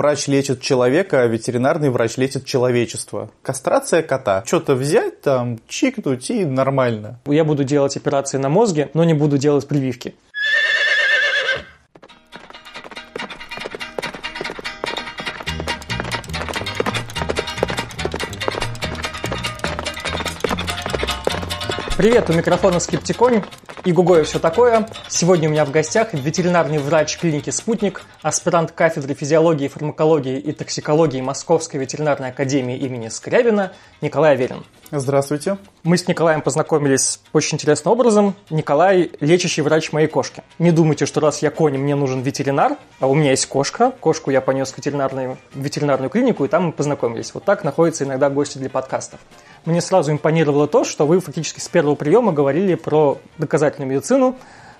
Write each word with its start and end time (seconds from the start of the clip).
Врач 0.00 0.28
лечит 0.28 0.62
человека, 0.62 1.20
а 1.20 1.26
ветеринарный 1.26 1.90
врач 1.90 2.16
лечит 2.16 2.46
человечество. 2.46 3.30
Кастрация 3.42 4.02
кота. 4.02 4.42
Что-то 4.46 4.74
взять 4.74 5.20
там, 5.20 5.58
чикнуть 5.68 6.30
и 6.30 6.46
нормально. 6.46 7.20
Я 7.26 7.44
буду 7.44 7.64
делать 7.64 7.98
операции 7.98 8.38
на 8.38 8.48
мозге, 8.48 8.88
но 8.94 9.04
не 9.04 9.12
буду 9.12 9.36
делать 9.36 9.68
прививки. 9.68 10.14
Привет, 21.98 22.30
у 22.30 22.32
микрофона 22.32 22.80
Скептиконь 22.80 23.42
и 23.84 23.92
Гугоя 23.92 24.24
все 24.24 24.38
такое. 24.38 24.88
Сегодня 25.08 25.48
у 25.48 25.52
меня 25.52 25.64
в 25.64 25.70
гостях 25.70 26.12
ветеринарный 26.12 26.78
врач 26.78 27.18
клиники 27.18 27.50
«Спутник», 27.50 28.02
аспирант 28.22 28.72
кафедры 28.72 29.14
физиологии, 29.14 29.68
фармакологии 29.68 30.38
и 30.38 30.52
токсикологии 30.52 31.20
Московской 31.20 31.80
ветеринарной 31.80 32.30
академии 32.30 32.76
имени 32.76 33.08
Скрябина 33.08 33.72
Николай 34.00 34.32
Аверин. 34.32 34.64
Здравствуйте. 34.90 35.56
Мы 35.82 35.96
с 35.96 36.08
Николаем 36.08 36.42
познакомились 36.42 37.20
очень 37.32 37.56
интересным 37.56 37.92
образом. 37.92 38.34
Николай– 38.50 39.12
лечащий 39.20 39.62
врач 39.62 39.92
моей 39.92 40.08
кошки. 40.08 40.42
Не 40.58 40.72
думайте, 40.72 41.06
что 41.06 41.20
раз 41.20 41.42
я 41.42 41.50
конь, 41.50 41.78
мне 41.78 41.94
нужен 41.94 42.22
ветеринар, 42.22 42.76
а 42.98 43.06
у 43.06 43.14
меня 43.14 43.30
есть 43.30 43.46
кошка. 43.46 43.92
Кошку 44.00 44.30
я 44.30 44.40
понес 44.40 44.72
в 44.72 44.76
ветеринарную, 44.76 45.38
в 45.54 45.60
ветеринарную 45.60 46.10
клинику, 46.10 46.44
и 46.44 46.48
там 46.48 46.66
мы 46.66 46.72
познакомились. 46.72 47.32
Вот 47.32 47.44
так 47.44 47.64
находятся 47.64 48.04
иногда 48.04 48.28
гости 48.30 48.58
для 48.58 48.68
подкастов 48.68 49.20
мне 49.64 49.80
сразу 49.80 50.12
импонировало 50.12 50.66
то, 50.66 50.84
что 50.84 51.06
вы 51.06 51.20
фактически 51.20 51.60
с 51.60 51.68
первого 51.68 51.94
приема 51.94 52.32
говорили 52.32 52.74
про 52.74 53.18
доказательную 53.70 53.90
медицину, 53.90 54.36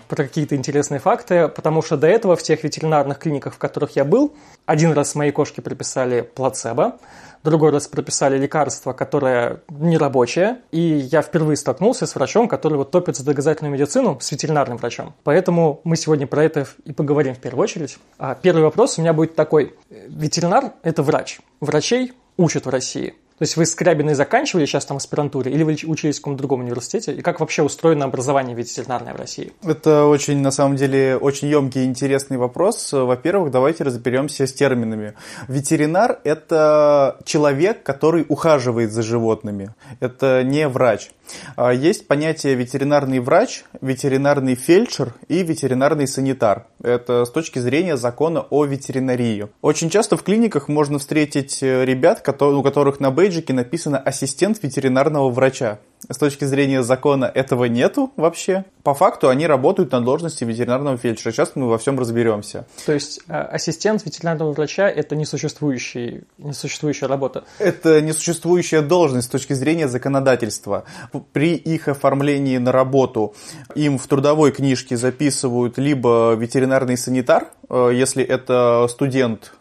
про 0.08 0.24
какие-то 0.24 0.56
интересные 0.56 0.98
факты, 0.98 1.46
потому 1.46 1.82
что 1.82 1.96
до 1.96 2.08
этого 2.08 2.34
в 2.34 2.42
тех 2.42 2.64
ветеринарных 2.64 3.20
клиниках, 3.20 3.54
в 3.54 3.58
которых 3.58 3.94
я 3.94 4.04
был, 4.04 4.34
один 4.66 4.92
раз 4.92 5.14
моей 5.14 5.30
кошке 5.30 5.62
прописали 5.62 6.22
плацебо, 6.22 6.98
другой 7.44 7.70
раз 7.70 7.86
прописали 7.86 8.36
лекарство, 8.36 8.92
которое 8.92 9.60
нерабочее, 9.69 10.56
и 10.72 10.80
я 10.80 11.22
впервые 11.22 11.56
столкнулся 11.56 12.06
с 12.06 12.14
врачом, 12.16 12.48
который 12.48 12.77
вот 12.77 12.91
топит 12.91 13.16
за 13.16 13.24
доказательную 13.24 13.72
медицину, 13.72 14.19
с 14.20 14.32
ветеринарным 14.32 14.78
врачом. 14.78 15.14
Поэтому 15.22 15.80
мы 15.84 15.97
сегодня 15.97 16.27
про 16.27 16.42
это 16.42 16.66
и 16.84 16.92
поговорим 16.92 17.36
в 17.36 17.38
первую 17.38 17.62
очередь. 17.62 17.97
А 18.19 18.34
первый 18.34 18.64
вопрос 18.64 18.98
у 18.98 19.02
меня 19.02 19.12
будет 19.12 19.36
такой. 19.36 19.77
Ветеринар– 19.91 20.72
это 20.82 21.04
врач. 21.04 21.38
Врачей 21.60 22.14
учат 22.36 22.66
в 22.66 22.69
России– 22.69 23.14
то 23.41 23.44
есть 23.44 23.56
вы 23.56 23.64
Скрябиной 23.64 24.12
заканчивали 24.12 24.66
сейчас 24.66 24.84
там 24.84 24.98
аспирантуре 24.98 25.50
или 25.50 25.62
вы 25.62 25.74
учились 25.86 26.19
в 26.19 26.20
каком-то 26.20 26.41
другом 26.41 26.60
университете? 26.60 27.14
И 27.14 27.22
как 27.22 27.41
вообще 27.41 27.62
устроено 27.62 28.05
образование 28.05 28.55
ветеринарное 28.55 29.14
в 29.14 29.16
России? 29.16 29.55
Это 29.62 30.05
очень, 30.05 30.42
на 30.42 30.50
самом 30.50 30.77
деле, 30.77 31.16
очень 31.16 31.48
емкий 31.48 31.84
и 31.84 31.86
интересный 31.86 32.36
вопрос. 32.36 32.92
Во-первых, 32.92 33.50
давайте 33.50 33.82
разберемся 33.82 34.47
с 34.47 34.52
терминами. 34.52 35.14
Ветеринар– 35.48 36.19
это 36.24 37.16
человек, 37.24 37.82
который 37.82 38.27
ухаживает 38.28 38.92
за 38.92 39.02
животными. 39.02 39.75
Это 40.00 40.44
не 40.44 40.69
врач. 40.69 41.10
А, 41.56 41.72
есть 41.72 42.06
понятие 42.08 42.56
ветеринарный 42.56 43.20
врач, 43.20 43.64
ветеринарный 43.80 44.54
фельдшер 44.54 45.14
и 45.28 45.42
ветеринарный 45.42 46.06
санитар. 46.06 46.66
Это 46.82 47.25
с 47.25 47.30
точки 47.30 47.58
зрения 47.58 47.97
закона 47.97 48.42
о 48.50 48.66
ветеринарии. 48.66 49.48
Очень 49.62 49.88
часто 49.88 50.19
в 50.19 50.25
клиниках 50.25 50.69
можно 50.69 50.98
встретить 50.98 51.62
э, 51.62 51.86
ребят, 51.86 52.22
у 52.42 52.62
которых 52.62 53.00
на 53.00 53.10
бейджике 53.10 53.30
написано 53.53 53.98
«ассистент 53.98 54.62
ветеринарного 54.62 55.31
врача». 55.31 55.78
С 56.09 56.17
точки 56.17 56.45
зрения 56.45 56.83
закона 56.83 57.27
этого 57.27 57.67
нету 57.67 58.11
вообще. 58.17 58.64
По 58.83 58.95
факту 58.95 59.28
они 59.28 59.47
работают 59.47 59.92
на 59.92 60.00
должности 60.00 60.45
ветеринарного 60.45 60.97
фельдшера. 60.97 61.33
Сейчас 61.33 61.53
мы 61.55 61.69
во 61.69 61.78
всем 61.78 61.98
разберемся. 61.98 62.67
То 62.87 62.92
есть 62.92 63.20
э, 63.28 63.34
ассистент 63.34 64.05
ветеринарного 64.05 64.53
врача– 64.53 64.89
это 64.91 65.14
несуществующий, 65.14 66.22
несуществующая 66.39 67.06
работа? 67.06 67.45
Это 67.59 68.00
несуществующая 68.00 68.81
должность 68.81 69.28
с 69.28 69.31
точки 69.31 69.53
зрения 69.53 69.89
законодательства. 69.89 70.84
При 71.33 71.55
их 71.55 71.89
оформлении 71.89 72.56
на 72.56 72.72
работу 72.72 73.34
им 73.75 73.99
в 73.99 74.06
трудовой 74.06 74.53
книжке 74.53 74.97
записывают 74.97 75.77
либо 75.77 76.34
ветеринарный 76.34 76.97
санитар, 76.97 77.49
э, 77.69 77.91
если 77.93 78.25
это 78.25 78.87
студент 78.88 79.53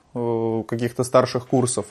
каких-то 0.68 1.04
старших 1.04 1.48
курсов, 1.48 1.86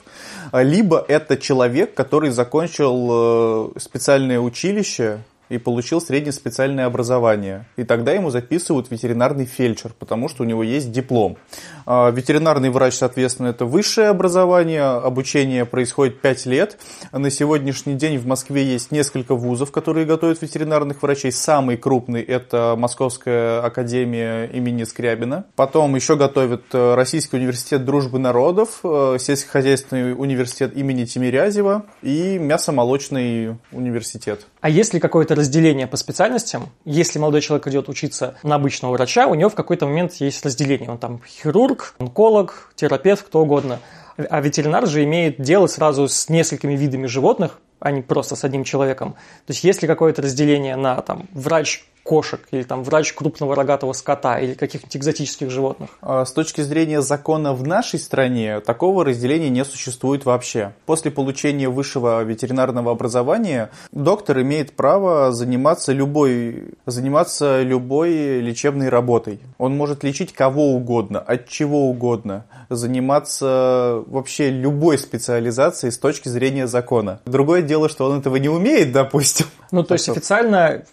либо 0.53 1.03
это 1.07 1.37
человек, 1.37 1.93
который 1.93 2.29
закончил 2.31 3.73
э, 3.75 3.79
специальное 3.79 4.39
училище 4.39 5.19
и 5.49 5.57
получил 5.57 5.99
среднее 5.99 6.31
специальное 6.31 6.85
образование. 6.85 7.65
И 7.75 7.83
тогда 7.83 8.13
ему 8.13 8.29
записывают 8.29 8.89
ветеринарный 8.91 9.45
фельдшер, 9.45 9.91
потому 9.97 10.29
что 10.29 10.43
у 10.43 10.45
него 10.45 10.63
есть 10.63 10.91
диплом. 10.91 11.37
А, 11.85 12.11
ветеринарный 12.11 12.69
врач, 12.69 12.93
соответственно, 12.93 13.47
это 13.47 13.65
высшее 13.65 14.09
образование, 14.09 14.83
обучение 14.83 15.65
происходит 15.65 16.21
5 16.21 16.45
лет. 16.45 16.77
На 17.11 17.29
сегодняшний 17.29 17.95
день 17.95 18.17
в 18.17 18.27
Москве 18.27 18.63
есть 18.63 18.91
несколько 18.91 19.35
вузов, 19.35 19.71
которые 19.71 20.05
готовят 20.05 20.41
ветеринарных 20.41 21.01
врачей. 21.01 21.31
Самый 21.31 21.77
крупный 21.77 22.21
это 22.21 22.75
Московская 22.77 23.61
академия 23.61 24.45
имени 24.45 24.83
Скрябина. 24.83 25.45
Потом 25.55 25.95
еще 25.95 26.15
готовят 26.15 26.63
э, 26.73 26.95
Российский 26.95 27.37
университет 27.37 27.85
дружбы 27.85 28.19
народов, 28.19 28.81
э, 28.83 29.17
сельскохозяйственный 29.19 30.13
университет 30.13 30.75
имени 30.75 31.05
Тимирязева 31.05 31.85
и 32.01 32.37
мясомолочный 32.37 33.57
университет. 33.71 34.45
А 34.61 34.69
есть 34.69 34.93
ли 34.93 34.99
какое-то 34.99 35.35
разделение 35.39 35.87
по 35.87 35.97
специальностям? 35.97 36.69
Если 36.85 37.17
молодой 37.19 37.41
человек 37.41 37.67
идет 37.67 37.89
учиться 37.89 38.35
на 38.43 38.55
обычного 38.55 38.93
врача, 38.93 39.27
у 39.27 39.35
него 39.35 39.49
в 39.49 39.55
какой-то 39.55 39.87
момент 39.87 40.13
есть 40.15 40.45
разделение. 40.45 40.89
Он 40.89 40.97
там 40.97 41.21
хирург, 41.25 41.95
онколог, 41.97 42.71
терапевт, 42.75 43.23
кто 43.23 43.41
угодно. 43.41 43.79
А 44.17 44.41
ветеринар 44.41 44.85
же 44.85 45.03
имеет 45.03 45.41
дело 45.41 45.67
сразу 45.67 46.07
с 46.07 46.29
несколькими 46.29 46.75
видами 46.75 47.07
животных, 47.07 47.59
а 47.79 47.91
не 47.91 48.01
просто 48.01 48.35
с 48.35 48.43
одним 48.43 48.63
человеком. 48.63 49.13
То 49.45 49.53
есть 49.53 49.63
есть 49.63 49.81
ли 49.81 49.87
какое-то 49.87 50.21
разделение 50.21 50.75
на 50.75 51.01
там, 51.01 51.27
врач 51.31 51.85
кошек, 52.09 52.41
или 52.49 52.63
там 52.63 52.83
врач 52.83 53.13
крупного 53.13 53.55
рогатого 53.55 53.93
скота, 53.93 54.39
или 54.39 54.55
каких-нибудь 54.55 54.97
экзотических 54.97 55.51
животных? 55.51 55.91
А, 56.01 56.25
с 56.25 56.31
точки 56.31 56.61
зрения 56.61 57.03
закона 57.03 57.53
в 57.53 57.67
нашей 57.67 57.99
стране, 57.99 58.61
такого 58.61 59.05
разделения 59.05 59.51
не 59.51 59.63
существует 59.63 60.25
вообще. 60.25 60.73
После 60.87 61.11
получения 61.11 61.69
высшего 61.69 62.23
ветеринарного 62.23 62.91
образования 62.91 63.69
доктор 63.91 64.41
имеет 64.41 64.75
право 64.75 65.31
заниматься 65.31 65.93
любой, 65.93 66.73
заниматься 66.87 67.61
любой 67.61 68.39
лечебной 68.39 68.89
работой. 68.89 69.39
Он 69.59 69.77
может 69.77 70.03
лечить 70.03 70.33
кого 70.33 70.73
угодно, 70.73 71.19
от 71.19 71.47
чего 71.47 71.91
угодно, 71.91 72.45
заниматься 72.69 74.03
вообще 74.07 74.49
любой 74.49 74.97
специализацией 74.97 75.91
с 75.91 75.99
точки 75.99 76.27
зрения 76.27 76.65
закона. 76.65 77.19
Другое 77.27 77.61
дело, 77.61 77.87
что 77.87 78.09
он 78.09 78.17
этого 78.17 78.37
не 78.37 78.49
умеет, 78.49 78.91
допустим. 78.91 79.45
Ну, 79.71 79.83
то 79.83 79.93
есть 79.93 80.09
официально, 80.09 80.83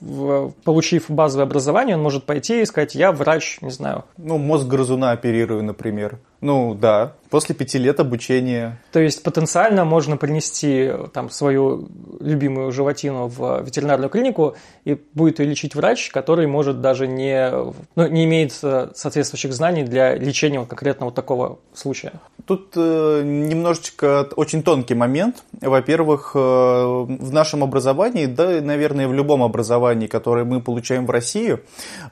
получив 0.65 1.06
базовое 1.09 1.47
образование, 1.47 1.97
он 1.97 2.03
может 2.03 2.25
пойти 2.25 2.63
и 2.63 2.65
сказать, 2.65 2.95
я 2.95 3.13
врач, 3.13 3.59
не 3.61 3.71
знаю. 3.71 4.05
Ну, 4.17 4.39
мозг 4.39 4.67
грызуна 4.67 5.13
оперирую, 5.13 5.63
например. 5.63 6.19
Ну, 6.41 6.75
да, 6.75 7.15
после 7.31 7.55
пяти 7.55 7.79
лет 7.79 7.99
обучения. 7.99 8.79
То 8.93 9.01
есть 9.01 9.23
потенциально 9.23 9.85
можно 9.85 10.17
принести 10.17 10.93
там 11.13 11.31
свою 11.31 11.89
любимую 12.21 12.73
животину 12.73 13.29
в 13.29 13.63
ветеринарную 13.63 14.11
клинику, 14.11 14.57
и 14.85 15.01
будет 15.15 15.39
ее 15.41 15.47
лечить 15.47 15.75
врач, 15.75 16.11
который 16.11 16.47
может 16.47 16.81
даже 16.81 17.07
не, 17.07 17.51
ну, 17.95 18.07
не 18.07 18.25
имеет 18.25 18.59
э, 18.63 18.91
соответствующих 18.95 19.53
знаний 19.53 19.83
для 19.83 20.15
лечения 20.15 20.61
вот 20.61 20.69
конкретно 20.69 21.07
вот 21.07 21.15
такого 21.15 21.59
случая. 21.75 22.13
Тут 22.45 22.73
э, 22.77 23.23
немножечко 23.25 24.29
очень 24.37 24.63
тонкий 24.63 24.95
момент. 24.95 25.43
Во-первых, 25.61 26.33
э, 26.35 26.39
в 26.39 27.33
нашем 27.33 27.65
образовании, 27.65 28.27
да, 28.27 28.61
наверное, 28.61 29.09
в 29.09 29.15
любом 29.15 29.43
образовании, 29.43 30.07
которое 30.07 30.45
мы 30.45 30.61
получаем 30.61 31.07
в 31.07 31.11
России, 31.11 31.59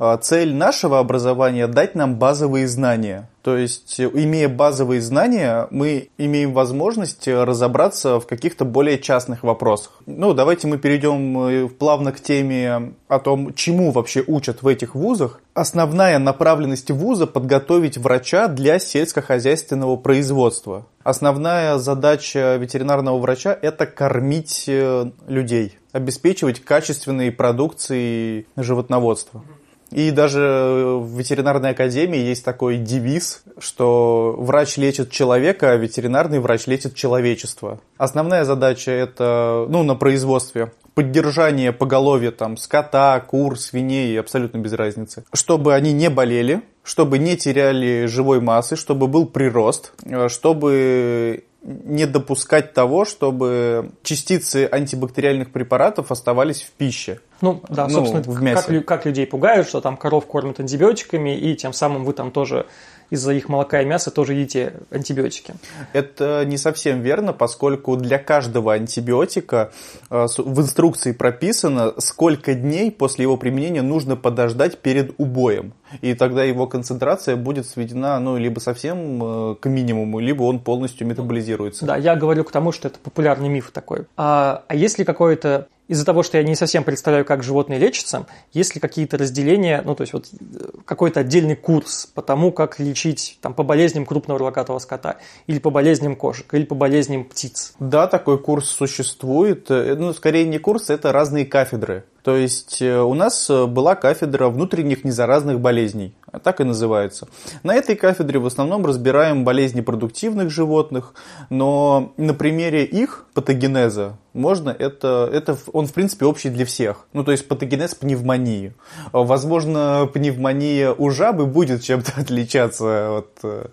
э, 0.00 0.18
цель 0.22 0.54
нашего 0.54 0.98
образования 0.98 1.66
дать 1.66 1.94
нам 1.94 2.16
базовые 2.16 2.66
знания 2.66 3.28
то 3.44 3.59
есть, 3.59 4.00
имея 4.00 4.49
базовые 4.49 5.03
знания, 5.03 5.69
мы 5.71 6.09
имеем 6.16 6.54
возможность 6.54 7.28
разобраться 7.28 8.18
в 8.18 8.27
каких-то 8.27 8.65
более 8.65 8.98
частных 8.98 9.42
вопросах. 9.42 10.01
Ну, 10.07 10.33
давайте 10.33 10.66
мы 10.66 10.78
перейдем 10.78 11.39
э, 11.39 11.68
плавно 11.68 12.13
к 12.13 12.21
теме 12.21 12.95
о 13.07 13.18
том, 13.18 13.53
чему 13.53 13.91
вообще 13.91 14.24
учат 14.27 14.63
в 14.63 14.66
этих 14.66 14.95
вузах. 14.95 15.42
Основная 15.53 16.18
направленность 16.18 16.91
вуза– 16.91 17.27
подготовить 17.28 17.98
врача 17.98 18.48
для 18.48 18.78
сельскохозяйственного 18.78 19.97
производства. 19.97 20.86
Основная 21.03 21.77
задача 21.77 22.57
ветеринарного 22.57 23.18
врача– 23.18 23.59
это 23.60 23.84
кормить 23.84 24.65
э, 24.68 25.10
людей, 25.27 25.77
обеспечивать 25.92 26.65
качественные 26.65 27.30
продукции 27.30 28.47
животноводства. 28.57 29.45
И 29.94 30.10
даже 30.10 30.98
в 31.00 31.16
ветеринарной 31.16 31.70
академии 31.70 32.18
есть 32.18 32.44
такой 32.44 32.78
девиз, 32.78 33.44
что 33.58 34.34
врач 34.36 34.76
лечит 34.76 35.12
человека, 35.12 35.70
а 35.70 35.76
ветеринарный 35.76 36.41
врач 36.41 36.66
лечит 36.66 36.96
человечество. 36.96 37.78
Основная 37.96 38.44
задача 38.44 38.91
это, 38.91 39.66
ну, 39.68 39.84
на 39.84 39.94
производстве 39.94 40.72
поддержание 40.94 41.72
поголовья 41.72 42.32
там 42.32 42.56
скота, 42.56 43.20
кур, 43.20 43.56
свиней, 43.56 44.18
абсолютно 44.18 44.58
без 44.58 44.72
разницы. 44.72 45.24
Чтобы 45.32 45.74
они 45.74 45.92
не 45.92 46.10
болели, 46.10 46.62
чтобы 46.82 47.18
не 47.18 47.36
теряли 47.36 48.06
живой 48.06 48.41
массы, 48.41 48.74
чтобы 48.74 49.06
был 49.06 49.26
прирост, 49.26 49.92
э, 50.04 50.28
чтобы 50.28 51.44
не 51.65 52.07
допускать 52.07 52.75
того, 52.75 53.05
чтобы 53.05 53.91
частицы 54.03 54.69
антибактериальных 54.71 55.51
препаратов 55.51 56.13
оставались 56.13 56.63
в 56.63 56.71
пище. 56.71 57.21
Ну, 57.41 57.63
да, 57.69 57.89
ну, 57.89 57.95
собственно, 57.95 58.22
в 58.22 58.43
мясе. 58.43 58.78
Как, 58.78 58.87
как 58.87 59.07
людей 59.07 59.27
пугают, 59.27 59.66
что 59.66 59.81
там 59.81 59.97
коров 59.97 60.27
кормят 60.27 60.61
антибиотиками, 60.61 61.37
и 61.37 61.57
тем 61.57 61.72
самым 61.72 62.05
вы 62.05 62.13
там 62.13 62.31
тоже 62.31 62.66
из-за 63.10 63.33
их 63.33 63.48
молока 63.48 63.80
и 63.80 63.84
мяса 63.84 64.10
тоже 64.10 64.34
едите 64.34 64.74
антибиотики. 64.91 65.54
Это 65.92 66.45
не 66.45 66.59
совсем 66.59 67.01
верно, 67.01 67.33
поскольку 67.33 67.97
для 67.97 68.18
каждого 68.18 68.72
антибиотика 68.72 69.72
э, 70.10 70.27
в 70.36 70.60
инструкции 70.60 71.12
прописано, 71.12 71.95
сколько 71.98 72.54
дней 72.54 72.91
после 72.91 73.22
его 73.24 73.36
применения 73.36 73.83
нужно 73.83 74.16
подождать 74.16 74.78
перед 74.78 75.15
убоем. 75.18 75.72
И 76.01 76.15
тогда 76.15 76.42
его 76.42 76.66
концентрация 76.66 77.36
будет 77.36 77.66
сведена 77.66 78.18
ну, 78.18 78.36
либо 78.36 78.59
совсем 78.60 79.22
э, 79.22 79.54
к 79.60 79.68
минимуму, 79.68 80.18
либо 80.18 80.42
он 80.42 80.59
полностью 80.59 81.06
метаболизируется. 81.06 81.86
Да, 81.86 81.97
я 81.97 82.16
говорю 82.16 82.45
к 82.45 82.51
тому, 82.51 82.72
что 82.72 82.89
это 82.89 82.98
популярный 82.98 83.48
миф 83.48 83.71
такой. 83.71 84.06
А, 84.16 84.65
а 84.68 84.74
есть 84.74 84.98
ли 84.98 85.04
какое-то 85.04 85.68
из-за 85.89 86.04
того, 86.04 86.22
что 86.22 86.39
я 86.39 86.45
не 86.45 86.54
совсем 86.54 86.84
представляю, 86.84 87.25
как 87.25 87.42
животные 87.42 87.78
лечатся, 87.78 88.27
есть 88.53 88.75
ли 88.75 88.81
какие-то 88.81 89.19
разделения, 89.19 89.83
ну, 89.84 89.95
то 89.95 90.03
есть 90.03 90.13
вот 90.13 90.27
э, 90.33 90.71
какой-то 90.84 91.21
отдельный 91.21 91.57
курс 91.57 92.07
по 92.07 92.22
тому, 92.22 92.53
как 92.53 92.78
лечить 92.78 93.39
там, 93.41 93.54
по 93.54 93.63
болезням 93.63 94.07
крупного 94.07 94.41
рогатого 94.41 94.78
скота, 94.78 95.16
или 95.47 95.59
по 95.59 95.71
болезням 95.71 96.16
кошек, 96.16 96.53
или 96.54 96.65
по 96.65 96.75
болезням 96.75 97.25
птиц? 97.25 97.75
Да, 97.78 98.07
такой 98.07 98.39
курс 98.39 98.69
существует. 98.69 99.71
Э, 99.71 99.95
ну, 99.95 100.13
скорее 100.15 100.45
не 100.47 100.59
курс, 100.59 100.91
это 100.91 101.13
разные 101.13 101.45
кафедры. 101.45 102.04
То 102.24 102.36
есть 102.36 102.80
э, 102.82 103.00
у 103.00 103.15
нас 103.15 103.50
была 103.50 103.94
кафедра 103.94 104.48
внутренних 104.48 105.04
незаразных 105.04 105.60
болезней, 105.60 106.15
так 106.42 106.60
и 106.60 106.65
называется. 106.65 107.28
На 107.62 107.74
этой 107.74 107.94
кафедре 107.94 108.38
в 108.41 108.47
основном 108.47 108.84
разбираем 108.86 109.44
болезни 109.44 109.82
продуктивных 109.82 110.50
животных, 110.50 111.15
но 111.50 112.15
на 112.16 112.34
примере 112.34 112.84
их 112.84 113.26
патогенеза 113.34 114.16
можно, 114.34 114.71
это, 114.71 115.30
это 115.32 115.56
он 115.72 115.86
в 115.86 115.92
принципе 115.92 116.26
общий 116.26 116.50
для 116.50 116.66
всех. 116.66 117.06
Ну, 117.12 117.22
то 117.24 117.30
есть 117.30 117.47
патогенез 117.47 117.94
пневмонии. 117.94 118.74
Возможно, 119.12 120.10
пневмония 120.12 120.92
у 120.92 121.10
жабы 121.10 121.47
будет 121.47 121.82
чем-то 121.82 122.12
отличаться 122.20 123.18
от 123.18 123.38
э, 123.44 123.66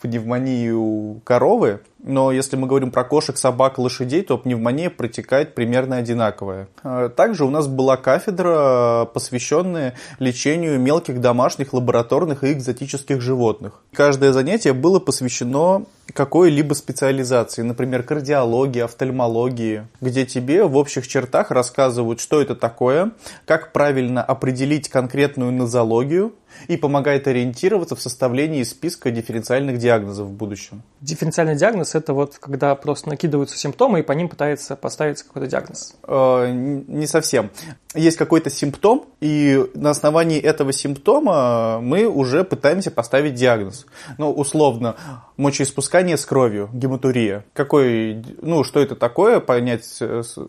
пневмонии 0.00 0.70
у 0.70 1.20
коровы, 1.24 1.80
но 2.04 2.30
если 2.30 2.56
мы 2.56 2.66
говорим 2.66 2.90
про 2.90 3.02
кошек, 3.02 3.36
собак, 3.38 3.78
лошадей, 3.78 4.22
то 4.22 4.36
пневмония 4.36 4.90
протекает 4.90 5.54
примерно 5.54 5.96
одинаковая. 5.96 6.68
А, 6.82 7.08
также 7.08 7.44
у 7.44 7.50
нас 7.50 7.66
была 7.66 7.96
кафедра, 7.96 9.08
посвященная 9.12 9.94
лечению 10.18 10.78
мелких 10.78 11.20
домашних, 11.20 11.72
лабораторных 11.72 12.44
и 12.44 12.52
экзотических 12.52 13.20
животных. 13.20 13.80
Каждое 13.94 14.32
занятие 14.32 14.74
было 14.74 15.00
посвящено 15.00 15.86
какой-либо 16.12 16.74
специализации, 16.74 17.62
например, 17.62 18.02
кардиологии, 18.02 18.80
офтальмологии, 18.80 19.86
где 20.00 20.26
тебе 20.26 20.64
в 20.64 20.76
общих 20.76 21.08
чертах 21.08 21.50
рассказывают, 21.50 22.20
что 22.20 22.40
это 22.40 22.54
такое, 22.54 23.12
как 23.46 23.72
правильно 23.72 24.22
определить 24.22 24.88
конкретную 24.88 25.52
нозологию, 25.52 26.34
и 26.68 26.76
помогает 26.76 27.26
ориентироваться 27.26 27.96
в 27.96 28.00
составлении 28.00 28.62
списка 28.62 29.10
дифференциальных 29.10 29.78
диагнозов 29.78 30.28
в 30.28 30.32
будущем. 30.32 30.82
Дифференциальный 31.00 31.56
диагноз– 31.56 31.94
это 31.96 32.14
вот 32.14 32.38
когда 32.38 32.74
просто 32.74 33.08
накидываются 33.08 33.58
симптомы, 33.58 34.00
и 34.00 34.02
по 34.02 34.12
ним 34.12 34.28
пытается 34.28 34.76
поставить 34.76 35.22
какой-то 35.22 35.48
диагноз? 35.48 35.94
Э, 36.06 36.50
не 36.52 37.06
совсем. 37.06 37.50
Есть 37.94 38.16
какой-то 38.16 38.50
симптом, 38.50 39.06
и 39.20 39.64
на 39.74 39.90
основании 39.90 40.40
этого 40.40 40.72
симптома 40.72 41.80
мы 41.80 42.06
уже 42.06 42.44
пытаемся 42.44 42.90
поставить 42.90 43.34
диагноз. 43.34 43.86
Ну, 44.18 44.32
условно, 44.32 44.96
мочеиспускание 45.36 46.16
с 46.16 46.24
кровью, 46.24 46.70
гематурия. 46.72 47.44
Какой, 47.52 48.22
ну, 48.40 48.64
что 48.64 48.80
это 48.80 48.94
такое, 48.96 49.40
понять 49.40 49.84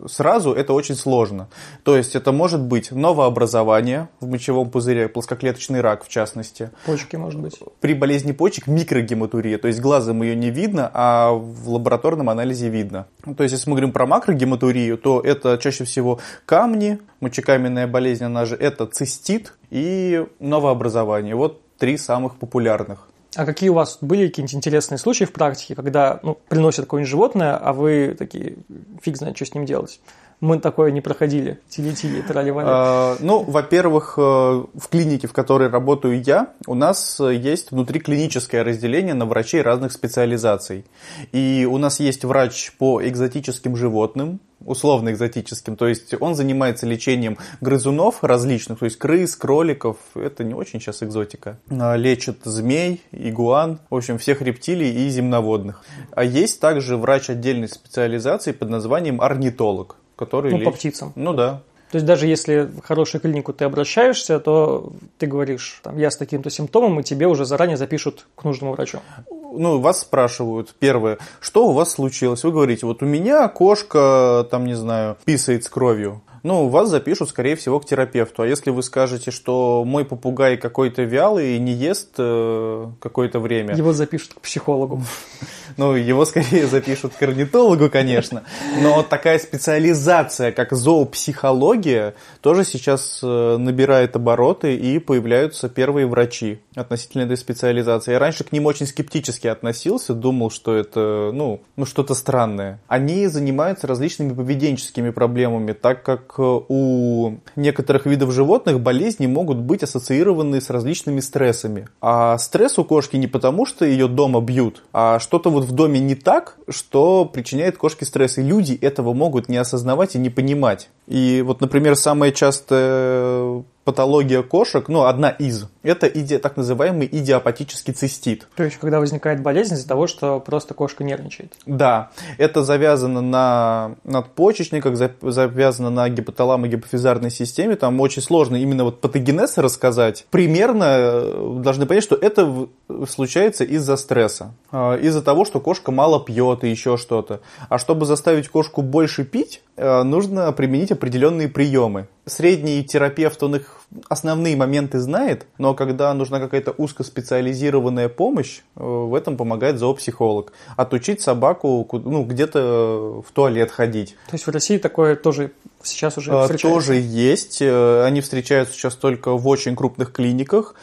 сразу, 0.08 0.54
это 0.54 0.74
очень 0.74 0.96
сложно. 0.96 1.48
То 1.84 1.98
есть 1.98 2.16
это 2.16 2.32
может 2.32 2.62
быть 2.62 2.92
новообразование 2.92 4.10
в 4.20 4.28
мочевом 4.28 4.70
пузыре, 4.70 5.10
плоскоклеточный 5.10 5.82
рак 5.82 6.04
в 6.04 6.10
частности. 6.10 6.72
Почки, 6.86 7.16
может 7.16 7.40
быть. 7.40 7.60
При 7.82 7.94
болезни 7.94 8.32
почек 8.32 8.68
микрогематурия, 8.68 9.58
то 9.58 9.68
есть 9.68 9.80
глазом 9.80 10.22
ее 10.22 10.36
не 10.36 10.50
видно, 10.50 10.90
а 10.94 11.32
в 11.32 11.70
лабораторном 11.70 12.30
анализе 12.30 12.70
видно. 12.70 13.08
То 13.38 13.44
есть 13.44 13.54
если 13.54 13.70
мы 13.70 13.76
говорим 13.76 13.92
про 13.92 14.06
макрогематурию, 14.06 14.98
то 14.98 15.22
это 15.22 15.58
чаще 15.58 15.84
всего 15.84 16.20
камни, 16.46 17.00
мочекаменная 17.20 17.88
болезнь, 17.88 18.24
она 18.24 18.46
же 18.46 18.56
это 18.56 18.86
цистит 18.86 19.54
и 19.72 20.26
новообразование. 20.40 21.36
Вот 21.36 21.62
три 21.78 21.98
самых 21.98 22.38
популярных. 22.38 23.08
А 23.36 23.46
какие 23.46 23.70
у 23.70 23.74
вас 23.74 23.98
были 24.02 24.28
какие-нибудь 24.28 24.56
интересные 24.56 24.98
случаи 24.98 25.26
в 25.26 25.34
практике, 25.34 25.76
когда 25.76 26.20
ну, 26.24 26.38
приносят 26.48 26.86
какое-нибудь 26.86 27.10
животное, 27.10 27.58
а 27.58 27.74
вы 27.74 28.16
такие, 28.18 28.58
фиг 29.02 29.18
знает, 29.18 29.36
что 29.36 29.46
с 29.46 29.54
ним 29.54 29.66
делать? 29.66 30.00
Мы 30.42 30.60
такое 30.60 30.92
не 30.92 31.02
проходили. 31.02 31.60
Тили-тили, 31.70 32.22
трали-вали. 32.22 32.68
А, 32.70 33.18
ну, 33.20 33.44
во-первых, 33.44 34.16
э, 34.18 34.22
в 34.22 34.88
клинике, 34.90 35.28
в 35.28 35.34
которой 35.34 35.70
работаю 35.70 36.22
я, 36.22 36.54
у 36.68 36.76
нас 36.76 37.20
есть 37.20 37.72
внутриклиническое 37.72 38.64
разделение 38.64 39.14
на 39.14 39.26
врачей 39.26 39.62
разных 39.62 39.92
специализаций. 39.92 40.86
И 41.32 41.68
у 41.70 41.78
нас 41.78 42.00
есть 42.00 42.26
врач 42.26 42.74
по 42.78 43.06
экзотическим 43.08 43.76
животным, 43.76 44.40
условно 44.66 45.12
экзотическим, 45.12 45.76
то 45.76 45.88
есть 45.88 46.14
он 46.20 46.36
занимается 46.36 46.86
лечением 46.86 47.38
грызунов 47.62 48.24
различных, 48.24 48.80
то 48.80 48.86
есть 48.86 48.98
крыс, 48.98 49.36
кроликов, 49.36 49.98
это 50.16 50.44
не 50.44 50.54
очень 50.54 50.80
сейчас 50.80 51.04
экзотика. 51.04 51.60
А, 51.70 51.96
лечит 51.96 52.40
змей, 52.44 53.02
игуан, 53.12 53.80
в 53.90 53.96
общем, 53.96 54.18
всех 54.18 54.42
рептилий 54.42 55.06
и 55.06 55.10
земноводных. 55.10 55.84
А 56.12 56.24
есть 56.24 56.60
также 56.60 56.98
врач 56.98 57.30
отдельной 57.30 57.70
специализации 57.70 58.52
под 58.52 58.70
названием 58.70 59.22
орнитолог 59.22 59.98
который 60.16 60.52
ну, 60.52 60.58
лечит. 60.58 60.72
по 60.72 60.78
птицам. 60.78 61.14
Ну 61.16 61.34
да. 61.34 61.62
То 61.92 61.98
есть 61.98 62.06
даже 62.06 62.28
если 62.28 62.64
в 62.64 62.82
хорошую 62.82 63.22
клинику 63.22 63.54
ты 63.54 63.64
обращаешься, 63.64 64.40
то 64.40 64.92
ты 65.18 65.28
говоришь, 65.28 65.80
там, 65.84 65.98
я 65.98 66.12
с 66.12 66.18
таким-то 66.18 66.50
симптомом, 66.50 67.00
и 67.00 67.04
тебе 67.04 67.28
уже 67.28 67.46
заранее 67.46 67.78
запишут 67.78 68.28
к 68.36 68.44
нужному 68.44 68.74
врачу. 68.74 69.00
Ну, 69.30 69.80
вас 69.80 70.02
спрашивают, 70.02 70.76
первое, 70.78 71.20
что 71.40 71.68
у 71.68 71.72
вас 71.72 71.92
случилось? 71.92 72.44
Вы 72.44 72.52
говорите, 72.52 72.86
вот 72.86 73.02
у 73.02 73.06
меня 73.06 73.48
кошка, 73.48 74.46
там, 74.52 74.66
не 74.66 74.74
знаю, 74.74 75.16
писает 75.26 75.64
с 75.64 75.70
кровью 75.70 76.22
ну, 76.46 76.68
вас 76.68 76.90
запишут, 76.90 77.30
скорее 77.30 77.56
всего, 77.56 77.80
к 77.80 77.88
терапевту. 77.88 78.44
А 78.44 78.48
если 78.48 78.70
вы 78.70 78.84
скажете, 78.84 79.32
что 79.32 79.84
мой 79.84 80.06
попугай 80.06 80.58
какой-то 80.58 81.02
вялый 81.02 81.56
и 81.56 81.60
не 81.60 81.72
ест 81.72 82.12
э, 82.20 82.86
какое-то 83.00 83.40
время... 83.40 83.76
Его 83.76 83.94
запишут 83.94 84.36
к 84.36 84.42
психологу. 84.42 85.02
Ну, 85.77 85.95
его 85.95 86.25
скорее 86.25 86.68
запишут 86.75 87.13
к 87.13 87.22
орнитологу, 87.22 87.89
конечно. 87.89 88.44
Но 88.82 89.03
такая 89.03 89.39
специализация, 89.39 90.51
как 90.51 90.72
зоопсихология, 90.74 92.15
тоже 92.41 92.63
сейчас 92.63 93.20
э, 93.22 93.58
набирает 93.58 94.15
обороты 94.15 94.75
и 94.75 95.00
появляются 95.00 95.70
первые 95.70 96.08
врачи 96.08 96.60
относительно 96.75 97.24
этой 97.24 97.38
специализации. 97.38 98.13
Я 98.13 98.20
раньше 98.20 98.44
к 98.44 98.51
ним 98.51 98.65
очень 98.65 98.88
скептически 98.88 99.48
относился, 99.48 100.13
думал, 100.13 100.50
что 100.50 100.75
это, 100.75 101.32
ну, 101.34 101.62
ну 101.75 101.86
что-то 101.86 102.13
странное. 102.15 102.79
Они 102.88 103.27
занимаются 103.27 103.88
различными 103.88 104.34
поведенческими 104.34 105.10
проблемами, 105.10 105.74
так 105.74 106.03
как 106.03 106.39
у 106.39 107.38
некоторых 107.55 108.05
видов 108.05 108.32
животных 108.32 108.79
болезни 108.79 109.27
могут 109.27 109.58
быть 109.58 109.84
ассоциированы 109.84 110.62
с 110.62 110.70
различными 110.70 111.20
стрессами. 111.20 111.88
А 112.01 112.38
стресс 112.38 112.77
у 112.79 112.86
кошки 112.86 113.17
не 113.17 113.27
потому, 113.27 113.65
что 113.65 113.86
ее 113.86 114.08
дома 114.08 114.41
бьют, 114.41 114.84
а 114.94 115.20
что-то 115.20 115.50
вот 115.50 115.64
в 115.65 115.72
доме 115.74 116.00
не 116.00 116.15
так, 116.15 116.57
что 116.69 117.25
причиняет 117.25 117.77
кошке 117.77 118.05
стресс. 118.05 118.38
И 118.38 118.41
люди 118.41 118.74
этого 118.81 119.13
могут 119.13 119.50
не 119.50 119.57
осознавать 119.57 120.15
и 120.15 120.19
не 120.19 120.29
понимать. 120.29 120.89
И 121.07 121.43
вот, 121.45 121.62
например, 121.62 121.95
самое 121.95 122.31
частое 122.31 123.63
патология 123.84 124.41
кошек, 124.41 124.88
ну, 124.88 125.03
одна 125.03 125.29
из, 125.29 125.65
это 125.86 126.08
иди, 126.08 126.38
так 126.38 126.58
называемый 126.58 127.08
идиопатический 127.12 127.94
цистит. 127.94 128.48
То 128.56 128.63
есть, 128.63 128.77
когда 128.77 129.00
возникает 129.00 129.42
болезнь 129.42 129.75
из-за 129.75 129.88
того, 129.88 130.08
что 130.08 130.39
просто 130.39 130.74
кошка 130.74 131.04
нервничает. 131.04 131.54
Да, 131.65 132.12
это 132.38 132.63
завязано 132.63 133.22
на 133.22 133.96
надпочечниках, 134.04 134.98
завязано 135.22 135.89
на 135.89 136.10
гипоталамо-гипофизарной 136.10 137.30
системе, 137.30 137.75
там 137.75 138.01
очень 138.01 138.22
сложно 138.22 138.56
именно 138.56 138.84
вот 138.84 139.00
патогенез 139.00 139.58
рассказать. 139.58 140.25
Примерно 140.32 140.86
э, 140.88 141.60
должны 141.60 141.86
понять, 141.86 142.04
что 142.04 142.15
это 142.15 142.68
случается 143.08 143.63
из-за 143.63 143.96
стресса, 143.96 144.54
а, 144.72 144.98
из-за 144.98 145.22
того, 145.22 145.46
что 145.46 145.60
кошка 145.60 145.92
мало 145.92 146.24
пьет 146.24 146.63
и 146.63 146.70
еще 146.70 146.98
что-то. 146.98 147.42
А 147.70 147.77
чтобы 147.77 148.06
заставить 148.06 148.50
кошку 148.50 148.82
больше 148.82 149.24
пить, 149.24 149.62
э, 149.77 150.04
нужно 150.04 150.51
применить 150.51 150.92
определенные 150.92 151.48
приемы. 151.48 152.08
Средний 152.25 152.84
терапевт, 152.84 153.44
он 153.44 153.58
их 153.58 153.82
основные 154.10 154.56
моменты 154.56 155.00
знает, 155.00 155.46
но 155.58 155.75
когда 155.75 156.13
нужна 156.13 156.39
какая-то 156.39 156.72
узкоспециализированная 156.72 158.10
помощь, 158.10 158.62
э, 158.75 158.84
в 158.84 159.13
этом 159.13 159.38
помогает 159.38 159.79
зоопсихолог. 159.79 160.51
Отучить 160.75 161.22
собаку 161.22 161.88
ну, 162.03 162.24
где-то 162.24 163.24
в 163.25 163.32
туалет 163.32 163.72
ходить. 163.72 164.15
То 164.27 164.34
есть 164.34 164.48
в 164.48 164.51
России 164.51 164.77
такое 164.77 165.15
тоже 165.15 165.51
сейчас 165.84 166.17
уже 166.17 166.32
встречается? 166.32 166.67
Тоже 166.67 166.96
есть. 166.96 167.62
Они 167.62 168.22
встречаются 168.22 168.74
сейчас 168.74 168.96
только 168.96 169.34
в 169.34 169.48
очень 169.48 169.75
крупных 169.75 170.12
клиниках, 170.12 170.75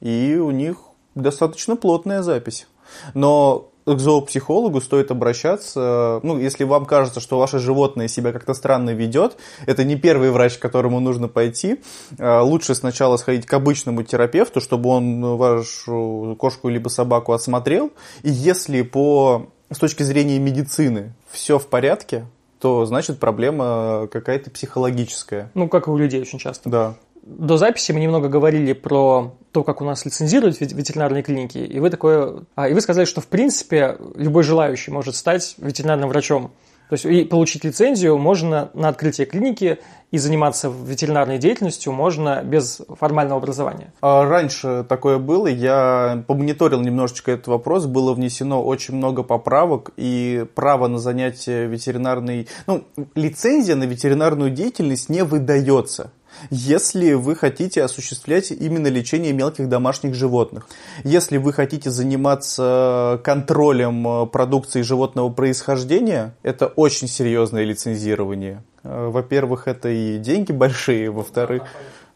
и 0.00 0.36
у 0.36 0.50
них 0.50 0.78
достаточно 1.14 1.76
плотная 1.76 2.22
запись. 2.22 2.66
Но 3.14 3.70
к 3.94 4.00
зоопсихологу 4.00 4.80
стоит 4.80 5.10
обращаться, 5.10 6.20
ну, 6.22 6.38
если 6.38 6.64
вам 6.64 6.86
кажется, 6.86 7.20
что 7.20 7.38
ваше 7.38 7.58
животное 7.58 8.08
себя 8.08 8.32
как-то 8.32 8.52
странно 8.54 8.90
ведет, 8.90 9.36
это 9.66 9.84
не 9.84 9.96
первый 9.96 10.30
врач, 10.30 10.58
к 10.58 10.60
которому 10.60 10.98
нужно 11.00 11.28
пойти. 11.28 11.80
А, 12.18 12.42
лучше 12.42 12.74
сначала 12.74 13.16
сходить 13.16 13.46
к 13.46 13.52
обычному 13.52 14.02
терапевту, 14.02 14.60
чтобы 14.60 14.90
он 14.90 15.36
вашу 15.36 16.36
кошку 16.38 16.68
либо 16.68 16.88
собаку 16.88 17.32
осмотрел. 17.32 17.92
И 18.22 18.30
если 18.30 18.82
по, 18.82 19.46
с 19.70 19.78
точки 19.78 20.02
зрения 20.02 20.38
медицины 20.38 21.14
все 21.30 21.58
в 21.58 21.66
порядке, 21.68 22.26
то 22.58 22.86
значит 22.86 23.20
проблема 23.20 24.08
какая-то 24.10 24.50
психологическая. 24.50 25.50
Ну, 25.54 25.68
как 25.68 25.86
и 25.86 25.90
у 25.90 25.96
людей 25.96 26.20
очень 26.20 26.38
часто. 26.38 26.68
Да 26.68 26.96
до 27.26 27.56
записи 27.56 27.90
мы 27.90 28.00
немного 28.00 28.28
говорили 28.28 28.72
про 28.72 29.34
то, 29.50 29.64
как 29.64 29.80
у 29.80 29.84
нас 29.84 30.04
лицензируют 30.04 30.60
ветеринарные 30.60 31.24
клиники, 31.24 31.58
и 31.58 31.80
вы 31.80 31.90
такое, 31.90 32.44
а, 32.54 32.68
и 32.68 32.74
вы 32.74 32.80
сказали, 32.80 33.04
что 33.04 33.20
в 33.20 33.26
принципе 33.26 33.96
любой 34.14 34.44
желающий 34.44 34.92
может 34.92 35.16
стать 35.16 35.56
ветеринарным 35.58 36.08
врачом. 36.08 36.52
То 36.88 36.92
есть 36.92 37.04
и 37.04 37.24
получить 37.24 37.64
лицензию 37.64 38.16
можно 38.16 38.70
на 38.72 38.88
открытии 38.88 39.24
клиники 39.24 39.78
и 40.12 40.18
заниматься 40.18 40.68
ветеринарной 40.70 41.38
деятельностью 41.38 41.92
можно 41.92 42.42
без 42.44 42.80
формального 43.00 43.38
образования. 43.40 43.92
А 44.00 44.24
раньше 44.24 44.86
такое 44.88 45.18
было, 45.18 45.48
я 45.48 46.22
помониторил 46.28 46.80
немножечко 46.80 47.32
этот 47.32 47.48
вопрос, 47.48 47.86
было 47.86 48.14
внесено 48.14 48.62
очень 48.62 48.94
много 48.94 49.24
поправок, 49.24 49.90
и 49.96 50.46
право 50.54 50.86
на 50.86 50.98
занятие 50.98 51.66
ветеринарной, 51.66 52.46
ну, 52.68 52.84
лицензия 53.16 53.74
на 53.74 53.84
ветеринарную 53.84 54.50
деятельность 54.50 55.08
не 55.08 55.24
выдается 55.24 56.12
если 56.50 57.12
вы 57.14 57.34
хотите 57.34 57.82
осуществлять 57.82 58.50
именно 58.50 58.88
лечение 58.88 59.32
мелких 59.32 59.68
домашних 59.68 60.14
животных. 60.14 60.68
Если 61.04 61.36
вы 61.36 61.52
хотите 61.52 61.90
заниматься 61.90 63.20
контролем 63.24 64.06
э, 64.06 64.26
продукции 64.26 64.82
животного 64.82 65.30
происхождения, 65.30 66.34
это 66.42 66.66
очень 66.66 67.08
серьезное 67.08 67.64
лицензирование. 67.64 68.62
Э, 68.82 69.08
во-первых, 69.08 69.68
это 69.68 69.88
и 69.88 70.18
деньги 70.18 70.52
большие, 70.52 71.10
во-вторых... 71.10 71.62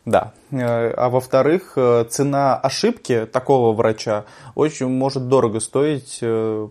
Да. 0.06 0.32
Э, 0.50 0.92
а 0.96 1.10
во-вторых, 1.10 1.76
цена 2.08 2.56
ошибки 2.56 3.26
такого 3.30 3.74
врача 3.74 4.24
очень 4.54 4.88
может 4.88 5.28
дорого 5.28 5.60
стоить 5.60 6.20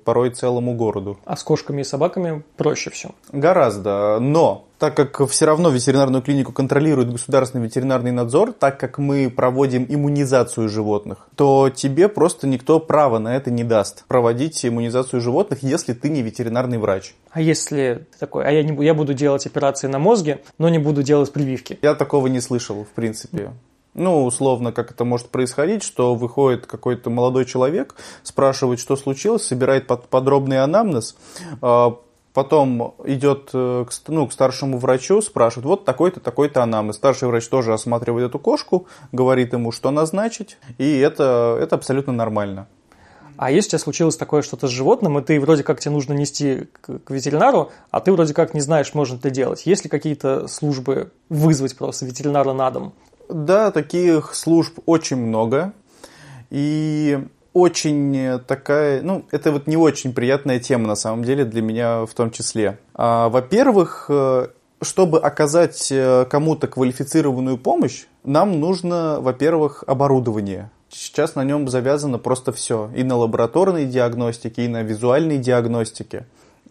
порой 0.03 0.31
целому 0.31 0.73
городу. 0.73 1.19
А 1.25 1.37
с 1.37 1.43
кошками 1.43 1.81
и 1.81 1.83
собаками 1.83 2.43
проще 2.57 2.89
все? 2.89 3.11
Гораздо. 3.31 4.17
Но 4.19 4.65
так 4.79 4.95
как 4.95 5.27
все 5.29 5.45
равно 5.45 5.69
ветеринарную 5.69 6.23
клинику 6.23 6.53
контролирует 6.53 7.11
государственный 7.11 7.65
ветеринарный 7.65 8.11
надзор, 8.11 8.53
так 8.53 8.79
как 8.79 8.97
мы 8.97 9.29
проводим 9.29 9.85
иммунизацию 9.87 10.69
животных, 10.69 11.27
то 11.35 11.69
тебе 11.69 12.07
просто 12.07 12.47
никто 12.47 12.79
права 12.79 13.19
на 13.19 13.35
это 13.35 13.51
не 13.51 13.63
даст 13.63 14.05
проводить 14.07 14.65
иммунизацию 14.65 15.21
животных, 15.21 15.61
если 15.61 15.93
ты 15.93 16.09
не 16.09 16.21
ветеринарный 16.21 16.77
врач. 16.77 17.13
А 17.31 17.41
если 17.41 18.07
такой, 18.19 18.45
а 18.45 18.51
я, 18.51 18.63
не, 18.63 18.85
я 18.85 18.93
буду 18.93 19.13
делать 19.13 19.45
операции 19.45 19.87
на 19.87 19.99
мозге, 19.99 20.41
но 20.57 20.69
не 20.69 20.79
буду 20.79 21.03
делать 21.03 21.31
прививки? 21.31 21.77
Я 21.81 21.93
такого 21.93 22.27
не 22.27 22.39
слышал, 22.39 22.85
в 22.85 22.95
принципе. 22.95 23.51
Ну, 23.95 24.23
условно, 24.23 24.71
как 24.71 24.91
это 24.91 25.03
может 25.03 25.29
происходить, 25.29 25.83
что 25.83 26.15
выходит 26.15 26.67
какой-то 26.67 27.09
молодой 27.09 27.45
человек, 27.45 27.95
спрашивает, 28.23 28.79
что 28.79 28.95
случилось, 28.95 29.43
собирает 29.43 29.87
подробный 29.87 30.63
анамнез, 30.63 31.17
а, 31.61 31.97
потом 32.39 32.95
идет 33.03 33.49
э, 33.53 33.85
к, 33.85 33.91
ну, 34.07 34.25
к 34.25 34.31
старшему 34.31 34.77
врачу, 34.77 35.21
спрашивает, 35.21 35.65
вот 35.65 35.83
такой-то, 35.83 36.21
такой-то 36.21 36.63
анамнез. 36.63 36.95
Старший 36.95 37.27
врач 37.27 37.45
тоже 37.49 37.73
осматривает 37.73 38.29
эту 38.29 38.39
кошку, 38.39 38.87
говорит 39.11 39.51
ему, 39.51 39.73
что 39.73 39.91
назначить, 39.91 40.57
и 40.77 40.99
это, 40.99 41.57
это 41.61 41.75
абсолютно 41.75 42.13
нормально. 42.13 42.67
А 43.35 43.51
если 43.51 43.67
у 43.67 43.71
тебя 43.71 43.79
случилось 43.79 44.15
такое 44.15 44.41
что-то 44.41 44.67
с 44.67 44.71
животным, 44.71 45.19
и 45.19 45.21
ты 45.21 45.37
вроде 45.41 45.63
как 45.63 45.81
тебе 45.81 45.91
нужно 45.91 46.13
нести 46.13 46.69
к, 46.79 46.99
к 46.99 47.11
ветеринару, 47.11 47.71
а 47.91 47.99
ты 47.99 48.13
вроде 48.13 48.33
как 48.33 48.53
не 48.53 48.61
знаешь, 48.61 48.93
можно 48.93 49.17
это 49.17 49.29
делать. 49.29 49.65
Есть 49.65 49.83
ли 49.83 49.89
какие-то 49.89 50.47
службы 50.47 51.11
вызвать 51.27 51.75
просто 51.75 52.05
ветеринара 52.05 52.53
на 52.53 52.71
дом? 52.71 52.93
Да, 53.27 53.71
таких 53.71 54.33
служб 54.33 54.79
очень 54.85 55.17
много. 55.17 55.73
И 56.49 57.19
очень 57.53 58.39
такая, 58.47 59.01
ну, 59.01 59.25
это 59.31 59.51
вот 59.51 59.67
не 59.67 59.77
очень 59.77 60.13
приятная 60.13 60.59
тема 60.59 60.87
на 60.87 60.95
самом 60.95 61.23
деле 61.23 61.45
для 61.45 61.61
меня 61.61 62.05
в 62.05 62.13
том 62.13 62.31
числе. 62.31 62.79
А, 62.93 63.29
во-первых, 63.29 64.05
э, 64.09 64.47
чтобы 64.81 65.19
оказать 65.19 65.91
э, 65.91 66.25
кому-то 66.29 66.67
квалифицированную 66.67 67.57
помощь, 67.57 68.05
нам 68.23 68.59
нужно, 68.59 69.19
во-первых, 69.19 69.83
оборудование. 69.87 70.69
Сейчас 70.89 71.35
на 71.35 71.43
нем 71.43 71.67
завязано 71.67 72.17
просто 72.17 72.51
все. 72.51 72.89
И 72.95 73.03
на 73.03 73.15
лабораторной 73.15 73.85
диагностике, 73.85 74.65
и 74.65 74.67
на 74.67 74.81
визуальной 74.81 75.37
диагностике. 75.37 76.25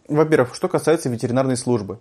Во-первых, 0.08 0.54
что 0.54 0.68
касается 0.68 1.08
ветеринарной 1.08 1.56
службы. 1.56 1.98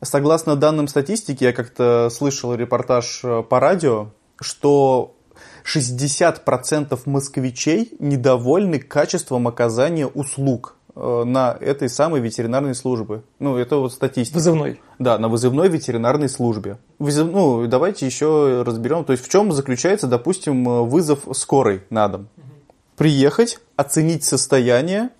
Согласно 0.00 0.56
данным 0.56 0.88
статистики, 0.88 1.44
я 1.44 1.52
как-то 1.52 2.08
слышал 2.10 2.54
репортаж 2.54 3.20
э, 3.24 3.42
по 3.42 3.60
радио, 3.60 4.08
что 4.40 5.14
60% 5.64 6.98
москвичей 7.06 7.92
недовольны 7.98 8.78
качеством 8.78 9.48
оказания 9.48 10.06
услуг 10.06 10.76
э, 10.94 11.24
на 11.24 11.56
этой 11.60 11.88
самой 11.88 12.20
ветеринарной 12.20 12.74
службе. 12.74 13.22
Ну, 13.38 13.56
это 13.56 13.76
вот 13.76 13.92
статистика. 13.92 14.36
Вызывной. 14.36 14.80
Да, 14.98 15.18
на 15.18 15.28
вызывной 15.28 15.68
ветеринарной 15.68 16.28
службе. 16.28 16.78
Вызов... 16.98 17.30
Ну, 17.30 17.66
давайте 17.66 18.06
еще 18.06 18.62
разберем, 18.66 19.04
то 19.04 19.12
есть 19.12 19.24
в 19.24 19.28
чем 19.28 19.52
заключается, 19.52 20.06
допустим, 20.06 20.86
вызов 20.86 21.20
скорой 21.32 21.82
на 21.90 22.08
дом. 22.08 22.28
Приехать, 22.96 23.58
оценить 23.76 24.24
состояние, 24.24 25.10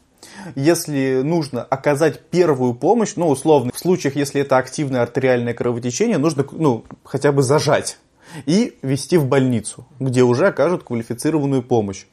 если 0.55 1.23
нужно 1.23 1.63
оказать 1.63 2.21
первую 2.21 2.75
помощь, 2.75 3.15
ну, 3.17 3.29
условно, 3.29 3.73
в 3.75 3.79
случаях, 3.79 4.17
если 4.17 4.41
это 4.41 4.57
активное 4.57 5.03
артериальное 5.03 5.55
кровотечение, 5.55 6.19
нужно, 6.19 6.45
ну, 6.53 6.85
хотя 7.05 7.33
бы 7.33 7.43
зажать 7.43 7.99
и 8.47 8.79
вести 8.83 9.17
в 9.17 9.27
больницу, 9.27 9.87
где 10.01 10.23
уже 10.23 10.49
окажут 10.49 10.85
квалифицированную 10.85 11.63
помощь. 11.63 12.07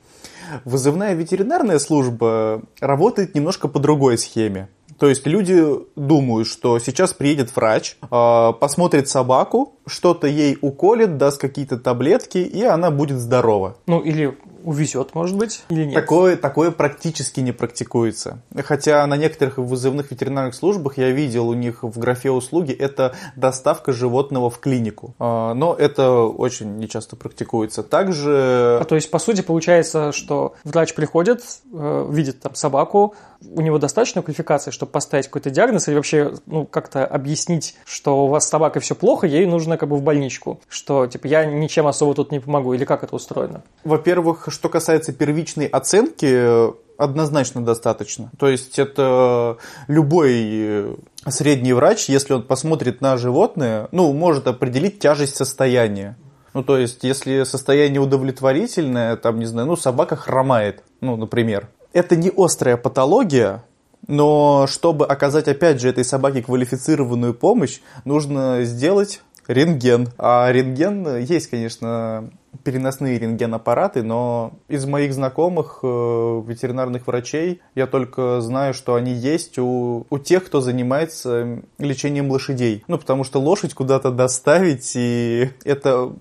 Вызывная 0.65 1.13
ветеринарная 1.13 1.79
служба 1.79 2.63
работает 2.79 3.35
немножко 3.35 3.67
по 3.67 3.79
другой 3.79 4.17
схеме. 4.17 4.69
То 4.97 5.07
есть 5.07 5.25
люди 5.25 5.63
думают, 5.95 6.47
что 6.47 6.77
сейчас 6.79 7.13
приедет 7.13 7.55
врач, 7.55 7.97
а, 8.11 8.51
посмотрит 8.51 9.07
собаку, 9.07 9.78
что-то 9.89 10.27
ей 10.27 10.57
уколет, 10.61 11.17
даст 11.17 11.41
какие-то 11.41 11.77
таблетки, 11.77 12.37
и 12.37 12.63
она 12.63 12.91
будет 12.91 13.19
здорова. 13.19 13.75
Ну 13.87 13.99
или 13.99 14.37
увезет, 14.63 15.15
может 15.15 15.37
быть, 15.37 15.63
или 15.69 15.85
нет? 15.85 15.95
Такое, 15.95 16.35
такое 16.35 16.71
практически 16.71 17.39
не 17.39 17.51
практикуется. 17.51 18.41
Хотя 18.63 19.05
на 19.07 19.17
некоторых 19.17 19.57
вызывных 19.57 20.11
ветеринарных 20.11 20.55
службах 20.55 20.97
я 20.97 21.11
видел 21.11 21.49
у 21.49 21.53
них 21.53 21.83
в 21.83 21.97
графе 21.97 22.31
услуги 22.31 22.73
это 22.73 23.15
доставка 23.35 23.91
животного 23.93 24.49
в 24.49 24.59
клинику. 24.59 25.15
А, 25.19 25.53
но 25.53 25.73
это 25.73 26.11
очень 26.21 26.77
нечасто 26.77 27.15
практикуется. 27.15 27.83
Также... 27.83 28.79
А 28.81 28.85
то 28.85 28.95
есть, 28.95 29.09
по 29.09 29.19
сути, 29.19 29.41
получается, 29.41 30.11
что 30.11 30.55
врач 30.63 30.93
приходит, 30.93 31.41
э, 31.73 32.07
видит 32.09 32.39
там 32.41 32.55
собаку, 32.55 33.15
у 33.41 33.61
него 33.61 33.77
достаточно 33.77 34.21
квалификации, 34.21 34.71
чтобы 34.71 34.91
поставить 34.91 35.25
какой-то 35.27 35.49
диагноз 35.49 35.87
или 35.87 35.95
вообще 35.95 36.33
ну, 36.45 36.65
как-то 36.65 37.05
объяснить, 37.05 37.75
что 37.85 38.25
у 38.25 38.27
вас 38.27 38.45
с 38.45 38.49
собакой 38.49 38.81
все 38.81 38.95
плохо, 38.95 39.27
ей 39.27 39.45
нужно 39.45 39.77
как 39.79 39.89
бы 39.89 39.95
в 39.95 40.03
больничку, 40.03 40.59
что 40.69 41.07
типа 41.07 41.27
я 41.27 41.45
ничем 41.45 41.87
особо 41.87 42.13
тут 42.13 42.31
не 42.31 42.39
помогу, 42.39 42.73
или 42.73 42.85
как 42.85 43.03
это 43.03 43.15
устроено? 43.15 43.63
Во-первых, 43.83 44.47
что 44.49 44.69
касается 44.69 45.13
первичной 45.13 45.65
оценки, 45.65 46.69
однозначно 46.99 47.63
достаточно. 47.63 48.29
То 48.37 48.49
есть 48.49 48.77
это 48.77 49.57
любой 49.87 50.97
средний 51.27 51.73
врач, 51.73 52.09
если 52.09 52.33
он 52.33 52.43
посмотрит 52.43 53.01
на 53.01 53.17
животное, 53.17 53.87
ну, 53.91 54.11
может 54.11 54.47
определить 54.47 54.99
тяжесть 54.99 55.35
состояния. 55.35 56.17
Ну, 56.53 56.63
то 56.63 56.77
есть, 56.77 57.03
если 57.03 57.43
состояние 57.43 58.01
удовлетворительное, 58.01 59.15
там, 59.15 59.39
не 59.39 59.45
знаю, 59.45 59.67
ну, 59.67 59.75
собака 59.75 60.15
хромает, 60.15 60.83
ну, 60.99 61.15
например. 61.15 61.69
Это 61.93 62.15
не 62.15 62.31
острая 62.35 62.75
патология, 62.75 63.63
но 64.07 64.65
чтобы 64.67 65.05
оказать, 65.05 65.47
опять 65.47 65.79
же, 65.79 65.89
этой 65.89 66.03
собаке 66.03 66.41
квалифицированную 66.41 67.33
помощь, 67.33 67.79
нужно 68.05 68.63
сделать 68.63 69.21
Рентген. 69.49 70.09
А 70.19 70.51
рентген, 70.51 71.17
есть, 71.17 71.49
конечно, 71.49 72.29
переносные 72.63 73.17
рентгенаппараты, 73.17 74.03
но 74.03 74.53
из 74.67 74.85
моих 74.85 75.11
знакомых 75.11 75.79
э, 75.81 75.87
ветеринарных 75.87 77.07
врачей 77.07 77.59
я 77.73 77.87
только 77.87 78.41
знаю, 78.41 78.75
что 78.75 78.93
они 78.93 79.11
есть 79.11 79.57
у, 79.57 80.05
у 80.07 80.19
тех, 80.19 80.45
кто 80.45 80.61
занимается 80.61 81.63
лечением 81.79 82.29
лошадей. 82.29 82.83
Ну, 82.87 82.99
потому 82.99 83.23
что 83.23 83.39
лошадь 83.39 83.73
куда-то 83.73 84.11
доставить, 84.11 84.91
и 84.95 85.49
это 85.63 86.13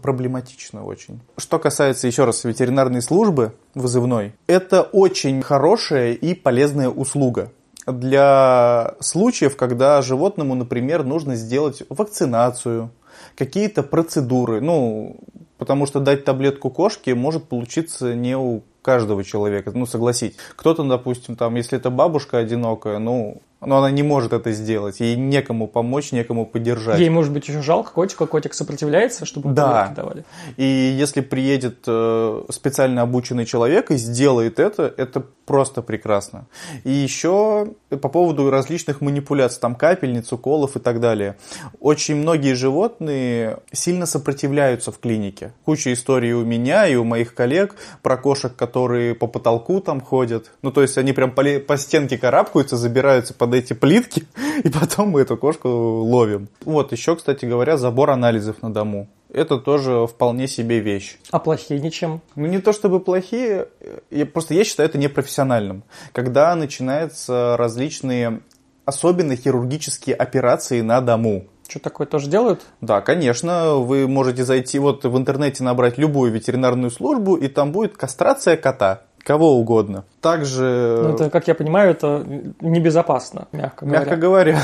проблематично 0.00 0.84
очень. 0.84 1.20
Что 1.36 1.58
касается, 1.58 2.06
еще 2.06 2.24
раз, 2.24 2.44
ветеринарной 2.44 3.02
службы 3.02 3.54
вызывной, 3.74 4.34
это 4.46 4.82
очень 4.82 5.42
хорошая 5.42 6.12
и 6.12 6.34
полезная 6.34 6.88
услуга 6.88 7.50
для 7.86 8.94
случаев, 9.00 9.56
когда 9.56 10.02
животному, 10.02 10.54
например, 10.54 11.04
нужно 11.04 11.36
сделать 11.36 11.82
вакцинацию, 11.88 12.90
какие-то 13.36 13.82
процедуры. 13.82 14.60
Ну, 14.60 15.16
потому 15.58 15.86
что 15.86 16.00
дать 16.00 16.24
таблетку 16.24 16.70
кошке 16.70 17.14
может 17.14 17.44
получиться 17.44 18.14
не 18.14 18.36
у 18.36 18.62
каждого 18.82 19.24
человека, 19.24 19.72
ну, 19.74 19.86
согласить. 19.86 20.36
Кто-то, 20.54 20.84
допустим, 20.84 21.34
там, 21.36 21.56
если 21.56 21.78
это 21.78 21.90
бабушка 21.90 22.38
одинокая, 22.38 22.98
ну, 22.98 23.42
но 23.60 23.78
она 23.78 23.90
не 23.90 24.02
может 24.02 24.32
это 24.32 24.52
сделать. 24.52 25.00
Ей 25.00 25.16
некому 25.16 25.66
помочь, 25.66 26.12
некому 26.12 26.46
поддержать. 26.46 26.98
Ей, 26.98 27.08
может 27.08 27.32
быть, 27.32 27.48
еще 27.48 27.62
жалко 27.62 27.90
котика, 27.92 28.26
котик 28.26 28.54
сопротивляется, 28.54 29.24
чтобы 29.24 29.52
да. 29.52 29.92
давали. 29.94 30.24
И 30.56 30.64
если 30.64 31.20
приедет 31.20 31.84
э, 31.86 32.42
специально 32.50 33.02
обученный 33.02 33.46
человек 33.46 33.90
и 33.90 33.96
сделает 33.96 34.58
это, 34.58 34.92
это 34.96 35.24
просто 35.46 35.80
прекрасно. 35.80 36.46
И 36.84 36.90
еще 36.90 37.68
по 37.88 38.08
поводу 38.08 38.50
различных 38.50 39.00
манипуляций, 39.00 39.60
там 39.60 39.74
капельниц, 39.74 40.32
уколов 40.32 40.76
и 40.76 40.80
так 40.80 41.00
далее. 41.00 41.36
Очень 41.80 42.16
многие 42.16 42.54
животные 42.54 43.58
сильно 43.72 44.06
сопротивляются 44.06 44.92
в 44.92 44.98
клинике. 44.98 45.52
Куча 45.64 45.92
историй 45.92 46.32
у 46.32 46.44
меня 46.44 46.86
и 46.88 46.96
у 46.96 47.04
моих 47.04 47.34
коллег 47.34 47.76
про 48.02 48.16
кошек, 48.16 48.54
которые 48.54 49.14
по 49.14 49.26
потолку 49.26 49.80
там 49.80 50.00
ходят. 50.00 50.50
Ну, 50.62 50.72
то 50.72 50.82
есть 50.82 50.98
они 50.98 51.12
прям 51.12 51.30
по, 51.30 51.44
по 51.60 51.76
стенке 51.76 52.18
карабкаются, 52.18 52.76
забираются 52.76 53.32
под 53.32 53.54
эти 53.58 53.72
плитки, 53.72 54.24
и 54.64 54.68
потом 54.68 55.10
мы 55.10 55.22
эту 55.22 55.36
кошку 55.36 55.68
ловим. 55.68 56.48
Вот, 56.64 56.92
еще, 56.92 57.16
кстати 57.16 57.44
говоря, 57.44 57.76
забор 57.76 58.10
анализов 58.10 58.62
на 58.62 58.72
дому 58.72 59.08
это 59.36 59.58
тоже 59.58 60.06
вполне 60.06 60.48
себе 60.48 60.80
вещь. 60.80 61.18
А 61.30 61.38
плохие 61.38 61.78
ничем? 61.78 62.22
Ну, 62.36 62.46
не 62.46 62.58
то 62.58 62.72
чтобы 62.72 63.00
плохие, 63.00 63.68
я, 64.10 64.24
просто 64.24 64.54
я 64.54 64.64
считаю 64.64 64.88
это 64.88 64.96
непрофессиональным. 64.96 65.84
Когда 66.12 66.54
начинаются 66.54 67.54
различные, 67.58 68.40
особенно 68.86 69.36
хирургические 69.36 70.16
операции 70.16 70.80
на 70.80 71.02
дому. 71.02 71.48
Что 71.68 71.80
такое 71.80 72.06
тоже 72.06 72.30
делают? 72.30 72.62
Да, 72.80 73.02
конечно. 73.02 73.74
Вы 73.74 74.08
можете 74.08 74.44
зайти 74.44 74.78
вот 74.78 75.04
в 75.04 75.18
интернете 75.18 75.64
набрать 75.64 75.98
любую 75.98 76.32
ветеринарную 76.32 76.90
службу, 76.90 77.34
и 77.36 77.48
там 77.48 77.72
будет 77.72 77.96
кастрация 77.96 78.56
кота 78.56 79.02
кого 79.26 79.58
угодно. 79.58 80.04
Также... 80.20 81.00
Ну, 81.02 81.14
это, 81.14 81.30
как 81.30 81.48
я 81.48 81.56
понимаю, 81.56 81.90
это 81.90 82.24
небезопасно, 82.60 83.48
мягко 83.50 83.84
говоря. 83.84 84.00
Мягко 84.00 84.16
говоря. 84.16 84.60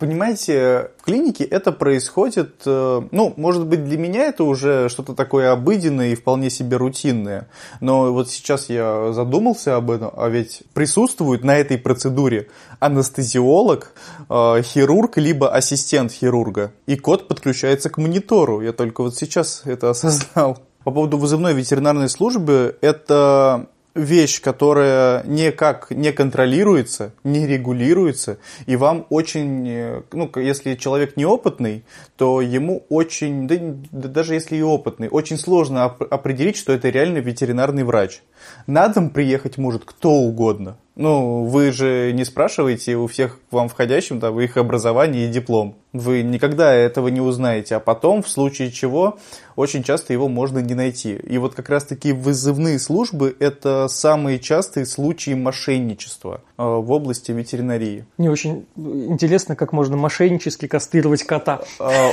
Понимаете, 0.00 0.90
в 0.98 1.04
клинике 1.04 1.44
это 1.44 1.70
происходит, 1.70 2.62
э, 2.66 3.02
ну, 3.12 3.34
может 3.36 3.66
быть, 3.66 3.84
для 3.84 3.96
меня 3.96 4.24
это 4.24 4.42
уже 4.42 4.88
что-то 4.88 5.14
такое 5.14 5.52
обыденное 5.52 6.08
и 6.08 6.14
вполне 6.16 6.50
себе 6.50 6.78
рутинное. 6.78 7.48
Но 7.80 8.12
вот 8.12 8.28
сейчас 8.28 8.70
я 8.70 9.12
задумался 9.12 9.76
об 9.76 9.90
этом, 9.92 10.10
а 10.16 10.28
ведь 10.28 10.62
присутствует 10.74 11.44
на 11.44 11.56
этой 11.56 11.78
процедуре 11.78 12.48
анестезиолог, 12.80 13.92
э, 14.28 14.62
хирург, 14.62 15.16
либо 15.18 15.54
ассистент 15.54 16.10
хирурга. 16.10 16.72
И 16.86 16.96
кот 16.96 17.28
подключается 17.28 17.88
к 17.88 17.98
монитору. 17.98 18.62
Я 18.62 18.72
только 18.72 19.02
вот 19.02 19.14
сейчас 19.14 19.62
это 19.64 19.90
осознал. 19.90 20.58
По 20.84 20.90
поводу 20.90 21.18
вызывной 21.18 21.54
ветеринарной 21.54 22.08
службы, 22.08 22.76
это 22.80 23.68
вещь, 23.94 24.40
которая 24.40 25.22
никак 25.24 25.90
не 25.90 26.12
контролируется, 26.12 27.12
не 27.24 27.46
регулируется, 27.46 28.38
и 28.66 28.76
вам 28.76 29.06
очень, 29.10 29.68
э, 29.68 30.02
ну, 30.12 30.30
если 30.36 30.76
человек 30.76 31.16
неопытный, 31.16 31.84
то 32.16 32.40
ему 32.40 32.84
очень, 32.88 33.48
да, 33.48 33.56
даже 33.90 34.34
если 34.34 34.56
и 34.56 34.62
опытный, 34.62 35.08
очень 35.08 35.38
сложно 35.38 35.84
определить, 35.84 36.56
что 36.56 36.72
это 36.72 36.88
реально 36.88 37.18
ветеринарный 37.18 37.84
врач. 37.84 38.22
На 38.66 38.88
дом 38.88 39.10
приехать 39.10 39.58
может 39.58 39.84
кто 39.84 40.12
угодно. 40.12 40.76
Ну, 41.00 41.44
вы 41.44 41.72
же 41.72 42.12
не 42.12 42.26
спрашиваете 42.26 42.94
у 42.96 43.06
всех 43.06 43.38
к 43.48 43.52
вам 43.54 43.70
входящим 43.70 44.20
там, 44.20 44.38
их 44.38 44.58
образование 44.58 45.26
и 45.26 45.32
диплом. 45.32 45.76
Вы 45.94 46.22
никогда 46.22 46.74
этого 46.74 47.08
не 47.08 47.22
узнаете, 47.22 47.76
а 47.76 47.80
потом, 47.80 48.22
в 48.22 48.28
случае 48.28 48.70
чего, 48.70 49.16
очень 49.56 49.82
часто 49.82 50.12
его 50.12 50.28
можно 50.28 50.58
не 50.58 50.74
найти. 50.74 51.14
И 51.14 51.38
вот 51.38 51.54
как 51.54 51.70
раз-таки 51.70 52.12
вызывные 52.12 52.78
службы– 52.78 53.34
это 53.40 53.88
самые 53.88 54.38
частые 54.38 54.84
случаи 54.84 55.32
мошенничества 55.32 56.42
э, 56.58 56.62
в 56.62 56.92
области 56.92 57.32
ветеринарии. 57.32 58.04
Мне 58.18 58.30
очень 58.30 58.66
интересно, 58.76 59.56
как 59.56 59.72
можно 59.72 59.96
мошеннически 59.96 60.66
кастрировать 60.66 61.22
кота. 61.22 61.62
Э, 61.78 62.10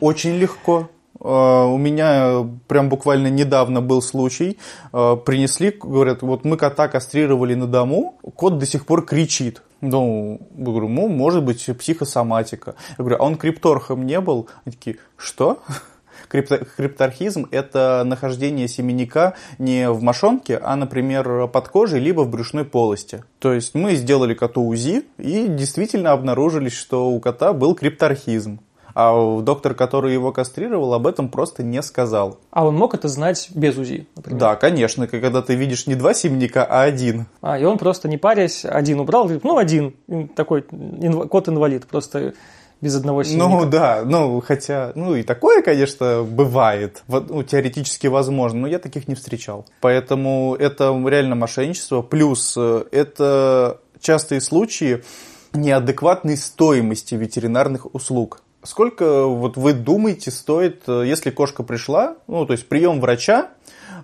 очень 0.00 0.36
легко. 0.36 0.88
Э, 1.20 1.64
у 1.64 1.76
меня 1.76 2.46
прям 2.66 2.88
буквально 2.88 3.28
недавно 3.28 3.80
был 3.80 4.02
случай. 4.02 4.58
Э, 4.92 5.16
принесли, 5.16 5.70
говорят, 5.70 6.22
вот 6.22 6.44
мы 6.44 6.56
кота 6.56 6.88
кастрировали 6.88 7.54
на 7.54 7.66
дому, 7.66 8.18
кот 8.34 8.58
до 8.58 8.66
сих 8.66 8.86
пор 8.86 9.04
кричит. 9.04 9.62
Ну, 9.80 10.40
говорю, 10.50 10.88
ну, 10.88 11.08
может 11.08 11.44
быть, 11.44 11.64
психосоматика. 11.78 12.74
Я 12.90 12.96
говорю, 12.98 13.16
а 13.20 13.24
он 13.24 13.36
крипторхом 13.36 14.06
не 14.06 14.20
был? 14.20 14.48
Они 14.64 14.74
такие, 14.74 14.96
что? 15.16 15.62
Крипторхизм– 16.28 17.46
это 17.52 18.02
нахождение 18.04 18.68
семенника 18.68 19.34
не 19.58 19.88
в 19.90 20.02
мошонке, 20.02 20.58
а, 20.62 20.76
например, 20.76 21.46
под 21.48 21.68
кожей, 21.68 22.00
либо 22.00 22.22
в 22.22 22.28
брюшной 22.28 22.64
полости. 22.64 23.24
То 23.38 23.52
есть 23.52 23.74
мы 23.74 23.94
сделали 23.94 24.34
коту 24.34 24.62
УЗИ 24.62 25.04
и 25.16 25.46
действительно 25.46 26.10
обнаружили, 26.10 26.68
что 26.68 27.08
у 27.08 27.20
кота 27.20 27.52
был 27.52 27.74
крипторхизм 27.74 28.60
а 29.00 29.40
доктор, 29.42 29.74
который 29.74 30.12
его 30.12 30.32
кастрировал, 30.32 30.92
об 30.92 31.06
этом 31.06 31.28
просто 31.28 31.62
не 31.62 31.82
сказал. 31.82 32.40
А 32.50 32.66
он 32.66 32.74
мог 32.74 32.94
это 32.94 33.06
знать 33.06 33.48
без 33.54 33.78
УЗИ, 33.78 34.08
например? 34.16 34.40
Да, 34.40 34.56
конечно, 34.56 35.06
когда 35.06 35.40
ты 35.40 35.54
видишь 35.54 35.86
не 35.86 35.94
два 35.94 36.14
семенника, 36.14 36.64
а 36.64 36.82
один. 36.82 37.26
А, 37.40 37.56
и 37.56 37.62
он 37.62 37.78
просто 37.78 38.08
не 38.08 38.18
парясь, 38.18 38.64
один 38.64 38.98
убрал, 38.98 39.22
говорит, 39.22 39.44
ну, 39.44 39.56
один, 39.56 39.94
такой 40.34 40.64
инв... 40.72 41.28
кот-инвалид, 41.28 41.86
просто 41.86 42.34
без 42.80 42.96
одного 42.96 43.22
семенника. 43.22 43.48
Ну 43.48 43.66
да, 43.66 44.02
ну 44.04 44.40
хотя, 44.40 44.90
ну 44.96 45.14
и 45.14 45.22
такое, 45.22 45.62
конечно, 45.62 46.24
бывает, 46.24 47.04
ну, 47.06 47.44
теоретически 47.44 48.08
возможно, 48.08 48.62
но 48.62 48.66
я 48.66 48.80
таких 48.80 49.06
не 49.06 49.14
встречал. 49.14 49.64
Поэтому 49.80 50.56
это 50.58 50.86
реально 51.06 51.36
мошенничество, 51.36 52.02
плюс 52.02 52.54
э, 52.56 52.82
это 52.90 53.78
частые 54.00 54.40
случаи 54.40 55.04
неадекватной 55.52 56.36
стоимости 56.36 57.14
ветеринарных 57.14 57.94
услуг. 57.94 58.42
Сколько 58.68 59.24
вот 59.24 59.56
вы 59.56 59.72
думаете 59.72 60.30
стоит, 60.30 60.82
э, 60.88 61.04
если 61.06 61.30
кошка 61.30 61.62
пришла, 61.62 62.16
ну 62.26 62.44
то 62.44 62.52
есть 62.52 62.68
прием 62.68 63.00
врача, 63.00 63.48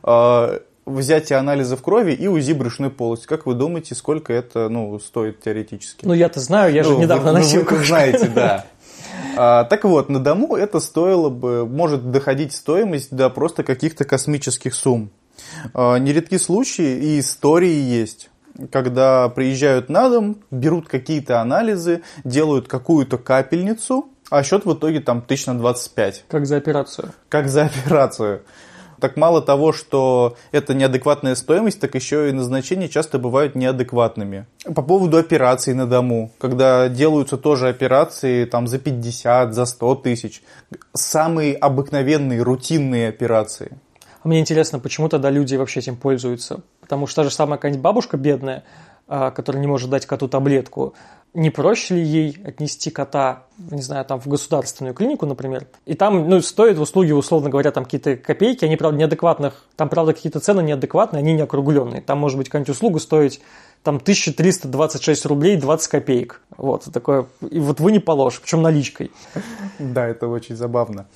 э, 0.02 0.58
взятие 0.86 1.38
анализов 1.38 1.82
крови 1.82 2.12
и 2.12 2.28
УЗИ 2.28 2.52
брюшной 2.52 2.88
полости. 2.88 3.26
Как 3.26 3.44
вы 3.44 3.52
думаете, 3.52 3.94
сколько 3.94 4.32
это 4.32 4.70
ну, 4.70 4.98
стоит 5.00 5.42
теоретически? 5.42 6.06
Ну, 6.06 6.14
я-то 6.14 6.40
знаю, 6.40 6.72
я 6.72 6.82
ну, 6.82 6.92
же 6.92 6.96
недавно 6.96 7.32
вы, 7.32 7.40
носил. 7.40 7.62
Вы, 7.62 7.76
вы 7.76 7.84
знаете, 7.84 8.26
да. 8.34 8.64
А, 9.36 9.64
так 9.64 9.84
вот, 9.84 10.08
на 10.08 10.20
дому 10.20 10.56
это 10.56 10.80
стоило 10.80 11.28
бы, 11.28 11.66
может 11.66 12.10
доходить 12.12 12.52
стоимость 12.52 13.14
до 13.14 13.30
просто 13.30 13.64
каких-то 13.64 14.04
космических 14.04 14.74
сумм. 14.74 15.10
А, 15.74 15.98
нередки 15.98 16.38
случаи 16.38 16.96
и 16.96 17.20
истории 17.20 17.74
есть 17.74 18.30
когда 18.70 19.28
приезжают 19.28 19.88
на 19.88 20.08
дом, 20.08 20.36
берут 20.50 20.88
какие-то 20.88 21.40
анализы, 21.40 22.02
делают 22.22 22.68
какую-то 22.68 23.18
капельницу, 23.18 24.08
а 24.30 24.42
счет 24.42 24.64
в 24.64 24.72
итоге 24.72 25.00
там 25.00 25.22
тысяч 25.22 25.46
на 25.46 25.58
25. 25.58 26.24
Как 26.28 26.46
за 26.46 26.56
операцию. 26.56 27.12
Как 27.28 27.48
за 27.48 27.64
операцию. 27.64 28.42
Так 29.00 29.16
мало 29.16 29.42
того, 29.42 29.72
что 29.72 30.36
это 30.52 30.72
неадекватная 30.72 31.34
стоимость, 31.34 31.80
так 31.80 31.94
еще 31.94 32.28
и 32.30 32.32
назначения 32.32 32.88
часто 32.88 33.18
бывают 33.18 33.54
неадекватными. 33.54 34.46
По 34.74 34.82
поводу 34.82 35.18
операций 35.18 35.74
на 35.74 35.86
дому, 35.86 36.30
когда 36.38 36.88
делаются 36.88 37.36
тоже 37.36 37.68
операции 37.68 38.44
там 38.44 38.66
за 38.66 38.78
50, 38.78 39.52
за 39.52 39.64
100 39.66 39.94
тысяч. 39.96 40.42
Самые 40.94 41.54
обыкновенные, 41.54 42.42
рутинные 42.42 43.08
операции. 43.08 43.76
А 44.22 44.28
мне 44.28 44.40
интересно, 44.40 44.78
почему 44.78 45.08
тогда 45.08 45.28
люди 45.28 45.54
вообще 45.56 45.80
этим 45.80 45.96
пользуются? 45.96 46.60
Потому 46.80 47.06
что 47.06 47.16
та 47.16 47.28
же 47.28 47.34
самая 47.34 47.58
какая-нибудь 47.58 47.82
бабушка 47.82 48.16
бедная, 48.16 48.64
а, 49.06 49.30
который 49.32 49.60
не 49.60 49.66
может 49.66 49.90
дать 49.90 50.06
коту 50.06 50.28
таблетку, 50.28 50.94
не 51.34 51.50
проще 51.50 51.96
ли 51.96 52.02
ей 52.02 52.42
отнести 52.44 52.90
кота, 52.90 53.42
не 53.58 53.82
знаю, 53.82 54.04
там 54.04 54.20
в 54.20 54.26
государственную 54.28 54.94
клинику, 54.94 55.26
например, 55.26 55.66
и 55.84 55.94
там, 55.94 56.28
ну, 56.28 56.40
стоят 56.40 56.78
услуги, 56.78 57.10
условно 57.10 57.50
говоря, 57.50 57.72
там 57.72 57.84
какие-то 57.84 58.16
копейки, 58.16 58.64
они, 58.64 58.76
правда, 58.76 58.98
неадекватных, 58.98 59.64
там, 59.76 59.88
правда, 59.88 60.12
какие-то 60.12 60.38
цены 60.38 60.62
неадекватные, 60.62 61.18
они 61.18 61.32
не 61.34 61.42
округленные. 61.42 62.00
Там 62.00 62.18
может 62.18 62.38
быть 62.38 62.48
какая-нибудь 62.48 62.70
услуга 62.70 63.00
стоить 63.00 63.40
там 63.82 63.96
1326 63.96 65.26
рублей 65.26 65.56
20 65.56 65.88
копеек. 65.88 66.40
Вот, 66.56 66.84
такое, 66.92 67.26
и 67.50 67.58
вот 67.58 67.80
вы 67.80 67.92
не 67.92 67.98
положь, 67.98 68.40
причем 68.40 68.62
наличкой. 68.62 69.10
Да, 69.78 70.06
это 70.06 70.28
очень 70.28 70.56
забавно. 70.56 71.06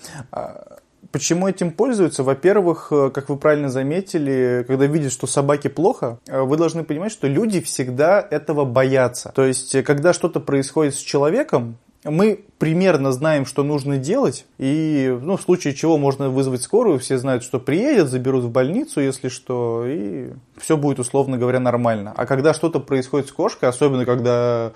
Почему 1.11 1.49
этим 1.49 1.71
пользуются? 1.71 2.23
Во-первых, 2.23 2.89
э, 2.91 3.11
как 3.11 3.31
вы 3.31 3.39
правильно 3.39 3.71
заметили, 3.71 4.65
когда 4.67 4.85
видят, 4.85 5.11
что 5.11 5.27
собаке 5.27 5.71
плохо, 5.71 6.19
э, 6.27 6.43
вы 6.43 6.59
должны 6.59 6.85
понимать, 6.85 7.13
что 7.13 7.27
люди 7.27 7.63
всегда 7.63 8.27
этого 8.31 8.67
боятся. 8.67 9.33
То 9.35 9.47
есть, 9.47 9.75
э, 9.75 9.83
когда 9.83 10.13
что-то 10.13 10.39
происходит 10.39 10.95
с 10.95 10.99
человеком, 10.99 11.79
мы 12.05 12.45
примерно 12.59 13.11
знаем, 13.11 13.47
что 13.47 13.65
нужно 13.65 13.97
делать, 13.97 14.45
и 14.59 15.19
ну, 15.23 15.39
в 15.39 15.43
случае 15.43 15.75
чего 15.75 15.97
можно 15.97 16.29
вызвать 16.29 16.61
скорую, 16.61 16.99
все 16.99 17.17
знают, 17.17 17.43
что 17.43 17.59
приедет, 17.59 18.09
заберут 18.09 18.45
в 18.45 18.51
больницу, 18.51 19.01
если 19.01 19.29
что, 19.29 19.85
и 19.87 20.31
все 20.59 20.77
будет, 20.77 20.99
условно 20.99 21.39
говоря, 21.39 21.59
нормально. 21.59 22.13
А 22.17 22.27
когда 22.27 22.53
что-то 22.53 22.81
происходит 22.81 23.29
с 23.29 23.33
кошкой, 23.33 23.71
особенно 23.71 24.05
когда 24.05 24.73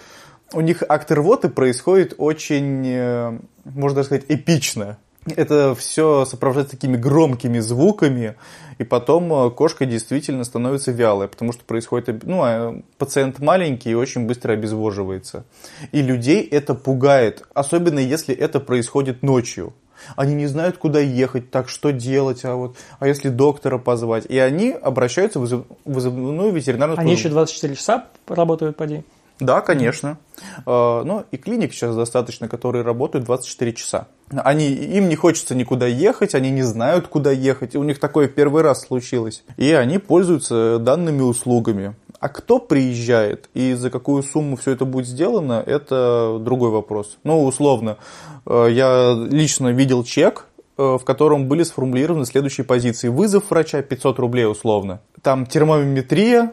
у 0.55 0.63
них 0.63 0.83
акт 0.89 1.13
рвоты 1.13 1.49
происходит 1.49 2.15
очень, 2.19 3.39
можно 3.65 4.03
сказать, 4.03 4.25
эпично 4.29 4.99
это 5.27 5.75
все 5.75 6.25
сопровождается 6.25 6.77
такими 6.77 6.97
громкими 6.97 7.59
звуками, 7.61 8.35
и 8.79 8.85
потом 8.85 9.33
э, 9.33 9.51
кошка 9.51 9.87
действительно 9.87 10.45
становится 10.45 10.91
вялой, 10.91 11.29
потому 11.29 11.53
что 11.53 11.65
происходит, 11.65 12.25
ну, 12.25 12.43
а 12.43 12.81
пациент 12.99 13.39
маленький 13.39 13.91
и 13.91 13.95
очень 13.95 14.27
быстро 14.27 14.53
обезвоживается. 14.53 15.45
И 15.93 16.03
людей 16.03 16.43
это 16.43 16.75
пугает, 16.75 17.45
особенно 17.55 18.01
если 18.01 18.35
это 18.35 18.61
происходит 18.61 19.23
ночью. 19.23 19.73
Они 20.17 20.35
не 20.35 20.49
знают, 20.49 20.79
куда 20.79 20.99
ехать, 20.99 21.51
так 21.51 21.69
что 21.69 21.93
делать, 21.93 22.45
а 22.45 22.57
вот, 22.57 22.77
а 22.99 23.07
если 23.07 23.29
доктора 23.29 23.79
позвать. 23.79 24.27
И 24.27 24.37
они 24.39 24.73
обращаются 24.73 25.39
в 25.39 25.65
вызывную 25.85 26.51
ветеринарную 26.51 26.97
службу. 26.97 27.09
Они 27.09 27.13
еще 27.13 27.29
24 27.29 27.77
часа 27.77 28.07
работают, 28.27 28.77
поди? 28.77 29.05
Да, 29.43 29.61
конечно. 29.61 30.19
Э, 30.67 31.03
ну, 31.05 31.25
и 31.33 31.37
клиник 31.37 31.73
сейчас 31.73 31.97
достаточно, 31.97 32.49
которые 32.49 32.85
работают 32.85 33.25
24 33.25 33.73
часа. 33.73 34.07
Они, 34.31 34.69
им 34.69 35.09
не 35.09 35.17
хочется 35.17 35.55
никуда 35.55 35.87
ехать, 35.87 36.35
они 36.35 36.51
не 36.51 36.63
знают, 36.63 37.09
куда 37.09 37.33
ехать. 37.33 37.75
У 37.75 37.83
них 37.83 37.99
такое 37.99 38.29
первый 38.29 38.63
раз 38.63 38.87
случилось. 38.87 39.43
И 39.57 39.73
они 39.73 39.99
пользуются 39.99 40.79
данными 40.79 41.23
услугами. 41.23 41.97
А 42.21 42.29
кто 42.29 42.61
приезжает 42.61 43.51
и 43.53 43.75
за 43.75 43.91
какую 43.91 44.23
сумму 44.23 44.57
все 44.57 44.71
это 44.71 44.85
будет 44.85 45.09
сделано, 45.09 45.63
это 45.67 46.39
другой 46.41 46.71
вопрос. 46.71 47.19
Ну, 47.25 47.45
условно, 47.45 47.99
э, 48.47 48.69
я 48.71 49.13
лично 49.29 49.73
видел 49.73 50.05
чек, 50.05 50.47
э, 50.79 50.99
в 51.01 51.05
котором 51.05 51.49
были 51.49 51.65
сформулированы 51.65 52.25
следующие 52.27 52.65
позиции. 52.65 53.09
Вызов 53.09 53.51
врача 53.51 53.83
500 53.83 54.21
рублей 54.21 54.47
условно. 54.47 55.01
Там 55.21 55.47
термометрия 55.47 56.53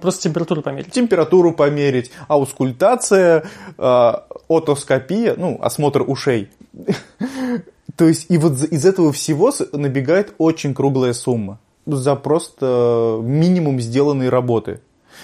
Просто 0.00 0.22
температуру 0.22 0.62
померить. 0.62 0.92
Температуру 0.92 1.52
померить, 1.52 2.10
аускультация, 2.28 3.44
э, 3.76 4.12
отоскопия, 4.48 5.34
ну, 5.36 5.58
осмотр 5.60 6.02
ушей. 6.06 6.50
То 7.96 8.06
есть, 8.06 8.26
и 8.28 8.38
вот 8.38 8.52
из 8.62 8.84
этого 8.84 9.12
всего 9.12 9.52
набегает 9.72 10.34
очень 10.38 10.74
круглая 10.74 11.12
сумма 11.12 11.58
за 11.86 12.16
просто 12.16 13.18
минимум 13.22 13.80
сделанной 13.80 14.28
работы. 14.28 14.80